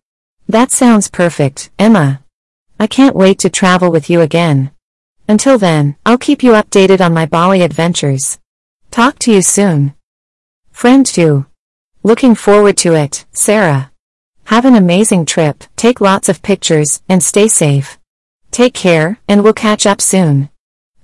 That 0.48 0.70
sounds 0.70 1.11
perfect, 1.11 1.70
Emma. 1.76 2.22
I 2.78 2.86
can't 2.86 3.16
wait 3.16 3.40
to 3.40 3.51
travel 3.51 3.90
with 3.90 4.09
you 4.09 4.20
again. 4.20 4.70
Until 5.26 5.59
then, 5.59 5.96
I'll 6.07 6.16
keep 6.16 6.44
you 6.44 6.53
updated 6.53 7.01
on 7.01 7.12
my 7.12 7.26
Bali 7.26 7.62
adventures. 7.62 8.38
Talk 8.92 9.18
to 9.20 9.32
you 9.32 9.42
soon. 9.42 9.94
Friend 10.70 11.05
2. 11.05 11.44
Looking 12.05 12.36
forward 12.36 12.76
to 12.78 12.94
it, 12.94 13.26
Sarah. 13.32 13.90
Have 14.44 14.64
an 14.64 14.76
amazing 14.76 15.26
trip, 15.26 15.64
take 15.74 16.01
lots 16.01 16.28
of 16.28 16.42
pictures, 16.42 17.03
and 17.09 17.20
stay 17.20 17.48
safe. 17.48 17.98
Take 18.53 18.74
care, 18.74 19.18
and 19.28 19.42
we'll 19.42 19.55
catch 19.55 19.86
up 19.86 20.01
soon. 20.01 20.51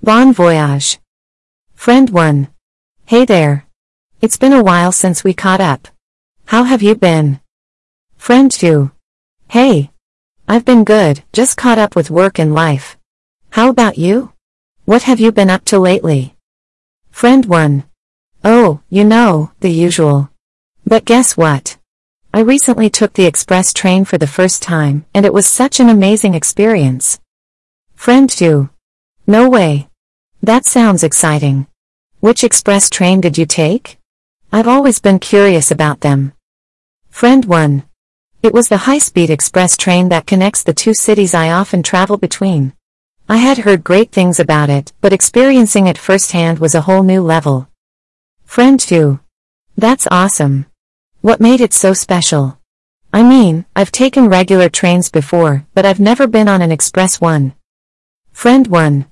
Bon 0.01 0.31
voyage. 0.31 0.97
Friend 1.77 2.09
1. 2.09 2.49
Hey 3.05 3.23
there. 3.23 3.65
It's 4.19 4.35
been 4.35 4.51
a 4.51 4.63
while 4.63 4.91
since 4.91 5.23
we 5.23 5.33
caught 5.33 5.61
up. 5.61 5.87
How 6.45 6.63
have 6.63 6.81
you 6.81 6.95
been? 6.95 7.39
Friend 8.17 8.51
2. 8.51 8.91
Hey. 9.49 9.91
I've 10.49 10.65
been 10.65 10.83
good, 10.83 11.23
just 11.31 11.55
caught 11.55 11.77
up 11.77 11.95
with 11.95 12.09
work 12.09 12.39
and 12.39 12.53
life. 12.53 12.97
How 13.51 13.69
about 13.69 13.97
you? 13.97 14.33
What 14.83 15.03
have 15.03 15.21
you 15.21 15.31
been 15.31 15.51
up 15.51 15.63
to 15.65 15.79
lately? 15.79 16.35
Friend 17.11 17.45
1. 17.45 17.83
Oh, 18.43 18.81
you 18.89 19.05
know, 19.05 19.51
the 19.61 19.71
usual. 19.71 20.29
But 20.85 21.05
guess 21.05 21.37
what? 21.37 21.77
I 22.33 22.39
recently 22.39 22.89
took 22.89 23.13
the 23.13 23.27
express 23.27 23.71
train 23.71 24.03
for 24.03 24.17
the 24.17 24.27
first 24.27 24.61
time, 24.61 25.05
and 25.13 25.25
it 25.25 25.33
was 25.33 25.45
such 25.47 25.79
an 25.79 25.87
amazing 25.89 26.33
experience. 26.33 27.19
Friend 27.95 28.29
2. 28.29 28.67
No 29.27 29.47
way. 29.47 29.87
That 30.47 30.65
sounds 30.65 31.03
exciting. 31.03 31.67
Which 32.21 32.45
express 32.45 32.89
train 32.89 33.19
did 33.19 33.37
you 33.37 33.45
take? 33.45 33.99
I've 34.49 34.65
always 34.65 34.97
been 34.97 35.19
curious 35.19 35.71
about 35.71 35.99
them. 35.99 36.31
Friend 37.09 37.43
1. 37.43 37.83
It 38.43 38.53
was 38.53 38.69
the 38.69 38.85
high-speed 38.87 39.29
express 39.29 39.75
train 39.75 40.07
that 40.07 40.25
connects 40.25 40.63
the 40.63 40.73
two 40.73 40.93
cities 40.93 41.33
I 41.33 41.51
often 41.51 41.83
travel 41.83 42.15
between. 42.15 42.71
I 43.27 43.35
had 43.35 43.57
heard 43.57 43.83
great 43.83 44.13
things 44.13 44.39
about 44.39 44.69
it, 44.69 44.93
but 45.01 45.11
experiencing 45.11 45.85
it 45.85 45.97
firsthand 45.97 46.59
was 46.59 46.73
a 46.73 46.87
whole 46.87 47.03
new 47.03 47.21
level. 47.21 47.67
Friend 48.45 48.79
2. 48.79 49.19
That's 49.75 50.07
awesome. 50.09 50.65
What 51.19 51.41
made 51.41 51.59
it 51.59 51.73
so 51.73 51.91
special? 51.91 52.57
I 53.11 53.21
mean, 53.21 53.65
I've 53.75 53.91
taken 53.91 54.29
regular 54.29 54.69
trains 54.69 55.11
before, 55.11 55.67
but 55.73 55.85
I've 55.85 55.99
never 55.99 56.25
been 56.25 56.47
on 56.47 56.61
an 56.61 56.71
express 56.71 57.19
one. 57.19 57.53
Friend 58.31 58.65
1. 58.65 59.07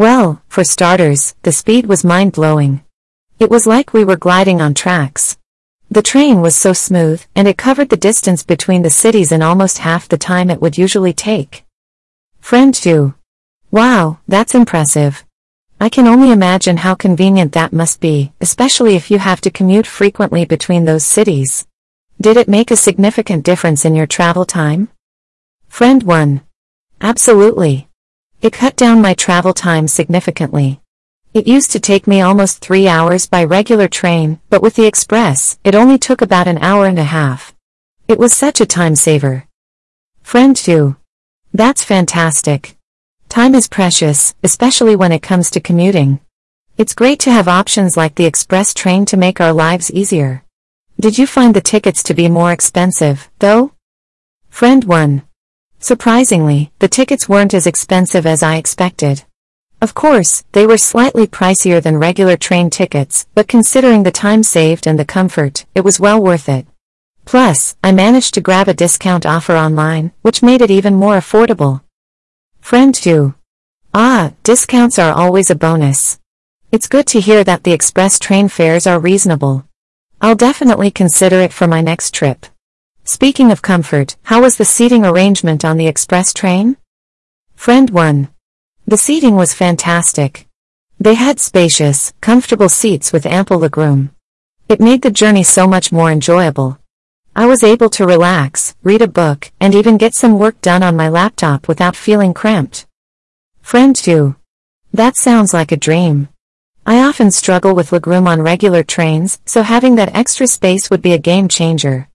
Well, 0.00 0.40
for 0.48 0.64
starters, 0.64 1.34
the 1.42 1.52
speed 1.52 1.84
was 1.84 2.04
mind-blowing. 2.04 2.82
It 3.38 3.50
was 3.50 3.66
like 3.66 3.92
we 3.92 4.02
were 4.02 4.16
gliding 4.16 4.62
on 4.62 4.72
tracks. 4.72 5.36
The 5.90 6.00
train 6.00 6.40
was 6.40 6.56
so 6.56 6.72
smooth, 6.72 7.22
and 7.36 7.46
it 7.46 7.58
covered 7.58 7.90
the 7.90 7.98
distance 7.98 8.42
between 8.42 8.80
the 8.80 8.88
cities 8.88 9.30
in 9.30 9.42
almost 9.42 9.84
half 9.84 10.08
the 10.08 10.16
time 10.16 10.48
it 10.48 10.62
would 10.62 10.78
usually 10.78 11.12
take. 11.12 11.66
Friend 12.40 12.72
2. 12.72 13.12
Wow, 13.70 14.20
that's 14.26 14.54
impressive. 14.54 15.22
I 15.78 15.90
can 15.90 16.08
only 16.08 16.32
imagine 16.32 16.78
how 16.78 16.94
convenient 16.94 17.52
that 17.52 17.74
must 17.74 18.00
be, 18.00 18.32
especially 18.40 18.96
if 18.96 19.10
you 19.10 19.18
have 19.18 19.42
to 19.42 19.50
commute 19.50 19.86
frequently 19.86 20.46
between 20.46 20.86
those 20.86 21.04
cities. 21.04 21.66
Did 22.18 22.38
it 22.38 22.48
make 22.48 22.70
a 22.70 22.76
significant 22.76 23.44
difference 23.44 23.84
in 23.84 23.94
your 23.94 24.06
travel 24.06 24.46
time? 24.46 24.88
Friend 25.68 26.02
1. 26.02 26.40
Absolutely. 27.02 27.89
It 28.42 28.54
cut 28.54 28.74
down 28.74 29.02
my 29.02 29.12
travel 29.12 29.52
time 29.52 29.86
significantly. 29.86 30.80
It 31.34 31.46
used 31.46 31.70
to 31.72 31.80
take 31.80 32.06
me 32.06 32.22
almost 32.22 32.60
three 32.60 32.88
hours 32.88 33.26
by 33.26 33.44
regular 33.44 33.86
train, 33.86 34.40
but 34.48 34.62
with 34.62 34.76
the 34.76 34.86
express, 34.86 35.58
it 35.62 35.74
only 35.74 35.98
took 35.98 36.22
about 36.22 36.48
an 36.48 36.56
hour 36.58 36.86
and 36.86 36.98
a 36.98 37.04
half. 37.04 37.54
It 38.08 38.18
was 38.18 38.32
such 38.32 38.62
a 38.62 38.66
time 38.66 38.96
saver. 38.96 39.46
Friend 40.22 40.56
2. 40.56 40.96
That's 41.52 41.84
fantastic. 41.84 42.78
Time 43.28 43.54
is 43.54 43.68
precious, 43.68 44.34
especially 44.42 44.96
when 44.96 45.12
it 45.12 45.22
comes 45.22 45.50
to 45.50 45.60
commuting. 45.60 46.20
It's 46.78 46.94
great 46.94 47.20
to 47.20 47.32
have 47.32 47.46
options 47.46 47.94
like 47.94 48.14
the 48.14 48.24
express 48.24 48.72
train 48.72 49.04
to 49.06 49.18
make 49.18 49.38
our 49.38 49.52
lives 49.52 49.90
easier. 49.92 50.44
Did 50.98 51.18
you 51.18 51.26
find 51.26 51.54
the 51.54 51.60
tickets 51.60 52.02
to 52.04 52.14
be 52.14 52.28
more 52.28 52.52
expensive, 52.52 53.28
though? 53.38 53.72
Friend 54.48 54.82
1. 54.82 55.22
Surprisingly, 55.80 56.70
the 56.78 56.88
tickets 56.88 57.26
weren't 57.28 57.54
as 57.54 57.66
expensive 57.66 58.26
as 58.26 58.42
I 58.42 58.56
expected. 58.56 59.24
Of 59.80 59.94
course, 59.94 60.44
they 60.52 60.66
were 60.66 60.76
slightly 60.76 61.26
pricier 61.26 61.82
than 61.82 61.96
regular 61.96 62.36
train 62.36 62.68
tickets, 62.68 63.26
but 63.34 63.48
considering 63.48 64.02
the 64.02 64.10
time 64.10 64.42
saved 64.42 64.86
and 64.86 64.98
the 64.98 65.06
comfort, 65.06 65.64
it 65.74 65.80
was 65.80 65.98
well 65.98 66.22
worth 66.22 66.50
it. 66.50 66.66
Plus, 67.24 67.76
I 67.82 67.92
managed 67.92 68.34
to 68.34 68.42
grab 68.42 68.68
a 68.68 68.74
discount 68.74 69.24
offer 69.24 69.56
online, 69.56 70.12
which 70.20 70.42
made 70.42 70.60
it 70.60 70.70
even 70.70 70.94
more 70.94 71.16
affordable. 71.16 71.80
Friend 72.60 72.94
2. 72.94 73.34
Ah, 73.94 74.32
discounts 74.42 74.98
are 74.98 75.12
always 75.12 75.50
a 75.50 75.54
bonus. 75.54 76.18
It's 76.70 76.88
good 76.88 77.06
to 77.08 77.20
hear 77.20 77.42
that 77.44 77.64
the 77.64 77.72
express 77.72 78.18
train 78.18 78.48
fares 78.48 78.86
are 78.86 79.00
reasonable. 79.00 79.64
I'll 80.20 80.34
definitely 80.34 80.90
consider 80.90 81.40
it 81.40 81.54
for 81.54 81.66
my 81.66 81.80
next 81.80 82.12
trip. 82.12 82.44
Speaking 83.16 83.50
of 83.50 83.60
comfort, 83.60 84.14
how 84.22 84.42
was 84.42 84.56
the 84.56 84.64
seating 84.64 85.04
arrangement 85.04 85.64
on 85.64 85.76
the 85.76 85.88
express 85.88 86.32
train? 86.32 86.76
Friend 87.56 87.90
1. 87.90 88.28
The 88.86 88.96
seating 88.96 89.34
was 89.34 89.52
fantastic. 89.52 90.46
They 91.00 91.14
had 91.14 91.40
spacious, 91.40 92.14
comfortable 92.20 92.68
seats 92.68 93.12
with 93.12 93.26
ample 93.26 93.58
legroom. 93.58 94.10
It 94.68 94.78
made 94.78 95.02
the 95.02 95.10
journey 95.10 95.42
so 95.42 95.66
much 95.66 95.90
more 95.90 96.08
enjoyable. 96.08 96.78
I 97.34 97.46
was 97.46 97.64
able 97.64 97.90
to 97.90 98.06
relax, 98.06 98.76
read 98.84 99.02
a 99.02 99.08
book, 99.08 99.50
and 99.58 99.74
even 99.74 99.98
get 99.98 100.14
some 100.14 100.38
work 100.38 100.60
done 100.60 100.84
on 100.84 100.94
my 100.94 101.08
laptop 101.08 101.66
without 101.66 101.96
feeling 101.96 102.32
cramped. 102.32 102.86
Friend 103.60 103.96
2. 103.96 104.36
That 104.92 105.16
sounds 105.16 105.52
like 105.52 105.72
a 105.72 105.76
dream. 105.76 106.28
I 106.86 107.00
often 107.00 107.32
struggle 107.32 107.74
with 107.74 107.90
legroom 107.90 108.28
on 108.28 108.40
regular 108.40 108.84
trains, 108.84 109.40
so 109.46 109.62
having 109.62 109.96
that 109.96 110.14
extra 110.14 110.46
space 110.46 110.90
would 110.90 111.02
be 111.02 111.12
a 111.12 111.18
game 111.18 111.48
changer. 111.48 112.06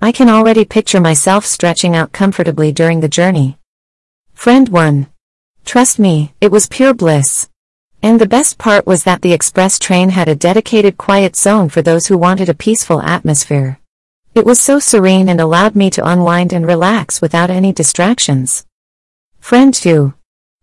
I 0.00 0.12
can 0.12 0.28
already 0.28 0.64
picture 0.64 1.00
myself 1.00 1.44
stretching 1.44 1.96
out 1.96 2.12
comfortably 2.12 2.70
during 2.70 3.00
the 3.00 3.08
journey. 3.08 3.58
Friend 4.32 4.68
1. 4.68 5.08
Trust 5.64 5.98
me, 5.98 6.34
it 6.40 6.52
was 6.52 6.68
pure 6.68 6.94
bliss. 6.94 7.48
And 8.00 8.20
the 8.20 8.28
best 8.28 8.58
part 8.58 8.86
was 8.86 9.02
that 9.02 9.22
the 9.22 9.32
express 9.32 9.76
train 9.76 10.10
had 10.10 10.28
a 10.28 10.36
dedicated 10.36 10.98
quiet 10.98 11.34
zone 11.34 11.68
for 11.68 11.82
those 11.82 12.06
who 12.06 12.16
wanted 12.16 12.48
a 12.48 12.54
peaceful 12.54 13.02
atmosphere. 13.02 13.80
It 14.36 14.46
was 14.46 14.60
so 14.60 14.78
serene 14.78 15.28
and 15.28 15.40
allowed 15.40 15.74
me 15.74 15.90
to 15.90 16.08
unwind 16.08 16.52
and 16.52 16.64
relax 16.64 17.20
without 17.20 17.50
any 17.50 17.72
distractions. 17.72 18.64
Friend 19.40 19.74
2. 19.74 20.14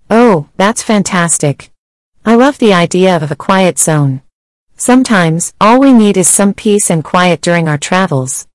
Oh, 0.10 0.48
that's 0.56 0.82
fantastic. 0.82 1.72
I 2.26 2.36
love 2.36 2.58
the 2.60 2.74
idea 2.74 3.18
of 3.18 3.32
a 3.32 3.36
quiet 3.36 3.80
zone. 3.80 4.22
Sometimes, 4.78 5.54
all 5.60 5.82
we 5.82 5.92
need 5.92 6.16
is 6.16 6.30
some 6.30 6.54
peace 6.54 6.90
and 6.90 7.04
quiet 7.04 7.42
during 7.42 7.68
our 7.68 7.78
travels. 7.78 8.48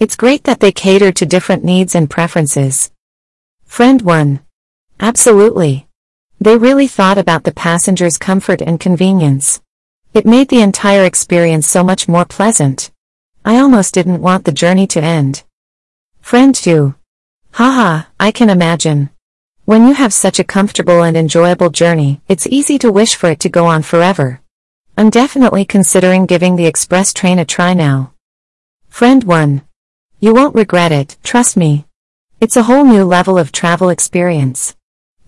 It's 0.00 0.16
great 0.16 0.44
that 0.44 0.58
they 0.60 0.72
cater 0.72 1.12
to 1.12 1.24
different 1.24 1.64
needs 1.64 1.94
and 1.94 2.10
preferences. 2.10 2.90
Friend 3.64 4.02
1. 4.02 4.40
Absolutely. 4.98 5.86
They 6.40 6.56
really 6.56 6.88
thought 6.88 7.16
about 7.16 7.44
the 7.44 7.52
passenger's 7.52 8.18
comfort 8.18 8.60
and 8.60 8.80
convenience. 8.80 9.60
It 10.12 10.26
made 10.26 10.48
the 10.48 10.62
entire 10.62 11.04
experience 11.04 11.66
so 11.66 11.84
much 11.84 12.08
more 12.08 12.24
pleasant. 12.24 12.90
I 13.44 13.58
almost 13.58 13.94
didn't 13.94 14.20
want 14.20 14.44
the 14.44 14.52
journey 14.52 14.86
to 14.88 15.02
end. 15.02 15.44
Friend 16.20 16.54
2. 16.54 16.94
Haha, 17.52 18.04
I 18.18 18.32
can 18.32 18.50
imagine. 18.50 19.10
When 19.64 19.86
you 19.86 19.94
have 19.94 20.12
such 20.12 20.38
a 20.38 20.44
comfortable 20.44 21.02
and 21.02 21.16
enjoyable 21.16 21.70
journey, 21.70 22.20
it's 22.28 22.48
easy 22.48 22.78
to 22.78 22.90
wish 22.92 23.14
for 23.14 23.30
it 23.30 23.40
to 23.40 23.48
go 23.48 23.66
on 23.66 23.82
forever. 23.82 24.40
I'm 24.98 25.10
definitely 25.10 25.64
considering 25.64 26.26
giving 26.26 26.56
the 26.56 26.66
express 26.66 27.12
train 27.12 27.38
a 27.38 27.44
try 27.44 27.74
now. 27.74 28.12
Friend 28.88 29.22
1. 29.22 29.62
You 30.20 30.34
won't 30.34 30.54
regret 30.54 30.92
it, 30.92 31.16
trust 31.22 31.56
me. 31.56 31.86
It's 32.40 32.56
a 32.56 32.62
whole 32.62 32.84
new 32.84 33.04
level 33.04 33.38
of 33.38 33.52
travel 33.52 33.88
experience. 33.88 34.74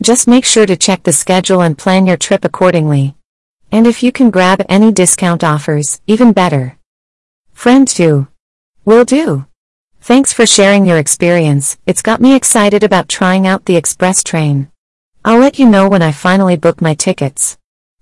Just 0.03 0.29
make 0.29 0.45
sure 0.45 0.67
to 0.67 0.77
check 0.77 1.03
the 1.03 1.13
schedule 1.13 1.63
and 1.63 1.79
plan 1.79 2.07
your 2.07 2.17
trip 2.17 2.45
accordingly. 2.45 3.15
And 3.73 3.87
if 3.87 4.03
you 4.03 4.13
can 4.13 4.31
grab 4.31 4.65
any 4.69 4.93
discount 4.93 5.43
offers, 5.43 6.01
even 6.07 6.33
better. 6.33 6.79
Friend 7.53 7.89
2. 7.89 8.29
Will 8.85 9.05
do. 9.05 9.47
Thanks 10.01 10.33
for 10.33 10.47
sharing 10.47 10.87
your 10.87 10.99
experience, 10.99 11.79
it's 11.85 12.03
got 12.03 12.21
me 12.21 12.37
excited 12.37 12.85
about 12.85 13.09
trying 13.09 13.47
out 13.47 13.65
the 13.65 13.77
express 13.77 14.23
train. 14.23 14.71
I'll 15.25 15.41
let 15.41 15.59
you 15.59 15.67
know 15.67 15.89
when 15.89 16.03
I 16.03 16.13
finally 16.13 16.57
book 16.57 16.81
my 16.81 16.95
tickets. 16.95 17.59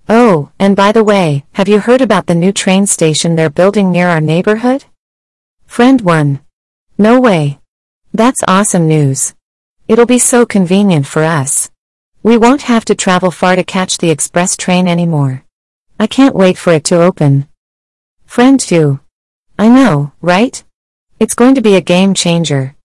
Oh, 0.07 0.51
and 0.59 0.77
by 0.77 0.93
the 0.93 1.03
way, 1.03 1.47
have 1.53 1.69
you 1.69 1.79
heard 1.79 2.03
about 2.03 2.27
the 2.27 2.35
new 2.35 2.53
train 2.53 2.87
station 2.87 3.37
they're 3.37 3.49
building 3.49 3.91
near 3.91 4.09
our 4.09 4.21
neighborhood? 4.21 4.85
Friend 5.67 6.03
1. 6.03 6.44
No 6.97 7.21
way. 7.21 7.59
That's 8.13 8.45
awesome 8.47 8.87
news. 8.87 9.35
It'll 9.89 10.07
be 10.07 10.21
so 10.21 10.47
convenient 10.47 11.09
for 11.09 11.25
us. 11.25 11.69
We 12.23 12.37
won't 12.37 12.63
have 12.63 12.85
to 12.85 12.95
travel 12.95 13.33
far 13.33 13.57
to 13.57 13.65
catch 13.65 13.99
the 13.99 14.11
express 14.11 14.57
train 14.57 14.87
anymore. 14.87 15.45
I 15.99 16.07
can't 16.07 16.37
wait 16.37 16.57
for 16.57 16.73
it 16.73 16.85
to 16.85 17.03
open. 17.03 17.49
Friend 18.27 18.61
2. 18.61 19.01
I 19.59 19.69
know, 19.69 20.13
right? 20.23 20.63
It's 21.19 21.35
going 21.35 21.57
to 21.57 21.61
be 21.61 21.75
a 21.75 21.81
game 21.81 22.15
changer. 22.15 22.77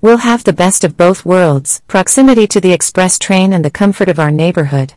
We'll 0.00 0.18
have 0.18 0.44
the 0.44 0.52
best 0.52 0.84
of 0.84 0.96
both 0.96 1.26
worlds, 1.26 1.82
proximity 1.88 2.46
to 2.46 2.60
the 2.60 2.72
express 2.72 3.18
train 3.18 3.52
and 3.52 3.64
the 3.64 3.70
comfort 3.70 4.08
of 4.08 4.20
our 4.20 4.30
neighborhood. 4.30 4.94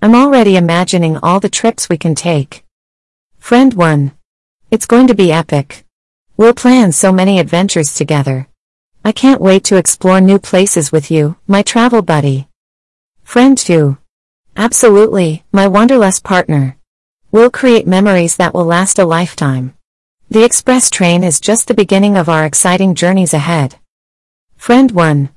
I'm 0.00 0.14
already 0.14 0.56
imagining 0.56 1.18
all 1.18 1.40
the 1.40 1.50
trips 1.50 1.90
we 1.90 1.98
can 1.98 2.14
take. 2.14 2.64
Friend 3.38 3.74
1. 3.74 4.12
It's 4.70 4.86
going 4.86 5.06
to 5.06 5.14
be 5.14 5.30
epic. 5.30 5.85
We'll 6.38 6.52
plan 6.52 6.92
so 6.92 7.12
many 7.12 7.38
adventures 7.38 7.94
together. 7.94 8.46
I 9.02 9.12
can't 9.12 9.40
wait 9.40 9.64
to 9.64 9.76
explore 9.76 10.20
new 10.20 10.38
places 10.38 10.92
with 10.92 11.10
you, 11.10 11.36
my 11.46 11.62
travel 11.62 12.02
buddy. 12.02 12.48
Friend 13.22 13.56
2. 13.56 13.96
Absolutely, 14.54 15.44
my 15.50 15.66
wanderlust 15.66 16.24
partner. 16.24 16.76
We'll 17.32 17.50
create 17.50 17.86
memories 17.86 18.36
that 18.36 18.52
will 18.52 18.66
last 18.66 18.98
a 18.98 19.06
lifetime. 19.06 19.74
The 20.28 20.44
express 20.44 20.90
train 20.90 21.24
is 21.24 21.40
just 21.40 21.68
the 21.68 21.74
beginning 21.74 22.18
of 22.18 22.28
our 22.28 22.44
exciting 22.44 22.94
journeys 22.94 23.32
ahead. 23.32 23.76
Friend 24.56 24.90
1. 24.90 25.30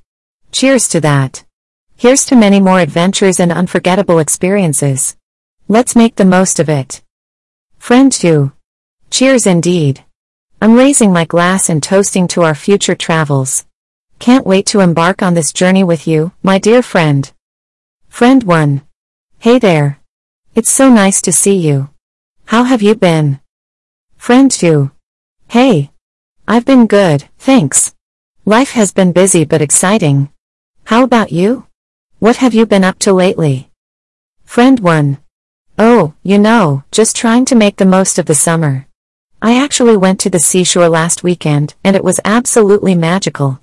Cheers 0.52 0.90
to 0.90 1.00
that. 1.00 1.46
Here's 1.96 2.26
to 2.26 2.36
many 2.36 2.60
more 2.60 2.82
adventures 2.82 3.40
and 3.40 3.54
unforgettable 3.54 4.20
experiences. 4.20 5.16
Let's 5.70 5.96
make 5.96 6.16
the 6.16 6.26
most 6.26 6.60
of 6.60 6.68
it. 6.68 7.02
Friend 7.78 8.12
2. 8.12 8.52
Cheers 9.12 9.48
indeed. 9.48 10.04
I'm 10.62 10.76
raising 10.76 11.14
my 11.14 11.24
glass 11.24 11.70
and 11.70 11.82
toasting 11.82 12.28
to 12.30 12.42
our 12.42 12.54
future 12.54 12.94
travels. 12.96 13.66
Can't 14.20 14.46
wait 14.46 14.66
to 14.68 14.82
embark 14.82 15.22
on 15.22 15.34
this 15.34 15.54
journey 15.54 15.86
with 15.86 16.06
you, 16.06 16.34
my 16.44 16.58
dear 16.58 16.82
friend. 16.82 17.32
Friend 18.10 18.44
1. 18.44 18.82
Hey 19.38 19.58
there. 19.58 20.02
It's 20.56 20.70
so 20.70 20.90
nice 20.90 21.22
to 21.22 21.32
see 21.32 21.56
you. 21.56 21.92
How 22.48 22.64
have 22.64 22.82
you 22.82 22.94
been? 22.94 23.40
Friend 24.18 24.52
2. 24.52 24.92
Hey. 25.48 25.92
I've 26.46 26.66
been 26.66 26.88
good, 26.88 27.30
thanks. 27.38 27.96
Life 28.44 28.72
has 28.72 28.92
been 28.92 29.14
busy 29.14 29.46
but 29.46 29.62
exciting. 29.62 30.28
How 30.84 31.06
about 31.06 31.32
you? 31.32 31.68
What 32.18 32.38
have 32.38 32.54
you 32.54 32.66
been 32.66 32.84
up 32.84 33.00
to 33.00 33.14
lately? 33.14 33.72
Friend 34.44 34.78
1. 34.78 35.20
Oh, 35.78 36.16
you 36.22 36.38
know, 36.38 36.84
just 36.92 37.16
trying 37.16 37.46
to 37.46 37.56
make 37.56 37.78
the 37.78 37.86
most 37.86 38.20
of 38.20 38.26
the 38.26 38.36
summer. 38.36 38.89
I 39.42 39.56
actually 39.56 39.96
went 39.96 40.20
to 40.22 40.30
the 40.30 40.38
seashore 40.38 40.90
last 40.90 41.24
weekend, 41.24 41.74
and 41.82 41.96
it 41.96 42.04
was 42.04 42.20
absolutely 42.26 42.94
magical. 42.94 43.62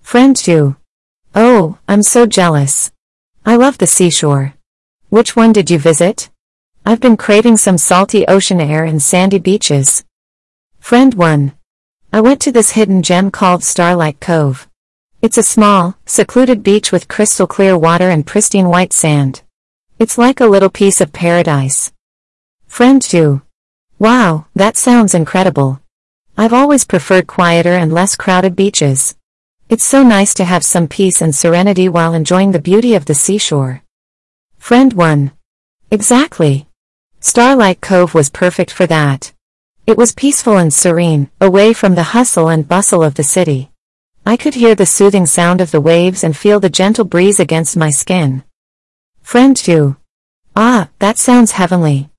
Friend 0.00 0.36
2. 0.36 0.76
Oh, 1.34 1.78
I'm 1.88 2.04
so 2.04 2.24
jealous. 2.24 2.92
I 3.44 3.56
love 3.56 3.78
the 3.78 3.88
seashore. 3.88 4.54
Which 5.08 5.34
one 5.34 5.52
did 5.52 5.72
you 5.72 5.80
visit? 5.80 6.30
I've 6.86 7.00
been 7.00 7.16
craving 7.16 7.56
some 7.56 7.78
salty 7.78 8.24
ocean 8.28 8.60
air 8.60 8.84
and 8.84 9.02
sandy 9.02 9.40
beaches. 9.40 10.04
Friend 10.78 11.12
1. 11.14 11.52
I 12.12 12.20
went 12.20 12.40
to 12.42 12.52
this 12.52 12.72
hidden 12.72 13.02
gem 13.02 13.32
called 13.32 13.64
Starlight 13.64 14.20
Cove. 14.20 14.68
It's 15.20 15.38
a 15.38 15.42
small, 15.42 15.96
secluded 16.06 16.62
beach 16.62 16.92
with 16.92 17.08
crystal 17.08 17.48
clear 17.48 17.76
water 17.76 18.08
and 18.08 18.24
pristine 18.24 18.68
white 18.68 18.92
sand. 18.92 19.42
It's 19.98 20.16
like 20.16 20.40
a 20.40 20.46
little 20.46 20.70
piece 20.70 21.00
of 21.00 21.12
paradise. 21.12 21.92
Friend 22.68 23.02
2. 23.02 23.42
Wow, 24.02 24.46
that 24.56 24.76
sounds 24.76 25.14
incredible. 25.14 25.80
I've 26.36 26.52
always 26.52 26.84
preferred 26.84 27.28
quieter 27.28 27.74
and 27.74 27.92
less 27.92 28.16
crowded 28.16 28.56
beaches. 28.56 29.14
It's 29.68 29.84
so 29.84 30.02
nice 30.02 30.34
to 30.34 30.44
have 30.44 30.64
some 30.64 30.88
peace 30.88 31.22
and 31.22 31.32
serenity 31.32 31.88
while 31.88 32.12
enjoying 32.12 32.50
the 32.50 32.58
beauty 32.58 32.96
of 32.96 33.04
the 33.04 33.14
seashore. 33.14 33.84
Friend 34.58 34.92
1. 34.92 35.30
Exactly. 35.92 36.66
Starlight 37.20 37.80
Cove 37.80 38.12
was 38.12 38.28
perfect 38.28 38.72
for 38.72 38.86
that. 38.86 39.32
It 39.86 39.96
was 39.96 40.10
peaceful 40.10 40.56
and 40.56 40.74
serene, 40.74 41.30
away 41.40 41.72
from 41.72 41.94
the 41.94 42.10
hustle 42.10 42.48
and 42.48 42.66
bustle 42.66 43.04
of 43.04 43.14
the 43.14 43.22
city. 43.22 43.70
I 44.26 44.36
could 44.36 44.56
hear 44.56 44.74
the 44.74 44.84
soothing 44.84 45.26
sound 45.26 45.60
of 45.60 45.70
the 45.70 45.80
waves 45.80 46.24
and 46.24 46.36
feel 46.36 46.58
the 46.58 46.68
gentle 46.68 47.04
breeze 47.04 47.38
against 47.38 47.76
my 47.76 47.90
skin. 47.90 48.42
Friend 49.20 49.56
2. 49.56 49.94
Ah, 50.56 50.88
that 50.98 51.18
sounds 51.18 51.52
heavenly. 51.52 52.11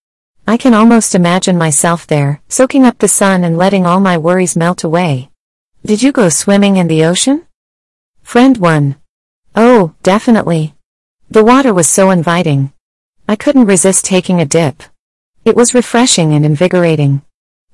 I 0.46 0.58
can 0.58 0.74
almost 0.74 1.16
imagine 1.16 1.58
myself 1.58 2.06
there, 2.06 2.42
soaking 2.50 2.84
up 2.84 2.98
the 2.98 3.08
sun 3.08 3.46
and 3.46 3.58
letting 3.58 3.86
all 3.86 4.02
my 4.02 4.18
worries 4.18 4.58
melt 4.58 4.84
away. 4.84 5.30
Did 5.86 6.04
you 6.04 6.12
go 6.12 6.28
swimming 6.28 6.76
in 6.76 6.88
the 6.88 7.06
ocean? 7.06 7.48
Friend 8.24 8.58
1. 8.58 8.96
Oh, 9.56 9.94
definitely. 10.04 10.76
The 11.32 11.46
water 11.46 11.74
was 11.74 11.88
so 11.88 12.12
inviting. 12.12 12.74
I 13.26 13.38
couldn't 13.38 13.68
resist 13.68 14.04
taking 14.04 14.42
a 14.42 14.46
dip. 14.46 14.84
It 15.46 15.56
was 15.56 15.74
refreshing 15.74 16.34
and 16.34 16.46
invigorating. 16.46 17.22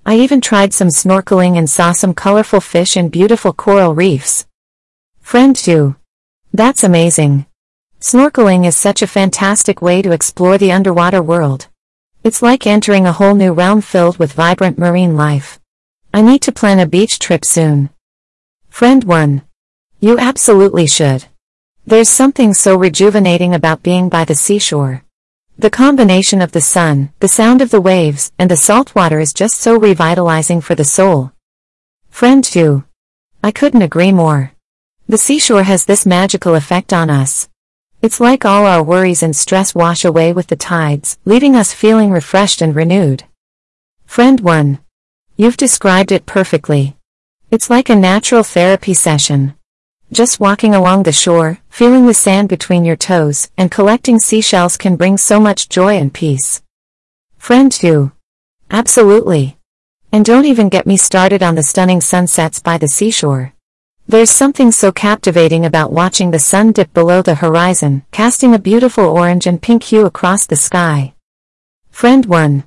I 0.06 0.18
even 0.18 0.40
tried 0.40 0.72
some 0.72 0.90
snorkeling 0.90 1.58
and 1.58 1.68
saw 1.68 1.92
some 1.92 2.14
colorful 2.14 2.62
fish 2.62 2.96
and 2.96 3.12
beautiful 3.12 3.52
coral 3.52 3.96
reefs. 3.96 4.46
Friend 5.22 5.56
2. 5.56 5.96
That's 6.54 6.84
amazing. 6.84 7.48
Snorkeling 8.00 8.66
is 8.68 8.78
such 8.78 9.02
a 9.02 9.08
fantastic 9.08 9.82
way 9.82 10.04
to 10.04 10.12
explore 10.12 10.60
the 10.60 10.72
underwater 10.72 11.24
world. 11.24 11.68
It's 12.22 12.42
like 12.42 12.68
entering 12.68 13.06
a 13.06 13.14
whole 13.14 13.34
new 13.34 13.54
realm 13.54 13.80
filled 13.80 14.18
with 14.18 14.34
vibrant 14.34 14.78
marine 14.78 15.16
life. 15.16 15.58
I 16.14 16.22
need 16.22 16.42
to 16.42 16.52
plan 16.52 16.80
a 16.80 16.86
beach 16.86 17.18
trip 17.18 17.46
soon. 17.46 17.92
Friend 18.68 19.02
1. 19.06 19.42
You 20.02 20.20
absolutely 20.20 20.86
should. 20.86 21.26
There's 21.88 22.10
something 22.10 22.54
so 22.54 22.76
rejuvenating 22.76 23.56
about 23.56 23.84
being 23.84 24.10
by 24.10 24.26
the 24.26 24.36
seashore. 24.36 25.06
The 25.58 25.70
combination 25.70 26.42
of 26.42 26.52
the 26.52 26.62
sun, 26.62 27.14
the 27.22 27.30
sound 27.30 27.62
of 27.62 27.72
the 27.72 27.80
waves, 27.80 28.34
and 28.38 28.52
the 28.52 28.58
salt 28.58 28.96
water 28.96 29.20
is 29.20 29.32
just 29.32 29.56
so 29.56 29.80
revitalizing 29.80 30.60
for 30.60 30.76
the 30.76 30.84
soul. 30.84 31.32
Friend 32.10 32.44
2. 32.44 32.84
I 33.42 33.52
couldn't 33.52 33.82
agree 33.82 34.12
more. 34.12 34.52
The 35.08 35.18
seashore 35.18 35.64
has 35.64 35.86
this 35.86 36.06
magical 36.06 36.56
effect 36.56 36.92
on 36.92 37.10
us. 37.10 37.48
It's 38.02 38.22
like 38.22 38.46
all 38.46 38.66
our 38.66 38.82
worries 38.82 39.24
and 39.24 39.36
stress 39.36 39.76
wash 39.76 40.06
away 40.06 40.32
with 40.32 40.48
the 40.48 40.56
tides, 40.56 41.18
leaving 41.26 41.54
us 41.54 41.74
feeling 41.74 42.12
refreshed 42.12 42.62
and 42.62 42.74
renewed. 42.74 43.26
Friend 44.06 44.40
1. 44.40 44.80
You've 45.36 45.58
described 45.58 46.14
it 46.14 46.26
perfectly. 46.26 46.96
It's 47.52 47.70
like 47.70 47.90
a 47.90 47.98
natural 47.98 48.44
therapy 48.44 48.94
session. 48.94 49.54
Just 50.14 50.40
walking 50.40 50.74
along 50.74 51.04
the 51.04 51.12
shore, 51.12 51.60
feeling 51.70 52.08
the 52.08 52.14
sand 52.14 52.48
between 52.48 52.86
your 52.86 52.96
toes, 52.96 53.52
and 53.58 53.70
collecting 53.70 54.18
seashells 54.18 54.78
can 54.78 54.96
bring 54.96 55.18
so 55.18 55.38
much 55.38 55.68
joy 55.68 55.98
and 55.98 56.14
peace. 56.14 56.62
Friend 57.38 57.70
2. 57.70 58.14
Absolutely. 58.72 59.58
And 60.14 60.24
don't 60.24 60.46
even 60.46 60.70
get 60.70 60.88
me 60.88 60.96
started 60.96 61.44
on 61.44 61.56
the 61.56 61.64
stunning 61.64 62.00
sunsets 62.00 62.62
by 62.62 62.78
the 62.78 62.88
seashore. 62.88 63.54
There's 64.10 64.32
something 64.32 64.72
so 64.72 64.92
captivating 64.92 65.66
about 65.66 65.92
watching 65.92 66.32
the 66.32 66.40
sun 66.40 66.72
dip 66.72 66.92
below 66.96 67.22
the 67.22 67.36
horizon, 67.36 68.02
casting 68.12 68.56
a 68.56 68.58
beautiful 68.58 69.06
orange 69.06 69.46
and 69.46 69.62
pink 69.62 69.84
hue 69.84 70.08
across 70.08 70.48
the 70.48 70.56
sky. 70.56 71.14
Friend 71.92 72.26
1. 72.26 72.64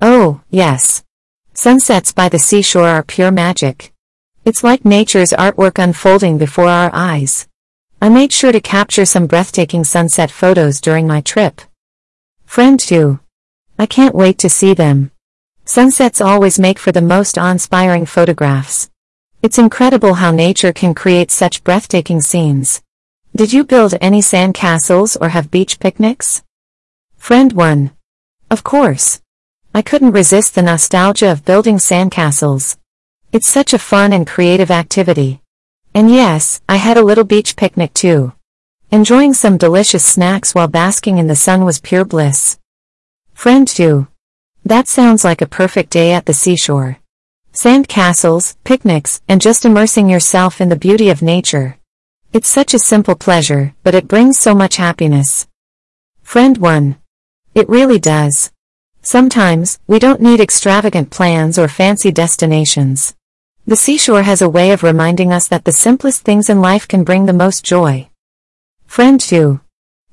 Oh, 0.00 0.42
yes. 0.48 1.02
Sunsets 1.54 2.12
by 2.12 2.28
the 2.28 2.38
seashore 2.38 2.86
are 2.86 3.02
pure 3.02 3.32
magic. 3.32 3.92
It's 4.44 4.62
like 4.62 4.84
nature's 4.84 5.32
artwork 5.32 5.82
unfolding 5.82 6.38
before 6.38 6.68
our 6.68 6.92
eyes. 6.92 7.48
I 8.00 8.08
made 8.08 8.32
sure 8.32 8.52
to 8.52 8.60
capture 8.60 9.04
some 9.04 9.26
breathtaking 9.26 9.82
sunset 9.82 10.30
photos 10.30 10.80
during 10.80 11.08
my 11.08 11.20
trip. 11.20 11.62
Friend 12.44 12.78
2. 12.78 13.18
I 13.76 13.86
can't 13.86 14.14
wait 14.14 14.38
to 14.38 14.48
see 14.48 14.72
them. 14.72 15.10
Sunsets 15.64 16.20
always 16.20 16.60
make 16.60 16.78
for 16.78 16.92
the 16.92 17.02
most 17.02 17.36
awe-inspiring 17.36 18.06
photographs. 18.06 18.88
It's 19.42 19.58
incredible 19.58 20.14
how 20.14 20.30
nature 20.30 20.72
can 20.72 20.94
create 20.94 21.30
such 21.30 21.62
breathtaking 21.62 22.20
scenes. 22.20 22.82
Did 23.34 23.52
you 23.52 23.64
build 23.64 23.94
any 24.00 24.22
sand 24.22 24.54
castles 24.54 25.14
or 25.14 25.28
have 25.28 25.50
beach 25.50 25.78
picnics? 25.78 26.42
Friend 27.16 27.52
1. 27.52 27.90
Of 28.50 28.64
course. 28.64 29.20
I 29.74 29.82
couldn't 29.82 30.12
resist 30.12 30.54
the 30.54 30.62
nostalgia 30.62 31.30
of 31.30 31.44
building 31.44 31.76
sandcastles. 31.76 32.78
It's 33.30 33.46
such 33.46 33.74
a 33.74 33.78
fun 33.78 34.14
and 34.14 34.26
creative 34.26 34.70
activity. 34.70 35.42
And 35.94 36.10
yes, 36.10 36.62
I 36.68 36.76
had 36.76 36.96
a 36.96 37.04
little 37.04 37.24
beach 37.24 37.56
picnic 37.56 37.92
too. 37.92 38.32
Enjoying 38.90 39.34
some 39.34 39.58
delicious 39.58 40.04
snacks 40.04 40.54
while 40.54 40.68
basking 40.68 41.18
in 41.18 41.26
the 41.26 41.36
sun 41.36 41.64
was 41.64 41.78
pure 41.80 42.04
bliss. 42.04 42.58
Friend 43.34 43.68
2. 43.68 44.06
That 44.64 44.88
sounds 44.88 45.24
like 45.24 45.42
a 45.42 45.46
perfect 45.46 45.90
day 45.90 46.12
at 46.12 46.24
the 46.24 46.34
seashore. 46.34 46.98
Sand 47.56 47.88
castles, 47.88 48.54
picnics, 48.64 49.22
and 49.30 49.40
just 49.40 49.64
immersing 49.64 50.10
yourself 50.10 50.60
in 50.60 50.68
the 50.68 50.76
beauty 50.76 51.08
of 51.08 51.22
nature. 51.22 51.78
It's 52.30 52.50
such 52.50 52.74
a 52.74 52.78
simple 52.78 53.14
pleasure, 53.14 53.74
but 53.82 53.94
it 53.94 54.06
brings 54.06 54.38
so 54.38 54.54
much 54.54 54.76
happiness. 54.76 55.48
Friend 56.20 56.58
1. 56.58 56.96
It 57.54 57.66
really 57.66 57.98
does. 57.98 58.52
Sometimes, 59.00 59.78
we 59.86 59.98
don't 59.98 60.20
need 60.20 60.38
extravagant 60.38 61.08
plans 61.08 61.58
or 61.58 61.66
fancy 61.66 62.12
destinations. 62.12 63.14
The 63.66 63.74
seashore 63.74 64.24
has 64.24 64.42
a 64.42 64.50
way 64.50 64.70
of 64.72 64.82
reminding 64.82 65.32
us 65.32 65.48
that 65.48 65.64
the 65.64 65.72
simplest 65.72 66.24
things 66.24 66.50
in 66.50 66.60
life 66.60 66.86
can 66.86 67.04
bring 67.04 67.24
the 67.24 67.32
most 67.32 67.64
joy. 67.64 68.10
Friend 68.84 69.18
2. 69.18 69.60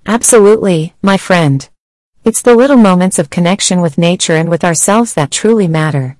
Absolutely, 0.05 0.93
my 1.01 1.17
friend. 1.17 1.69
It's 2.23 2.41
the 2.41 2.55
little 2.55 2.77
moments 2.77 3.19
of 3.19 3.29
connection 3.29 3.81
with 3.81 3.97
nature 3.97 4.37
and 4.37 4.47
with 4.47 4.63
ourselves 4.63 5.13
that 5.15 5.29
truly 5.29 5.67
matter. 5.67 6.17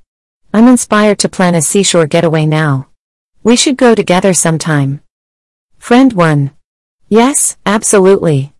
I'm 0.56 0.68
inspired 0.68 1.18
to 1.20 1.30
plan 1.30 1.56
a 1.56 1.64
seashore 1.64 2.06
getaway 2.06 2.46
now. 2.46 2.88
We 3.42 3.56
should 3.56 3.76
go 3.76 3.96
together 3.96 4.36
sometime. 4.36 5.02
Friend 5.80 6.14
1. 6.14 6.52
Yes, 7.10 7.58
absolutely. 7.66 8.54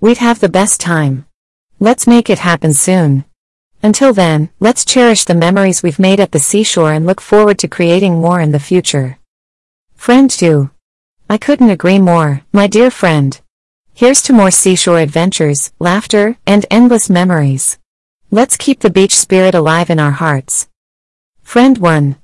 We'd 0.00 0.18
have 0.18 0.40
the 0.40 0.48
best 0.48 0.80
time. 0.80 1.24
Let's 1.78 2.04
make 2.04 2.28
it 2.28 2.40
happen 2.40 2.72
soon. 2.72 3.26
Until 3.80 4.12
then, 4.12 4.50
let's 4.58 4.84
cherish 4.84 5.24
the 5.24 5.36
memories 5.36 5.84
we've 5.84 6.00
made 6.00 6.18
at 6.18 6.32
the 6.32 6.40
seashore 6.40 6.92
and 6.92 7.06
look 7.06 7.20
forward 7.20 7.60
to 7.60 7.68
creating 7.68 8.20
more 8.20 8.40
in 8.40 8.50
the 8.50 8.58
future. 8.58 9.18
Friend 9.94 10.28
2. 10.28 10.68
I 11.30 11.38
couldn't 11.38 11.70
agree 11.70 12.00
more, 12.00 12.42
my 12.52 12.66
dear 12.66 12.90
friend. 12.90 13.40
Here's 13.94 14.20
to 14.22 14.32
more 14.32 14.50
seashore 14.50 14.98
adventures, 14.98 15.70
laughter, 15.78 16.38
and 16.44 16.66
endless 16.72 17.08
memories. 17.08 17.78
Let's 18.32 18.56
keep 18.56 18.80
the 18.80 18.90
beach 18.90 19.14
spirit 19.14 19.54
alive 19.54 19.90
in 19.90 20.00
our 20.00 20.10
hearts. 20.10 20.68
Friend 21.46 21.78
1. 21.78 22.16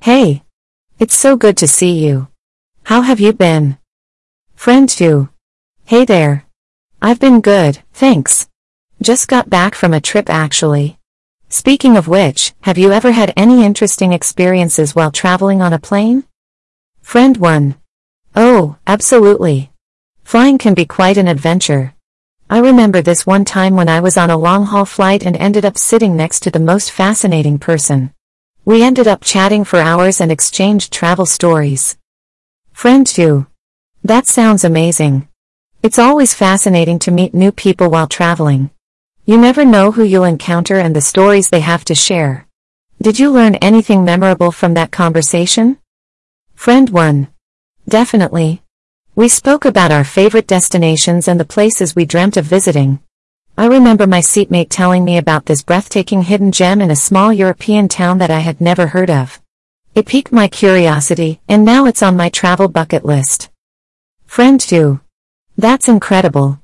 Hey. 0.00 0.44
It's 0.98 1.14
so 1.14 1.36
good 1.36 1.58
to 1.58 1.68
see 1.68 2.06
you. 2.06 2.28
How 2.84 3.02
have 3.02 3.20
you 3.20 3.34
been? 3.34 3.76
Friend 4.54 4.88
2. 4.88 5.28
Hey 5.84 6.06
there. 6.06 6.46
I've 7.02 7.20
been 7.20 7.42
good, 7.42 7.80
thanks. 7.92 8.48
Just 9.02 9.28
got 9.28 9.50
back 9.50 9.74
from 9.74 9.92
a 9.92 10.00
trip 10.00 10.30
actually. 10.30 10.98
Speaking 11.50 11.98
of 11.98 12.08
which, 12.08 12.54
have 12.62 12.78
you 12.78 12.92
ever 12.92 13.12
had 13.12 13.34
any 13.36 13.62
interesting 13.62 14.14
experiences 14.14 14.94
while 14.94 15.10
traveling 15.12 15.60
on 15.60 15.74
a 15.74 15.78
plane? 15.78 16.24
Friend 17.02 17.36
1. 17.36 17.74
Oh, 18.34 18.78
absolutely. 18.86 19.70
Flying 20.24 20.56
can 20.56 20.72
be 20.72 20.86
quite 20.86 21.18
an 21.18 21.28
adventure. 21.28 21.92
I 22.48 22.58
remember 22.58 23.02
this 23.02 23.26
one 23.26 23.44
time 23.44 23.76
when 23.76 23.90
I 23.90 24.00
was 24.00 24.16
on 24.16 24.30
a 24.30 24.38
long-haul 24.38 24.86
flight 24.86 25.26
and 25.26 25.36
ended 25.36 25.66
up 25.66 25.76
sitting 25.76 26.16
next 26.16 26.40
to 26.44 26.50
the 26.50 26.58
most 26.58 26.90
fascinating 26.90 27.58
person. 27.58 28.14
We 28.64 28.84
ended 28.84 29.08
up 29.08 29.24
chatting 29.24 29.64
for 29.64 29.80
hours 29.80 30.20
and 30.20 30.30
exchanged 30.30 30.92
travel 30.92 31.26
stories. 31.26 31.96
Friend 32.72 33.04
2. 33.04 33.44
That 34.04 34.28
sounds 34.28 34.62
amazing. 34.62 35.26
It's 35.82 35.98
always 35.98 36.32
fascinating 36.32 37.00
to 37.00 37.10
meet 37.10 37.34
new 37.34 37.50
people 37.50 37.90
while 37.90 38.06
traveling. 38.06 38.70
You 39.24 39.36
never 39.36 39.64
know 39.64 39.90
who 39.90 40.04
you'll 40.04 40.22
encounter 40.22 40.76
and 40.78 40.94
the 40.94 41.00
stories 41.00 41.48
they 41.48 41.58
have 41.58 41.84
to 41.86 41.96
share. 41.96 42.46
Did 43.00 43.18
you 43.18 43.32
learn 43.32 43.56
anything 43.56 44.04
memorable 44.04 44.52
from 44.52 44.74
that 44.74 44.92
conversation? 44.92 45.78
Friend 46.54 46.88
1. 46.88 47.26
Definitely. 47.88 48.62
We 49.16 49.28
spoke 49.28 49.64
about 49.64 49.90
our 49.90 50.04
favorite 50.04 50.46
destinations 50.46 51.26
and 51.26 51.40
the 51.40 51.44
places 51.44 51.96
we 51.96 52.04
dreamt 52.04 52.36
of 52.36 52.44
visiting. 52.44 53.00
I 53.58 53.66
remember 53.66 54.06
my 54.06 54.20
seatmate 54.20 54.70
telling 54.70 55.04
me 55.04 55.18
about 55.18 55.44
this 55.44 55.62
breathtaking 55.62 56.22
hidden 56.22 56.52
gem 56.52 56.80
in 56.80 56.90
a 56.90 56.96
small 56.96 57.34
European 57.34 57.86
town 57.86 58.16
that 58.18 58.30
I 58.30 58.38
had 58.38 58.62
never 58.62 58.86
heard 58.86 59.10
of. 59.10 59.42
It 59.94 60.06
piqued 60.06 60.32
my 60.32 60.48
curiosity, 60.48 61.42
and 61.50 61.62
now 61.62 61.84
it's 61.84 62.02
on 62.02 62.16
my 62.16 62.30
travel 62.30 62.68
bucket 62.68 63.04
list. 63.04 63.50
Friend 64.24 64.58
2. 64.58 65.00
That's 65.58 65.86
incredible. 65.86 66.60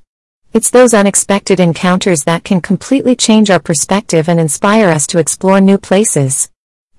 It's 0.51 0.71
those 0.71 0.95
unexpected 0.95 1.59
encounters 1.59 2.23
that 2.23 2.43
can 2.43 2.59
completely 2.59 3.15
change 3.15 3.51
our 3.51 3.59
perspective 3.59 4.27
and 4.27 4.39
inspire 4.39 4.89
us 4.89 5.05
to 5.07 5.19
explore 5.19 5.61
new 5.61 5.77
places. 5.77 6.49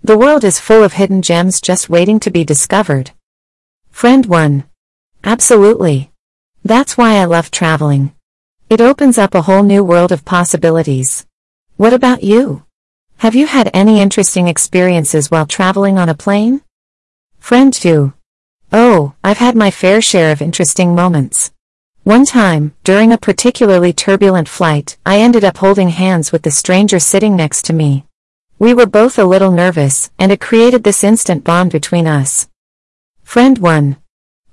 The 0.05 0.17
world 0.17 0.45
is 0.45 0.61
full 0.61 0.85
of 0.85 0.93
hidden 0.93 1.21
gems 1.21 1.61
just 1.61 1.91
waiting 1.91 2.21
to 2.21 2.31
be 2.31 2.45
discovered. 2.45 3.11
Friend 3.91 4.25
1. 4.25 4.65
Absolutely. 5.25 6.13
That's 6.65 6.97
why 6.97 7.17
I 7.17 7.25
love 7.25 7.51
traveling. 7.51 8.15
It 8.71 8.81
opens 8.81 9.19
up 9.19 9.35
a 9.35 9.43
whole 9.43 9.65
new 9.65 9.83
world 9.83 10.13
of 10.13 10.25
possibilities. 10.25 11.27
What 11.77 11.93
about 11.93 12.23
you? 12.23 12.63
Have 13.17 13.35
you 13.35 13.49
had 13.49 13.69
any 13.75 14.01
interesting 14.01 14.47
experiences 14.47 15.29
while 15.29 15.45
traveling 15.45 15.99
on 15.99 16.09
a 16.09 16.15
plane? 16.15 16.61
Friend 17.41 17.75
2. 17.75 18.13
Oh, 18.73 19.15
I've 19.25 19.39
had 19.39 19.57
my 19.57 19.73
fair 19.73 20.01
share 20.01 20.31
of 20.31 20.41
interesting 20.41 20.95
moments. 20.95 21.51
One 22.05 22.25
time, 22.25 22.73
during 22.85 23.11
a 23.11 23.19
particularly 23.19 23.93
turbulent 23.93 24.49
flight, 24.49 24.97
I 25.05 25.19
ended 25.19 25.43
up 25.43 25.57
holding 25.57 25.89
hands 25.89 26.31
with 26.31 26.43
the 26.43 26.53
stranger 26.53 27.01
sitting 27.01 27.35
next 27.35 27.65
to 27.65 27.73
me. 27.73 28.05
We 28.61 28.73
were 28.73 28.87
both 28.87 29.19
a 29.19 29.25
little 29.25 29.51
nervous, 29.51 30.13
and 30.17 30.31
it 30.31 30.41
created 30.41 30.85
this 30.85 31.03
instant 31.03 31.43
bond 31.43 31.73
between 31.73 32.07
us. 32.07 32.49
Friend 33.25 33.59
1. 33.59 33.97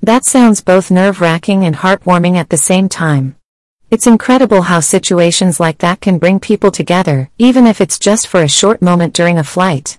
That 0.02 0.26
sounds 0.26 0.62
both 0.62 0.90
nerve-wracking 0.90 1.64
and 1.64 1.76
heartwarming 1.76 2.36
at 2.36 2.50
the 2.50 2.58
same 2.58 2.90
time. 2.90 3.36
It's 3.90 4.06
incredible 4.06 4.64
how 4.64 4.82
situations 4.82 5.62
like 5.62 5.78
that 5.78 6.02
can 6.02 6.18
bring 6.18 6.42
people 6.42 6.72
together, 6.72 7.30
even 7.38 7.66
if 7.66 7.80
it's 7.80 7.98
just 7.98 8.28
for 8.28 8.44
a 8.44 8.50
short 8.50 8.82
moment 8.82 9.14
during 9.14 9.38
a 9.38 9.46
flight. 9.46 9.98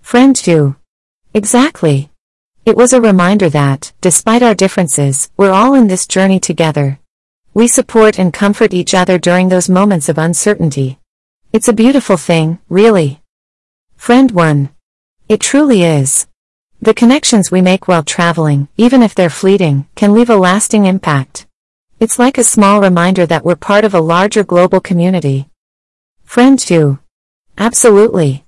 Friend 0.00 0.34
2. 0.34 0.74
Exactly. 1.32 2.10
It 2.64 2.76
was 2.76 2.92
a 2.92 3.00
reminder 3.00 3.48
that, 3.50 3.92
despite 4.00 4.42
our 4.42 4.54
differences, 4.54 5.30
we're 5.36 5.52
all 5.52 5.74
in 5.74 5.86
this 5.86 6.08
journey 6.08 6.40
together. 6.40 6.98
We 7.52 7.68
support 7.68 8.18
and 8.18 8.32
comfort 8.32 8.74
each 8.74 8.94
other 8.94 9.16
during 9.16 9.48
those 9.48 9.68
moments 9.68 10.08
of 10.08 10.18
uncertainty. 10.18 10.98
It's 11.52 11.68
a 11.68 11.72
beautiful 11.72 12.16
thing, 12.16 12.58
really. 12.68 13.20
Friend 13.94 14.28
1. 14.32 14.70
It 15.28 15.38
truly 15.38 15.84
is. 15.84 16.26
The 16.82 16.94
connections 16.94 17.52
we 17.52 17.62
make 17.62 17.86
while 17.86 18.02
traveling, 18.02 18.66
even 18.76 19.04
if 19.04 19.14
they're 19.14 19.30
fleeting, 19.30 19.86
can 19.94 20.14
leave 20.14 20.30
a 20.30 20.36
lasting 20.36 20.86
impact. 20.86 21.46
It's 22.00 22.18
like 22.18 22.38
a 22.38 22.44
small 22.44 22.80
reminder 22.80 23.24
that 23.24 23.44
we're 23.44 23.54
part 23.54 23.84
of 23.84 23.94
a 23.94 24.00
larger 24.00 24.42
global 24.42 24.80
community. 24.80 25.48
Friend 26.24 26.58
2. 26.58 26.98
Absolutely. 27.56 28.44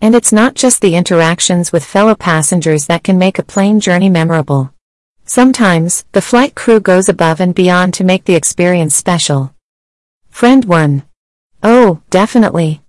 And 0.00 0.14
it's 0.14 0.32
not 0.32 0.54
just 0.54 0.80
the 0.80 0.96
interactions 0.96 1.72
with 1.72 1.84
fellow 1.84 2.14
passengers 2.14 2.86
that 2.86 3.04
can 3.04 3.18
make 3.18 3.38
a 3.38 3.44
plane 3.44 3.80
journey 3.80 4.08
memorable. 4.08 4.72
Sometimes, 5.24 6.06
the 6.12 6.22
flight 6.22 6.54
crew 6.54 6.80
goes 6.80 7.08
above 7.08 7.38
and 7.38 7.54
beyond 7.54 7.92
to 7.94 8.04
make 8.04 8.24
the 8.24 8.34
experience 8.34 8.94
special. 8.94 9.54
Friend 10.30 10.64
1. 10.64 11.02
Oh, 11.62 12.00
definitely. 12.08 12.80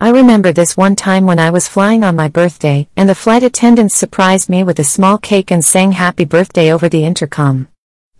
I 0.00 0.10
remember 0.10 0.52
this 0.52 0.76
one 0.76 0.94
time 0.94 1.26
when 1.26 1.40
I 1.40 1.50
was 1.50 1.66
flying 1.66 2.04
on 2.04 2.14
my 2.14 2.28
birthday, 2.28 2.88
and 2.96 3.08
the 3.08 3.14
flight 3.16 3.42
attendants 3.42 3.96
surprised 3.96 4.48
me 4.48 4.62
with 4.62 4.78
a 4.78 4.84
small 4.84 5.18
cake 5.18 5.50
and 5.50 5.64
sang 5.64 5.92
happy 5.92 6.24
birthday 6.24 6.72
over 6.72 6.88
the 6.88 7.04
intercom. 7.04 7.66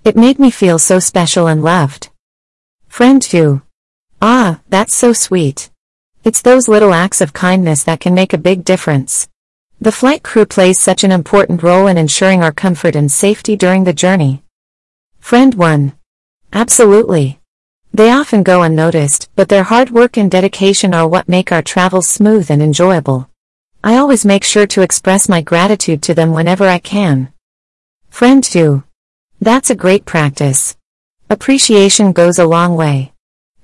It 0.05 0.17
made 0.17 0.39
me 0.39 0.51
feel 0.51 0.79
so 0.79 0.99
special 0.99 1.47
and 1.47 1.63
loved. 1.63 2.11
Friend 2.89 3.21
2. 3.21 3.63
Ah, 4.23 4.61
that's 4.69 4.95
so 4.95 5.13
sweet. 5.13 5.71
It's 6.25 6.43
those 6.43 6.69
little 6.69 6.93
acts 6.95 7.21
of 7.21 7.33
kindness 7.33 7.85
that 7.85 8.01
can 8.01 8.15
make 8.15 8.33
a 8.33 8.39
big 8.39 8.65
difference. 8.65 9.29
The 9.81 9.93
flight 9.93 10.23
crew 10.23 10.47
plays 10.47 10.79
such 10.79 11.05
an 11.05 11.13
important 11.13 11.63
role 11.63 11.87
in 11.87 11.97
ensuring 11.97 12.43
our 12.43 12.53
comfort 12.53 12.97
and 12.97 13.13
safety 13.13 13.55
during 13.55 13.85
the 13.85 13.93
journey. 13.93 14.43
Friend 15.21 15.55
1. 15.55 15.93
Absolutely. 16.53 17.39
They 17.93 18.11
often 18.11 18.43
go 18.43 18.63
unnoticed, 18.63 19.29
but 19.37 19.49
their 19.49 19.63
hard 19.63 19.91
work 19.91 20.17
and 20.17 20.31
dedication 20.31 20.95
are 20.95 21.07
what 21.07 21.29
make 21.29 21.53
our 21.53 21.63
travels 21.63 22.09
smooth 22.09 22.51
and 22.51 22.63
enjoyable. 22.63 23.31
I 23.85 23.97
always 23.97 24.25
make 24.25 24.43
sure 24.43 24.67
to 24.67 24.83
express 24.83 25.29
my 25.29 25.43
gratitude 25.43 26.03
to 26.03 26.15
them 26.15 26.33
whenever 26.33 26.67
I 26.67 26.79
can. 26.79 27.33
Friend 28.11 28.43
2. 28.43 28.83
That's 29.41 29.71
a 29.71 29.75
great 29.75 30.05
practice. 30.05 30.77
Appreciation 31.31 32.13
goes 32.13 32.39
a 32.39 32.47
long 32.47 32.77
way. 32.77 33.13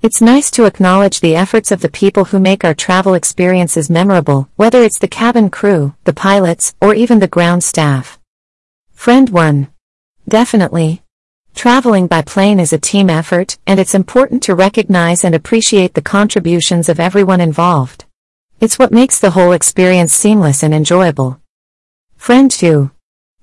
It's 0.02 0.20
nice 0.20 0.50
to 0.52 0.66
acknowledge 0.66 1.20
the 1.20 1.34
efforts 1.34 1.72
of 1.72 1.80
the 1.80 1.88
people 1.88 2.26
who 2.26 2.38
make 2.38 2.64
our 2.64 2.74
travel 2.74 3.14
experiences 3.14 3.90
memorable, 3.90 4.48
whether 4.56 4.82
it's 4.82 4.98
the 4.98 5.08
cabin 5.08 5.50
crew, 5.50 5.94
the 6.04 6.12
pilots, 6.12 6.74
or 6.80 6.94
even 6.94 7.18
the 7.18 7.28
ground 7.28 7.64
staff. 7.64 8.18
Friend 8.92 9.28
1. 9.30 9.68
Definitely, 10.28 11.04
Traveling 11.54 12.08
by 12.08 12.20
plane 12.20 12.58
is 12.58 12.72
a 12.72 12.78
team 12.78 13.08
effort, 13.08 13.58
and 13.66 13.78
it's 13.78 13.94
important 13.94 14.42
to 14.42 14.54
recognize 14.54 15.24
and 15.24 15.34
appreciate 15.34 15.94
the 15.94 16.02
contributions 16.02 16.88
of 16.88 16.98
everyone 16.98 17.40
involved. 17.40 18.04
It's 18.60 18.78
what 18.78 18.92
makes 18.92 19.20
the 19.20 19.30
whole 19.30 19.52
experience 19.52 20.12
seamless 20.12 20.62
and 20.62 20.74
enjoyable. 20.74 21.40
Friend 22.16 22.50
2. 22.50 22.90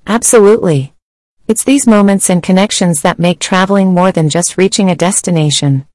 Absolutely. 0.05 0.93
It's 1.47 1.63
these 1.63 1.87
moments 1.87 2.29
and 2.29 2.41
connections 2.41 3.01
that 3.01 3.19
make 3.19 3.39
traveling 3.39 3.93
more 3.93 4.11
than 4.11 4.29
just 4.29 4.57
reaching 4.57 4.89
a 4.89 4.95
destination. 4.95 5.85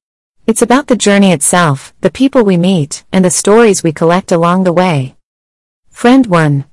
It's 0.45 0.61
about 0.61 0.87
the 0.87 0.95
journey 0.95 1.31
itself, 1.31 1.93
the 2.01 2.11
people 2.11 2.43
we 2.43 2.57
meet, 2.57 3.03
and 3.11 3.25
the 3.25 3.31
stories 3.31 3.83
we 3.83 3.91
collect 3.91 4.31
along 4.31 4.63
the 4.63 4.73
way. 4.73 5.15
Friend 5.89 6.25
1. 6.27 6.65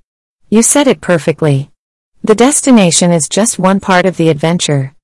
You 0.51 0.63
said 0.63 0.87
it 0.87 1.01
perfectly. 1.01 1.71
The 2.23 2.35
destination 2.35 3.11
is 3.11 3.29
just 3.29 3.59
one 3.59 3.81
part 3.81 4.07
of 4.07 4.17
the 4.17 4.29
adventure. 4.29 4.95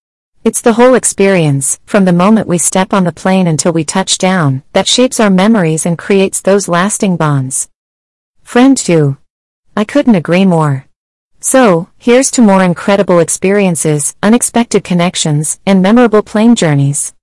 It's 0.44 0.60
the 0.60 0.74
whole 0.74 0.94
experience, 0.94 1.80
from 1.84 2.04
the 2.04 2.12
moment 2.12 2.48
we 2.48 2.58
step 2.58 2.94
on 2.94 3.04
the 3.04 3.12
plane 3.12 3.46
until 3.46 3.72
we 3.72 3.84
touch 3.84 4.18
down, 4.18 4.62
that 4.72 4.88
shapes 4.88 5.20
our 5.20 5.30
memories 5.30 5.84
and 5.84 5.98
creates 5.98 6.40
those 6.40 6.68
lasting 6.68 7.16
bonds. 7.16 7.68
Friend 8.42 8.76
2. 8.76 9.16
I 9.76 9.84
couldn't 9.84 10.14
agree 10.14 10.44
more. 10.44 10.86
So, 11.43 11.88
here's 11.97 12.30
to 12.32 12.43
more 12.43 12.62
incredible 12.62 13.18
experiences, 13.18 14.14
unexpected 14.22 14.84
connections, 14.84 15.59
and 15.64 15.80
memorable 15.80 16.22
plane 16.22 16.55
journeys. 16.55 17.14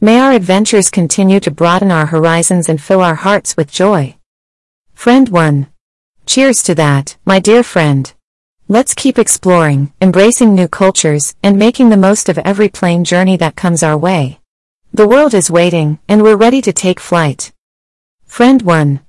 May 0.00 0.20
our 0.20 0.30
adventures 0.30 0.90
continue 0.90 1.40
to 1.40 1.50
broaden 1.50 1.90
our 1.90 2.06
horizons 2.06 2.68
and 2.68 2.80
fill 2.80 3.00
our 3.00 3.16
hearts 3.16 3.56
with 3.56 3.72
joy. 3.72 4.16
Friend 4.94 5.28
1. 5.28 5.66
Cheers 6.24 6.62
to 6.62 6.74
that, 6.76 7.16
my 7.24 7.40
dear 7.40 7.64
friend. 7.64 8.14
Let's 8.68 8.94
keep 8.94 9.18
exploring, 9.18 9.92
embracing 10.00 10.54
new 10.54 10.68
cultures, 10.68 11.34
and 11.42 11.58
making 11.58 11.88
the 11.88 11.96
most 11.96 12.28
of 12.28 12.38
every 12.38 12.68
plane 12.68 13.02
journey 13.02 13.36
that 13.38 13.56
comes 13.56 13.82
our 13.82 13.98
way. 13.98 14.38
The 14.92 15.08
world 15.08 15.34
is 15.34 15.50
waiting, 15.50 15.98
and 16.08 16.22
we're 16.22 16.36
ready 16.36 16.62
to 16.62 16.72
take 16.72 17.00
flight. 17.00 17.52
Friend 18.24 18.62
1. 18.62 19.00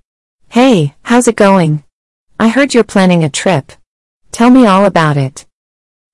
Hey, 0.49 0.95
how's 1.03 1.27
it 1.27 1.35
going? 1.35 1.83
I 2.39 2.47
heard 2.47 2.73
you're 2.73 2.83
planning 2.83 3.23
a 3.23 3.29
trip. 3.29 3.71
Tell 4.35 4.49
me 4.49 4.65
all 4.65 4.83
about 4.83 5.15
it. 5.15 5.45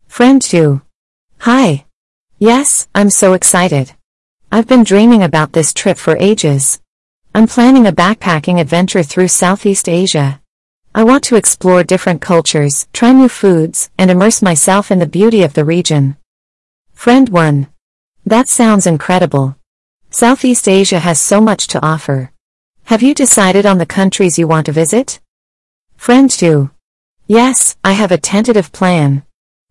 Friend 0.07 0.39
2. 0.39 0.79
Hi. 1.39 1.85
Yes, 2.37 2.87
I'm 2.93 3.09
so 3.09 3.33
excited. 3.33 3.93
I've 4.51 4.67
been 4.67 4.83
dreaming 4.83 5.23
about 5.23 5.53
this 5.53 5.73
trip 5.73 5.97
for 5.97 6.15
ages. 6.17 6.79
I'm 7.33 7.47
planning 7.47 7.87
a 7.87 7.91
backpacking 7.91 8.61
adventure 8.61 9.01
through 9.01 9.29
Southeast 9.29 9.89
Asia. 9.89 10.39
I 10.93 11.03
want 11.03 11.23
to 11.23 11.35
explore 11.35 11.83
different 11.83 12.21
cultures, 12.21 12.87
try 12.93 13.11
new 13.11 13.27
foods, 13.27 13.89
and 13.97 14.11
immerse 14.11 14.43
myself 14.43 14.91
in 14.91 14.99
the 14.99 15.07
beauty 15.07 15.41
of 15.41 15.55
the 15.55 15.65
region. 15.65 16.15
Friend 16.93 17.27
1. 17.27 17.69
That 18.23 18.47
sounds 18.47 18.85
incredible. 18.85 19.55
Southeast 20.11 20.69
Asia 20.69 20.99
has 20.99 21.19
so 21.19 21.41
much 21.41 21.65
to 21.69 21.83
offer. 21.83 22.31
Have 22.83 23.01
you 23.01 23.15
decided 23.15 23.65
on 23.65 23.79
the 23.79 23.87
countries 23.87 24.37
you 24.37 24.47
want 24.47 24.67
to 24.67 24.71
visit? 24.71 25.19
Friend 25.97 26.29
2. 26.29 26.69
Yes, 27.31 27.77
I 27.81 27.93
have 27.93 28.11
a 28.11 28.17
tentative 28.17 28.73
plan. 28.73 29.23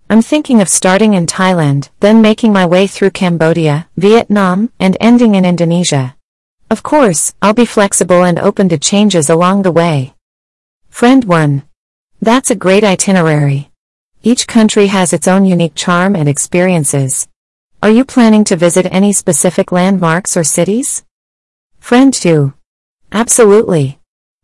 I'm 0.08 0.22
thinking 0.22 0.62
of 0.62 0.68
starting 0.70 1.12
in 1.12 1.26
Thailand, 1.26 1.90
then 2.00 2.22
making 2.22 2.54
my 2.54 2.64
way 2.64 2.86
through 2.86 3.10
Cambodia, 3.10 3.86
Vietnam, 3.98 4.72
and 4.80 4.96
ending 4.98 5.34
in 5.34 5.44
Indonesia. 5.44 6.16
Of 6.70 6.82
course, 6.82 7.34
I'll 7.42 7.52
be 7.52 7.66
flexible 7.66 8.22
and 8.22 8.38
open 8.38 8.70
to 8.70 8.78
changes 8.78 9.28
along 9.28 9.60
the 9.60 9.72
way. 9.72 10.14
Friend 10.88 11.22
1. 11.22 11.62
That's 12.22 12.50
a 12.50 12.56
great 12.56 12.82
itinerary. 12.82 13.70
Each 14.22 14.46
country 14.46 14.86
has 14.86 15.12
its 15.12 15.28
own 15.28 15.44
unique 15.44 15.74
charm 15.74 16.16
and 16.16 16.30
experiences. 16.30 17.28
Are 17.82 17.90
you 17.90 18.06
planning 18.06 18.44
to 18.44 18.56
visit 18.56 18.86
any 18.90 19.12
specific 19.12 19.70
landmarks 19.70 20.34
or 20.34 20.44
cities? 20.44 21.04
Friend 21.78 22.10
2. 22.14 22.54
Absolutely. 23.12 23.99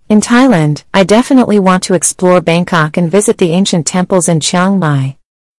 In 0.09 0.21
Thailand, 0.21 0.85
I 0.95 1.03
definitely 1.03 1.59
want 1.59 1.83
to 1.85 1.95
explore 1.95 2.41
Bangkok 2.41 2.97
and 2.97 3.11
visit 3.11 3.39
the 3.39 3.51
ancient 3.51 3.89
temples 3.89 4.29
in 4.29 4.39
Chiang 4.39 4.79
Mai. 4.79 5.17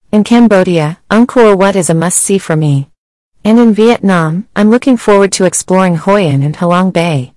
In 0.09 0.23
Cambodia, 0.23 0.99
Angkor 1.11 1.57
Wat 1.57 1.75
is 1.75 1.89
a 1.89 1.93
must-see 1.93 2.37
for 2.37 2.55
me. 2.55 2.89
And 3.43 3.59
in 3.59 3.73
Vietnam, 3.73 4.47
I'm 4.55 4.69
looking 4.69 4.95
forward 4.95 5.33
to 5.33 5.43
exploring 5.43 5.97
Hoi 5.97 6.21
An 6.27 6.43
and 6.43 6.55
Halong 6.55 6.93
Bay. 6.93 7.33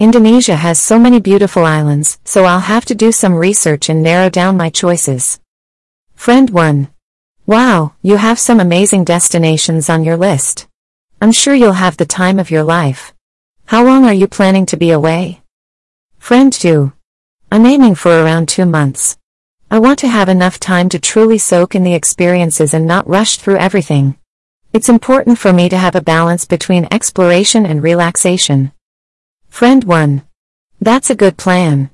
Indonesia 0.00 0.56
has 0.56 0.80
so 0.80 0.98
many 0.98 1.20
beautiful 1.20 1.64
islands, 1.64 2.18
so 2.24 2.44
I'll 2.44 2.58
have 2.58 2.84
to 2.86 2.94
do 2.96 3.12
some 3.12 3.36
research 3.36 3.88
and 3.88 4.02
narrow 4.02 4.28
down 4.28 4.56
my 4.56 4.68
choices. 4.68 5.38
Friend 6.16 6.50
1. 6.50 6.88
Wow, 7.46 7.94
you 8.02 8.16
have 8.16 8.40
some 8.40 8.58
amazing 8.58 9.04
destinations 9.04 9.88
on 9.88 10.02
your 10.02 10.16
list. 10.16 10.66
I'm 11.22 11.30
sure 11.30 11.54
you'll 11.54 11.84
have 11.84 11.98
the 11.98 12.04
time 12.04 12.40
of 12.40 12.50
your 12.50 12.64
life. 12.64 13.14
How 13.66 13.84
long 13.84 14.04
are 14.04 14.12
you 14.12 14.26
planning 14.26 14.66
to 14.66 14.76
be 14.76 14.90
away? 14.90 15.40
Friend 16.18 16.52
2. 16.52 16.92
I'm 17.50 17.64
aiming 17.64 17.94
for 17.94 18.10
around 18.10 18.48
two 18.48 18.66
months. 18.66 19.16
I 19.70 19.78
want 19.78 19.98
to 20.00 20.08
have 20.08 20.28
enough 20.28 20.60
time 20.60 20.90
to 20.90 20.98
truly 20.98 21.38
soak 21.38 21.74
in 21.74 21.84
the 21.84 21.94
experiences 21.94 22.74
and 22.74 22.86
not 22.86 23.08
rush 23.08 23.38
through 23.38 23.56
everything. 23.56 24.18
It's 24.72 24.90
important 24.90 25.38
for 25.38 25.52
me 25.52 25.70
to 25.70 25.78
have 25.78 25.94
a 25.94 26.02
balance 26.02 26.44
between 26.44 26.88
exploration 26.90 27.64
and 27.64 27.82
relaxation. 27.82 28.72
Friend 29.48 29.82
1. 29.84 30.22
That's 30.80 31.08
a 31.08 31.16
good 31.16 31.38
plan. 31.38 31.90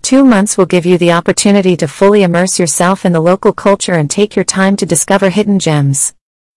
Two 0.00 0.24
months 0.24 0.56
will 0.56 0.66
give 0.66 0.86
you 0.86 0.96
the 0.96 1.12
opportunity 1.12 1.76
to 1.76 1.88
fully 1.88 2.22
immerse 2.22 2.58
yourself 2.58 3.04
in 3.04 3.12
the 3.12 3.20
local 3.20 3.52
culture 3.52 3.94
and 3.94 4.10
take 4.10 4.34
your 4.34 4.44
time 4.44 4.76
to 4.76 4.86
discover 4.86 5.28
hidden 5.28 5.58
gems. 5.58 6.14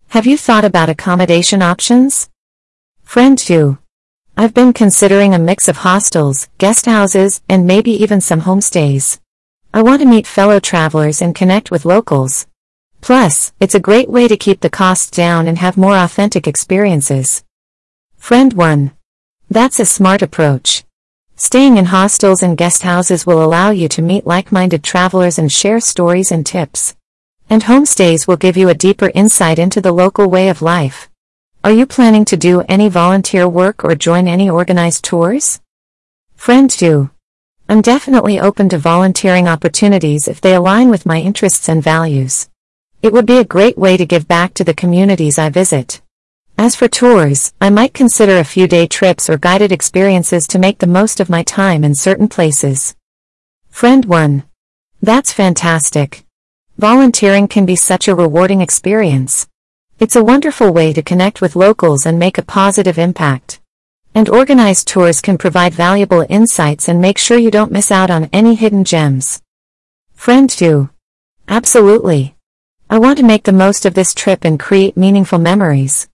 Have 0.09 0.25
you 0.25 0.37
thought 0.37 0.63
about 0.63 0.89
accommodation 0.89 1.61
options? 1.61 2.29
Friend 3.03 3.37
2. 3.37 3.77
I've 4.39 4.53
been 4.53 4.71
considering 4.71 5.33
a 5.33 5.39
mix 5.39 5.67
of 5.67 5.77
hostels, 5.77 6.47
guest 6.59 6.85
houses, 6.85 7.41
and 7.49 7.65
maybe 7.65 7.89
even 7.89 8.21
some 8.21 8.41
homestays. 8.41 9.19
I 9.73 9.81
want 9.81 9.99
to 10.03 10.07
meet 10.07 10.27
fellow 10.27 10.59
travelers 10.59 11.23
and 11.23 11.33
connect 11.33 11.71
with 11.71 11.85
locals. 11.85 12.45
Plus, 13.01 13.51
it's 13.59 13.73
a 13.73 13.79
great 13.79 14.11
way 14.11 14.27
to 14.27 14.37
keep 14.37 14.59
the 14.61 14.69
costs 14.69 15.09
down 15.09 15.47
and 15.47 15.57
have 15.57 15.75
more 15.75 15.97
authentic 15.97 16.45
experiences. 16.45 17.43
Friend 18.17 18.53
1. 18.53 18.91
That's 19.49 19.79
a 19.79 19.85
smart 19.87 20.21
approach. 20.21 20.83
Staying 21.35 21.77
in 21.77 21.85
hostels 21.85 22.43
and 22.43 22.55
guest 22.55 22.83
houses 22.83 23.25
will 23.25 23.43
allow 23.43 23.71
you 23.71 23.87
to 23.87 24.03
meet 24.03 24.27
like-minded 24.27 24.83
travelers 24.83 25.39
and 25.39 25.51
share 25.51 25.79
stories 25.79 26.31
and 26.31 26.45
tips. 26.45 26.95
And 27.49 27.63
homestays 27.63 28.27
will 28.27 28.37
give 28.37 28.55
you 28.55 28.69
a 28.69 28.75
deeper 28.75 29.11
insight 29.15 29.57
into 29.57 29.81
the 29.81 29.91
local 29.91 30.29
way 30.29 30.49
of 30.49 30.61
life. 30.61 31.09
Are 31.67 31.73
you 31.73 31.85
planning 31.85 32.23
to 32.23 32.37
do 32.37 32.63
any 32.69 32.87
volunteer 32.87 33.45
work 33.45 33.83
or 33.83 33.93
join 33.93 34.25
any 34.25 34.49
organized 34.49 35.03
tours? 35.03 35.59
Friend 36.33 36.69
2. 36.69 37.09
I'm 37.67 37.81
definitely 37.81 38.39
open 38.39 38.69
to 38.69 38.77
volunteering 38.77 39.49
opportunities 39.49 40.29
if 40.29 40.39
they 40.39 40.55
align 40.55 40.89
with 40.89 41.05
my 41.05 41.19
interests 41.19 41.67
and 41.67 41.83
values. 41.83 42.49
It 43.01 43.11
would 43.11 43.25
be 43.25 43.39
a 43.39 43.43
great 43.43 43.77
way 43.77 43.97
to 43.97 44.05
give 44.05 44.29
back 44.29 44.53
to 44.53 44.63
the 44.63 44.73
communities 44.73 45.37
I 45.37 45.49
visit. 45.49 45.99
As 46.57 46.73
for 46.73 46.87
tours, 46.87 47.51
I 47.59 47.69
might 47.69 47.93
consider 47.93 48.37
a 48.37 48.45
few 48.45 48.65
day 48.65 48.87
trips 48.87 49.29
or 49.29 49.37
guided 49.37 49.73
experiences 49.73 50.47
to 50.47 50.59
make 50.59 50.79
the 50.79 50.87
most 50.87 51.19
of 51.19 51.29
my 51.29 51.43
time 51.43 51.83
in 51.83 51.95
certain 51.95 52.29
places. 52.29 52.95
Friend 53.67 54.05
1. 54.05 54.43
That's 55.01 55.33
fantastic. 55.33 56.23
Volunteering 56.77 57.49
can 57.49 57.65
be 57.65 57.75
such 57.75 58.07
a 58.07 58.15
rewarding 58.15 58.61
experience. 58.61 59.49
It's 59.99 60.15
a 60.15 60.23
wonderful 60.23 60.71
way 60.71 60.93
to 60.93 61.01
connect 61.01 61.41
with 61.41 61.55
locals 61.55 62.05
and 62.05 62.19
make 62.19 62.37
a 62.37 62.43
positive 62.43 62.99
impact. 62.99 63.59
And 64.13 64.29
organized 64.29 64.87
tours 64.87 65.21
can 65.21 65.39
provide 65.39 65.73
valuable 65.73 66.23
insights 66.29 66.87
and 66.87 67.01
make 67.01 67.17
sure 67.17 67.39
you 67.39 67.49
don't 67.49 67.71
miss 67.71 67.91
out 67.91 68.11
on 68.11 68.29
any 68.31 68.53
hidden 68.53 68.83
gems. 68.83 69.41
Friend 70.13 70.47
2. 70.47 70.91
Absolutely. 71.47 72.35
I 72.91 72.99
want 72.99 73.17
to 73.17 73.25
make 73.25 73.45
the 73.45 73.51
most 73.51 73.87
of 73.87 73.95
this 73.95 74.13
trip 74.13 74.45
and 74.45 74.59
create 74.59 74.97
meaningful 74.97 75.39
memories. 75.39 76.07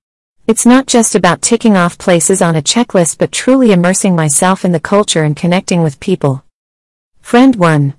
It's 0.47 0.65
not 0.65 0.87
just 0.87 1.13
about 1.13 1.41
ticking 1.41 1.75
off 1.75 1.97
places 1.97 2.41
on 2.41 2.55
a 2.55 2.61
checklist 2.61 3.17
but 3.17 3.33
truly 3.33 3.73
immersing 3.73 4.15
myself 4.15 4.63
in 4.63 4.71
the 4.71 4.79
culture 4.79 5.23
and 5.23 5.35
connecting 5.35 5.83
with 5.83 5.99
people. 5.99 6.45
Friend 7.19 7.53
1. 7.53 7.95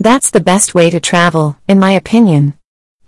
That's 0.00 0.30
the 0.30 0.40
best 0.40 0.74
way 0.74 0.90
to 0.90 0.98
travel, 0.98 1.56
in 1.68 1.78
my 1.78 1.92
opinion. 1.92 2.54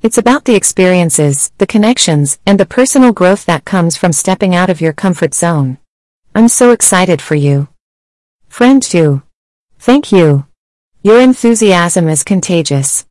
It's 0.02 0.18
about 0.18 0.46
the 0.46 0.56
experiences, 0.56 1.52
the 1.58 1.66
connections, 1.66 2.40
and 2.44 2.58
the 2.58 2.66
personal 2.66 3.12
growth 3.12 3.46
that 3.46 3.64
comes 3.64 3.96
from 3.96 4.12
stepping 4.12 4.52
out 4.52 4.68
of 4.68 4.80
your 4.80 4.92
comfort 4.92 5.32
zone. 5.32 5.78
I'm 6.34 6.48
so 6.48 6.72
excited 6.72 7.22
for 7.22 7.36
you. 7.36 7.68
Friend 8.48 8.82
2. 8.82 9.22
Thank 9.78 10.10
you. 10.10 10.46
Your 11.04 11.20
enthusiasm 11.20 12.08
is 12.08 12.24
contagious. 12.24 13.06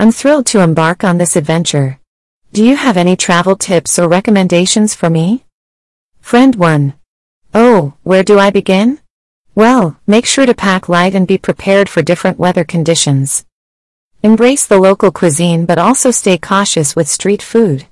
I'm 0.00 0.10
thrilled 0.10 0.46
to 0.46 0.58
embark 0.58 1.04
on 1.04 1.18
this 1.18 1.36
adventure. 1.36 2.00
Do 2.52 2.64
you 2.64 2.74
have 2.74 2.96
any 2.96 3.14
travel 3.14 3.54
tips 3.54 3.96
or 3.96 4.08
recommendations 4.08 4.96
for 4.96 5.08
me? 5.08 5.44
Friend 6.20 6.56
1. 6.56 6.94
Oh, 7.54 7.94
where 8.02 8.24
do 8.24 8.40
I 8.40 8.50
begin? 8.50 8.98
Well, 9.54 9.96
make 10.08 10.26
sure 10.26 10.46
to 10.46 10.54
pack 10.54 10.88
light 10.88 11.14
and 11.14 11.24
be 11.24 11.38
prepared 11.38 11.88
for 11.88 12.02
different 12.02 12.40
weather 12.40 12.64
conditions. 12.64 13.44
Embrace 14.24 14.66
the 14.66 14.78
local 14.78 15.10
cuisine 15.10 15.66
but 15.66 15.78
also 15.78 16.12
stay 16.12 16.38
cautious 16.38 16.94
with 16.94 17.08
street 17.08 17.42
food. 17.42 17.86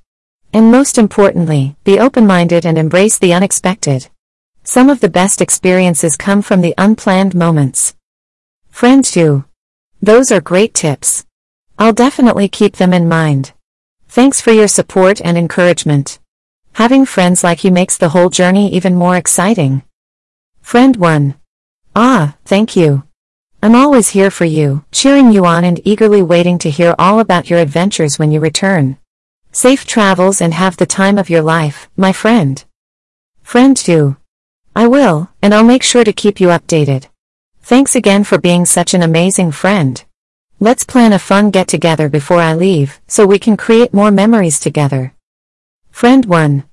And 0.52 0.70
most 0.70 0.96
importantly, 0.96 1.74
be 1.82 1.98
open-minded 1.98 2.64
and 2.64 2.78
embrace 2.78 3.18
the 3.18 3.32
unexpected. 3.32 4.08
Some 4.62 4.88
of 4.88 5.00
the 5.00 5.08
best 5.08 5.40
experiences 5.40 6.16
come 6.16 6.40
from 6.40 6.60
the 6.60 6.74
unplanned 6.78 7.34
moments. 7.34 7.96
Friend 8.68 9.04
2. 9.04 9.44
Those 10.00 10.30
are 10.30 10.40
great 10.40 10.72
tips. 10.72 11.26
I'll 11.80 11.92
definitely 11.92 12.48
keep 12.48 12.76
them 12.76 12.92
in 12.92 13.08
mind. 13.08 13.52
Thanks 14.06 14.40
for 14.40 14.52
your 14.52 14.68
support 14.68 15.20
and 15.20 15.36
encouragement. 15.36 16.20
Having 16.74 17.06
friends 17.06 17.42
like 17.42 17.64
you 17.64 17.72
makes 17.72 17.96
the 17.96 18.10
whole 18.10 18.30
journey 18.30 18.72
even 18.72 18.94
more 18.94 19.16
exciting. 19.16 19.82
Friend 20.62 20.94
1. 20.94 21.34
Ah, 21.96 22.36
thank 22.44 22.76
you. 22.76 23.02
I'm 23.62 23.74
always 23.74 24.08
here 24.08 24.30
for 24.30 24.46
you, 24.46 24.86
cheering 24.90 25.32
you 25.32 25.44
on 25.44 25.64
and 25.64 25.86
eagerly 25.86 26.22
waiting 26.22 26.56
to 26.60 26.70
hear 26.70 26.94
all 26.98 27.20
about 27.20 27.50
your 27.50 27.58
adventures 27.58 28.18
when 28.18 28.32
you 28.32 28.40
return. 28.40 28.96
Safe 29.52 29.84
travels 29.84 30.40
and 30.40 30.54
have 30.54 30.78
the 30.78 30.86
time 30.86 31.18
of 31.18 31.28
your 31.28 31.42
life, 31.42 31.90
my 31.94 32.10
friend. 32.10 32.64
Friend 33.42 33.76
2. 33.76 34.16
I 34.74 34.86
will, 34.86 35.28
and 35.42 35.52
I'll 35.52 35.62
make 35.62 35.82
sure 35.82 36.04
to 36.04 36.12
keep 36.12 36.40
you 36.40 36.48
updated. 36.48 37.08
Thanks 37.60 37.94
again 37.94 38.24
for 38.24 38.38
being 38.38 38.64
such 38.64 38.94
an 38.94 39.02
amazing 39.02 39.52
friend. 39.52 40.02
Let's 40.58 40.84
plan 40.84 41.12
a 41.12 41.18
fun 41.18 41.50
get-together 41.50 42.08
before 42.08 42.40
I 42.40 42.54
leave, 42.54 42.98
so 43.08 43.26
we 43.26 43.38
can 43.38 43.58
create 43.58 43.92
more 43.92 44.10
memories 44.10 44.58
together. 44.58 45.14
Friend 45.90 46.24
1. 46.24 46.64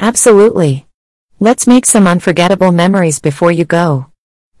Absolutely. 0.00 0.86
Let's 1.40 1.66
make 1.66 1.86
some 1.86 2.06
unforgettable 2.06 2.72
memories 2.72 3.20
before 3.20 3.52
you 3.52 3.64
go. 3.64 4.10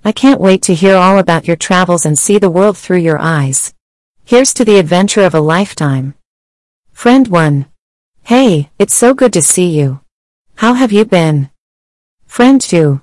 I 0.06 0.12
can't 0.12 0.40
wait 0.40 0.62
to 0.62 0.74
hear 0.74 0.94
all 0.94 1.18
about 1.18 1.48
your 1.48 1.56
travels 1.56 2.06
and 2.06 2.16
see 2.16 2.38
the 2.38 2.48
world 2.48 2.78
through 2.78 2.98
your 2.98 3.18
eyes. 3.18 3.74
Here's 4.24 4.54
to 4.54 4.64
the 4.64 4.78
adventure 4.78 5.22
of 5.22 5.34
a 5.34 5.40
lifetime. 5.40 6.14
Friend 6.92 7.26
1. 7.26 7.66
Hey, 8.22 8.70
it's 8.78 8.94
so 8.94 9.14
good 9.14 9.32
to 9.32 9.42
see 9.42 9.66
you. 9.76 9.98
How 10.54 10.74
have 10.74 10.92
you 10.92 11.04
been? 11.04 11.50
Friend 12.24 12.60
2. 12.60 13.00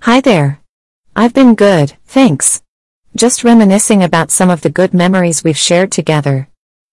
Hi 0.00 0.22
there. 0.22 0.62
I've 1.14 1.34
been 1.34 1.54
good, 1.54 1.98
thanks. 2.06 2.62
Just 3.14 3.44
reminiscing 3.44 4.02
about 4.02 4.30
some 4.30 4.48
of 4.48 4.62
the 4.62 4.70
good 4.70 4.94
memories 4.94 5.44
we've 5.44 5.58
shared 5.58 5.92
together. 5.92 6.48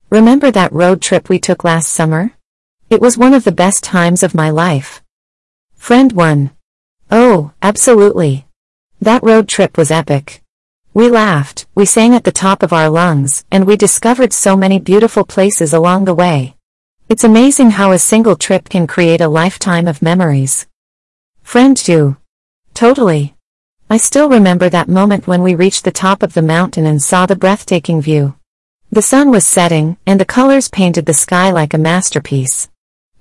Remember 0.09 0.51
that 0.51 0.73
road 0.73 1.01
trip 1.01 1.29
we 1.29 1.39
took 1.39 1.63
last 1.63 1.93
summer? 1.93 2.33
It 2.89 2.99
was 2.99 3.17
one 3.17 3.33
of 3.33 3.45
the 3.45 3.53
best 3.53 3.85
times 3.85 4.21
of 4.21 4.35
my 4.35 4.49
life. 4.49 5.01
Friend 5.75 6.11
1. 6.11 6.51
Oh, 7.09 7.53
absolutely. 7.61 8.45
That 9.01 9.23
road 9.23 9.47
trip 9.47 9.77
was 9.77 9.91
epic. 9.91 10.41
We 10.93 11.09
laughed, 11.09 11.67
we 11.75 11.85
sang 11.85 12.15
at 12.15 12.23
the 12.23 12.31
top 12.31 12.63
of 12.63 12.71
our 12.71 12.89
lungs, 12.89 13.43
and 13.51 13.67
we 13.67 13.75
discovered 13.75 14.31
so 14.31 14.55
many 14.55 14.79
beautiful 14.79 15.25
places 15.25 15.73
along 15.73 16.05
the 16.05 16.13
way. 16.13 16.55
It's 17.09 17.25
amazing 17.25 17.71
how 17.71 17.91
a 17.91 17.99
single 17.99 18.35
trip 18.35 18.69
can 18.69 18.87
create 18.87 19.21
a 19.21 19.27
lifetime 19.27 19.87
of 19.87 20.01
memories. 20.01 20.67
Friend 21.43 21.75
2. 21.75 22.15
Totally. 22.73 23.35
I 23.89 23.97
still 23.97 24.29
remember 24.29 24.69
that 24.69 24.87
moment 24.87 25.27
when 25.27 25.43
we 25.43 25.53
reached 25.53 25.83
the 25.83 25.91
top 25.91 26.23
of 26.23 26.33
the 26.33 26.41
mountain 26.41 26.85
and 26.85 27.03
saw 27.03 27.25
the 27.25 27.35
breathtaking 27.35 28.01
view. 28.01 28.35
The 28.89 29.01
sun 29.01 29.29
was 29.29 29.45
setting, 29.45 29.97
and 30.07 30.19
the 30.19 30.25
colors 30.25 30.69
painted 30.69 31.05
the 31.05 31.13
sky 31.13 31.51
like 31.51 31.73
a 31.73 31.77
masterpiece. 31.77 32.69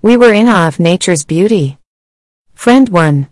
We 0.01 0.17
were 0.17 0.33
in 0.33 0.49
awe 0.49 0.69
of 0.69 0.79
nature's 0.79 1.25
beauty. 1.25 1.79
Friend 2.55 2.89
1. 2.89 3.29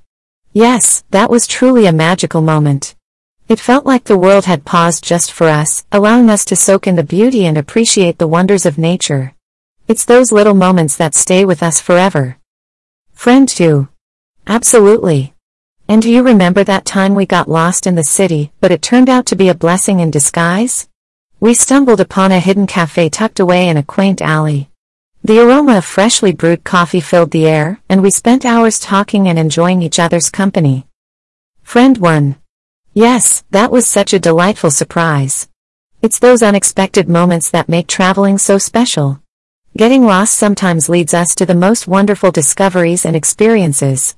Yes, 0.54 1.02
that 1.12 1.30
was 1.30 1.46
truly 1.46 1.86
a 1.86 1.92
magical 1.92 2.42
moment. 2.42 2.94
It 3.48 3.58
felt 3.58 3.86
like 3.86 4.04
the 4.04 4.18
world 4.18 4.44
had 4.44 4.66
paused 4.66 5.02
just 5.02 5.32
for 5.32 5.48
us, 5.48 5.86
allowing 5.90 6.28
us 6.28 6.44
to 6.46 6.56
soak 6.56 6.86
in 6.86 6.96
the 6.96 7.02
beauty 7.02 7.46
and 7.46 7.56
appreciate 7.56 8.18
the 8.18 8.28
wonders 8.28 8.66
of 8.66 8.76
nature. 8.76 9.34
It's 9.88 10.04
those 10.04 10.30
little 10.30 10.54
moments 10.54 10.96
that 10.96 11.14
stay 11.14 11.46
with 11.46 11.62
us 11.62 11.80
forever. 11.80 12.36
Friend 13.14 13.48
2. 13.48 13.88
Absolutely. 14.46 15.32
And 15.88 16.02
do 16.02 16.10
you 16.10 16.22
remember 16.22 16.64
that 16.64 16.84
time 16.84 17.14
we 17.14 17.24
got 17.24 17.48
lost 17.48 17.86
in 17.86 17.94
the 17.94 18.04
city, 18.04 18.52
but 18.60 18.70
it 18.70 18.82
turned 18.82 19.08
out 19.08 19.24
to 19.26 19.36
be 19.36 19.48
a 19.48 19.54
blessing 19.54 20.00
in 20.00 20.10
disguise? 20.10 20.88
We 21.40 21.54
stumbled 21.54 22.00
upon 22.00 22.30
a 22.30 22.40
hidden 22.40 22.66
cafe 22.66 23.08
tucked 23.08 23.40
away 23.40 23.68
in 23.68 23.76
a 23.76 23.82
quaint 23.82 24.20
alley. 24.20 24.71
The 25.24 25.38
aroma 25.38 25.78
of 25.78 25.84
freshly 25.84 26.32
brewed 26.32 26.64
coffee 26.64 27.00
filled 27.00 27.30
the 27.30 27.46
air, 27.46 27.80
and 27.88 28.02
we 28.02 28.10
spent 28.10 28.44
hours 28.44 28.80
talking 28.80 29.28
and 29.28 29.38
enjoying 29.38 29.80
each 29.80 30.00
other's 30.00 30.30
company. 30.30 30.88
Friend 31.62 31.96
1. 31.96 32.34
Yes, 32.92 33.44
that 33.52 33.70
was 33.70 33.86
such 33.86 34.12
a 34.12 34.18
delightful 34.18 34.72
surprise. 34.72 35.48
It's 36.02 36.18
those 36.18 36.42
unexpected 36.42 37.08
moments 37.08 37.50
that 37.50 37.68
make 37.68 37.86
traveling 37.86 38.36
so 38.36 38.58
special. 38.58 39.22
Getting 39.76 40.04
lost 40.04 40.34
sometimes 40.34 40.88
leads 40.88 41.14
us 41.14 41.36
to 41.36 41.46
the 41.46 41.54
most 41.54 41.86
wonderful 41.86 42.32
discoveries 42.32 43.04
and 43.04 43.14
experiences. 43.14 44.16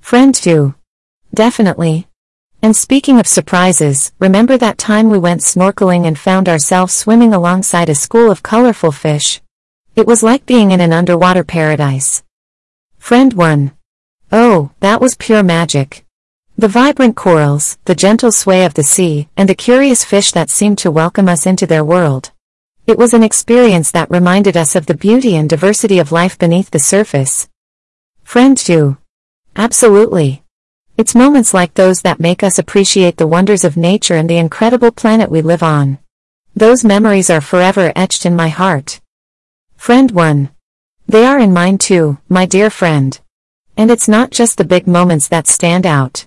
Friend 0.00 0.32
2. 0.32 0.76
Definitely. 1.34 2.06
And 2.62 2.76
speaking 2.76 3.18
of 3.18 3.26
surprises, 3.26 4.12
remember 4.20 4.56
that 4.58 4.78
time 4.78 5.10
we 5.10 5.18
went 5.18 5.40
snorkeling 5.40 6.06
and 6.06 6.16
found 6.16 6.48
ourselves 6.48 6.94
swimming 6.94 7.34
alongside 7.34 7.88
a 7.88 7.96
school 7.96 8.30
of 8.30 8.44
colorful 8.44 8.92
fish? 8.92 9.40
It 9.96 10.06
was 10.06 10.22
like 10.22 10.46
being 10.46 10.70
in 10.70 10.80
an 10.80 10.92
underwater 10.92 11.42
paradise. 11.42 12.22
Friend 12.98 13.32
1. 13.32 13.72
Oh, 14.30 14.70
that 14.78 15.00
was 15.00 15.16
pure 15.16 15.42
magic. 15.42 16.06
The 16.56 16.68
vibrant 16.68 17.16
corals, 17.16 17.76
the 17.86 17.96
gentle 17.96 18.30
sway 18.30 18.64
of 18.64 18.74
the 18.74 18.84
sea, 18.84 19.28
and 19.36 19.48
the 19.48 19.54
curious 19.54 20.04
fish 20.04 20.30
that 20.30 20.48
seemed 20.48 20.78
to 20.78 20.92
welcome 20.92 21.28
us 21.28 21.44
into 21.44 21.66
their 21.66 21.84
world. 21.84 22.30
It 22.86 22.98
was 22.98 23.14
an 23.14 23.24
experience 23.24 23.90
that 23.90 24.10
reminded 24.10 24.56
us 24.56 24.76
of 24.76 24.86
the 24.86 24.94
beauty 24.94 25.34
and 25.34 25.50
diversity 25.50 25.98
of 25.98 26.12
life 26.12 26.38
beneath 26.38 26.70
the 26.70 26.78
surface. 26.78 27.48
Friend 28.22 28.56
2. 28.56 28.96
Absolutely. 29.56 30.44
It's 30.96 31.16
moments 31.16 31.52
like 31.52 31.74
those 31.74 32.02
that 32.02 32.20
make 32.20 32.44
us 32.44 32.60
appreciate 32.60 33.16
the 33.16 33.26
wonders 33.26 33.64
of 33.64 33.76
nature 33.76 34.14
and 34.14 34.30
the 34.30 34.38
incredible 34.38 34.92
planet 34.92 35.30
we 35.30 35.42
live 35.42 35.64
on. 35.64 35.98
Those 36.54 36.84
memories 36.84 37.28
are 37.28 37.40
forever 37.40 37.92
etched 37.96 38.24
in 38.24 38.36
my 38.36 38.48
heart. 38.48 39.00
Friend 39.80 40.10
1. 40.10 40.50
They 41.08 41.24
are 41.24 41.38
in 41.38 41.54
mine 41.54 41.78
too, 41.78 42.18
my 42.28 42.44
dear 42.44 42.68
friend. 42.68 43.18
And 43.78 43.90
it's 43.90 44.08
not 44.08 44.30
just 44.30 44.58
the 44.58 44.72
big 44.74 44.86
moments 44.86 45.26
that 45.28 45.46
stand 45.46 45.86
out. 45.86 46.26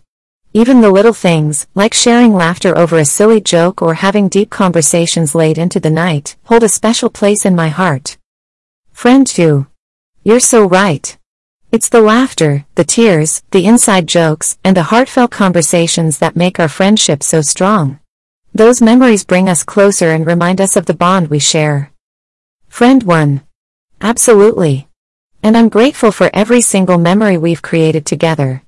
Even 0.54 0.82
the 0.82 0.89
little 0.89 1.14
things, 1.14 1.68
like 1.76 1.93
sharing 1.93 2.34
laughter 2.34 2.76
over 2.76 2.97
a 2.97 3.06
silly 3.06 3.39
joke 3.39 3.80
or 3.80 3.93
having 3.93 4.28
deep 4.28 4.49
conversations 4.49 5.36
late 5.36 5.60
into 5.60 5.80
the 5.80 5.91
night, 5.91 6.36
hold 6.45 6.64
a 6.64 6.68
special 6.68 7.12
place 7.12 7.45
in 7.45 7.56
my 7.56 7.70
heart. 7.70 8.18
Friend 8.91 9.28
2. 9.28 9.68
You're 10.24 10.39
so 10.39 10.66
right. 10.66 11.16
It's 11.72 11.89
the 11.89 12.01
laughter, 12.01 12.66
the 12.74 12.84
tears, 12.84 13.43
the 13.51 13.68
inside 13.68 14.08
jokes, 14.08 14.58
and 14.64 14.76
the 14.76 14.89
heartfelt 14.89 15.30
conversations 15.30 16.18
that 16.18 16.36
make 16.36 16.60
our 16.60 16.68
friendship 16.68 17.22
so 17.22 17.41
strong. 17.41 17.99
Those 18.51 18.82
memories 18.82 19.24
bring 19.24 19.47
us 19.47 19.64
closer 19.64 20.10
and 20.10 20.26
remind 20.26 20.60
us 20.60 20.76
of 20.76 20.88
the 20.88 20.95
bond 20.95 21.28
we 21.28 21.38
share. 21.38 21.93
Friend 22.74 23.03
1. 23.03 23.41
Absolutely. 24.01 24.88
And 25.43 25.55
I'm 25.55 25.69
grateful 25.69 26.11
for 26.11 26.32
every 26.34 26.59
single 26.59 26.97
memory 26.97 27.38
we've 27.38 27.61
created 27.61 28.03
together. 28.03 28.63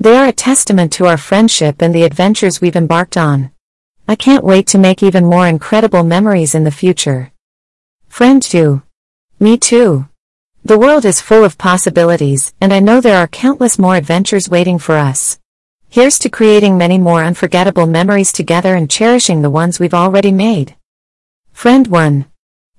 They 0.00 0.16
are 0.16 0.26
a 0.26 0.32
testament 0.32 0.92
to 0.94 1.06
our 1.06 1.16
friendship 1.16 1.80
and 1.80 1.94
the 1.94 2.02
adventures 2.02 2.60
we've 2.60 2.74
embarked 2.74 3.16
on. 3.16 3.52
I 4.08 4.16
can't 4.16 4.42
wait 4.42 4.66
to 4.66 4.78
make 4.78 5.04
even 5.04 5.24
more 5.24 5.46
incredible 5.46 6.02
memories 6.02 6.56
in 6.56 6.64
the 6.64 6.72
future. 6.72 7.30
Friend 8.08 8.42
2. 8.42 8.82
Me 9.38 9.56
too. 9.56 10.08
The 10.64 10.76
world 10.76 11.04
is 11.04 11.20
full 11.20 11.44
of 11.44 11.56
possibilities, 11.56 12.52
and 12.60 12.72
I 12.72 12.80
know 12.80 13.00
there 13.00 13.18
are 13.18 13.28
countless 13.28 13.78
more 13.78 13.94
adventures 13.94 14.48
waiting 14.48 14.80
for 14.80 14.96
us. 14.96 15.38
Here's 15.88 16.18
to 16.18 16.28
creating 16.28 16.76
many 16.76 16.98
more 16.98 17.22
unforgettable 17.22 17.86
memories 17.86 18.32
together 18.32 18.74
and 18.74 18.90
cherishing 18.90 19.42
the 19.42 19.56
ones 19.62 19.78
we've 19.78 19.94
already 19.94 20.32
made. 20.32 20.74
Friend 21.52 21.86
1. 21.86 22.26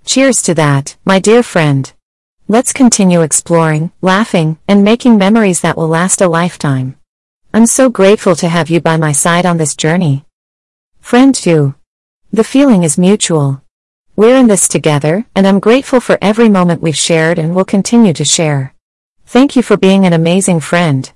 Cheers 0.05 0.43
to 0.43 0.53
that, 0.53 0.97
my 1.03 1.17
dear 1.17 1.41
friend. 1.41 1.91
Let's 2.47 2.71
continue 2.71 3.21
exploring, 3.21 3.91
laughing, 4.01 4.59
and 4.67 4.83
making 4.83 5.17
memories 5.17 5.61
that 5.61 5.75
will 5.75 5.87
last 5.87 6.21
a 6.21 6.27
lifetime. 6.27 6.95
I'm 7.55 7.65
so 7.65 7.89
grateful 7.89 8.35
to 8.35 8.47
have 8.47 8.69
you 8.69 8.79
by 8.79 8.97
my 8.97 9.11
side 9.11 9.47
on 9.47 9.57
this 9.57 9.75
journey. 9.75 10.23
Friend 10.99 11.33
2. 11.33 11.73
The 12.31 12.43
feeling 12.43 12.83
is 12.83 12.99
mutual. 12.99 13.63
We're 14.15 14.37
in 14.37 14.45
this 14.45 14.67
together, 14.67 15.25
and 15.35 15.47
I'm 15.47 15.59
grateful 15.59 15.99
for 15.99 16.19
every 16.21 16.49
moment 16.49 16.83
we've 16.83 16.95
shared 16.95 17.39
and 17.39 17.55
will 17.55 17.65
continue 17.65 18.13
to 18.13 18.23
share. 18.23 18.75
Thank 19.25 19.55
you 19.55 19.63
for 19.63 19.75
being 19.75 20.05
an 20.05 20.13
amazing 20.13 20.59
friend. 20.59 21.11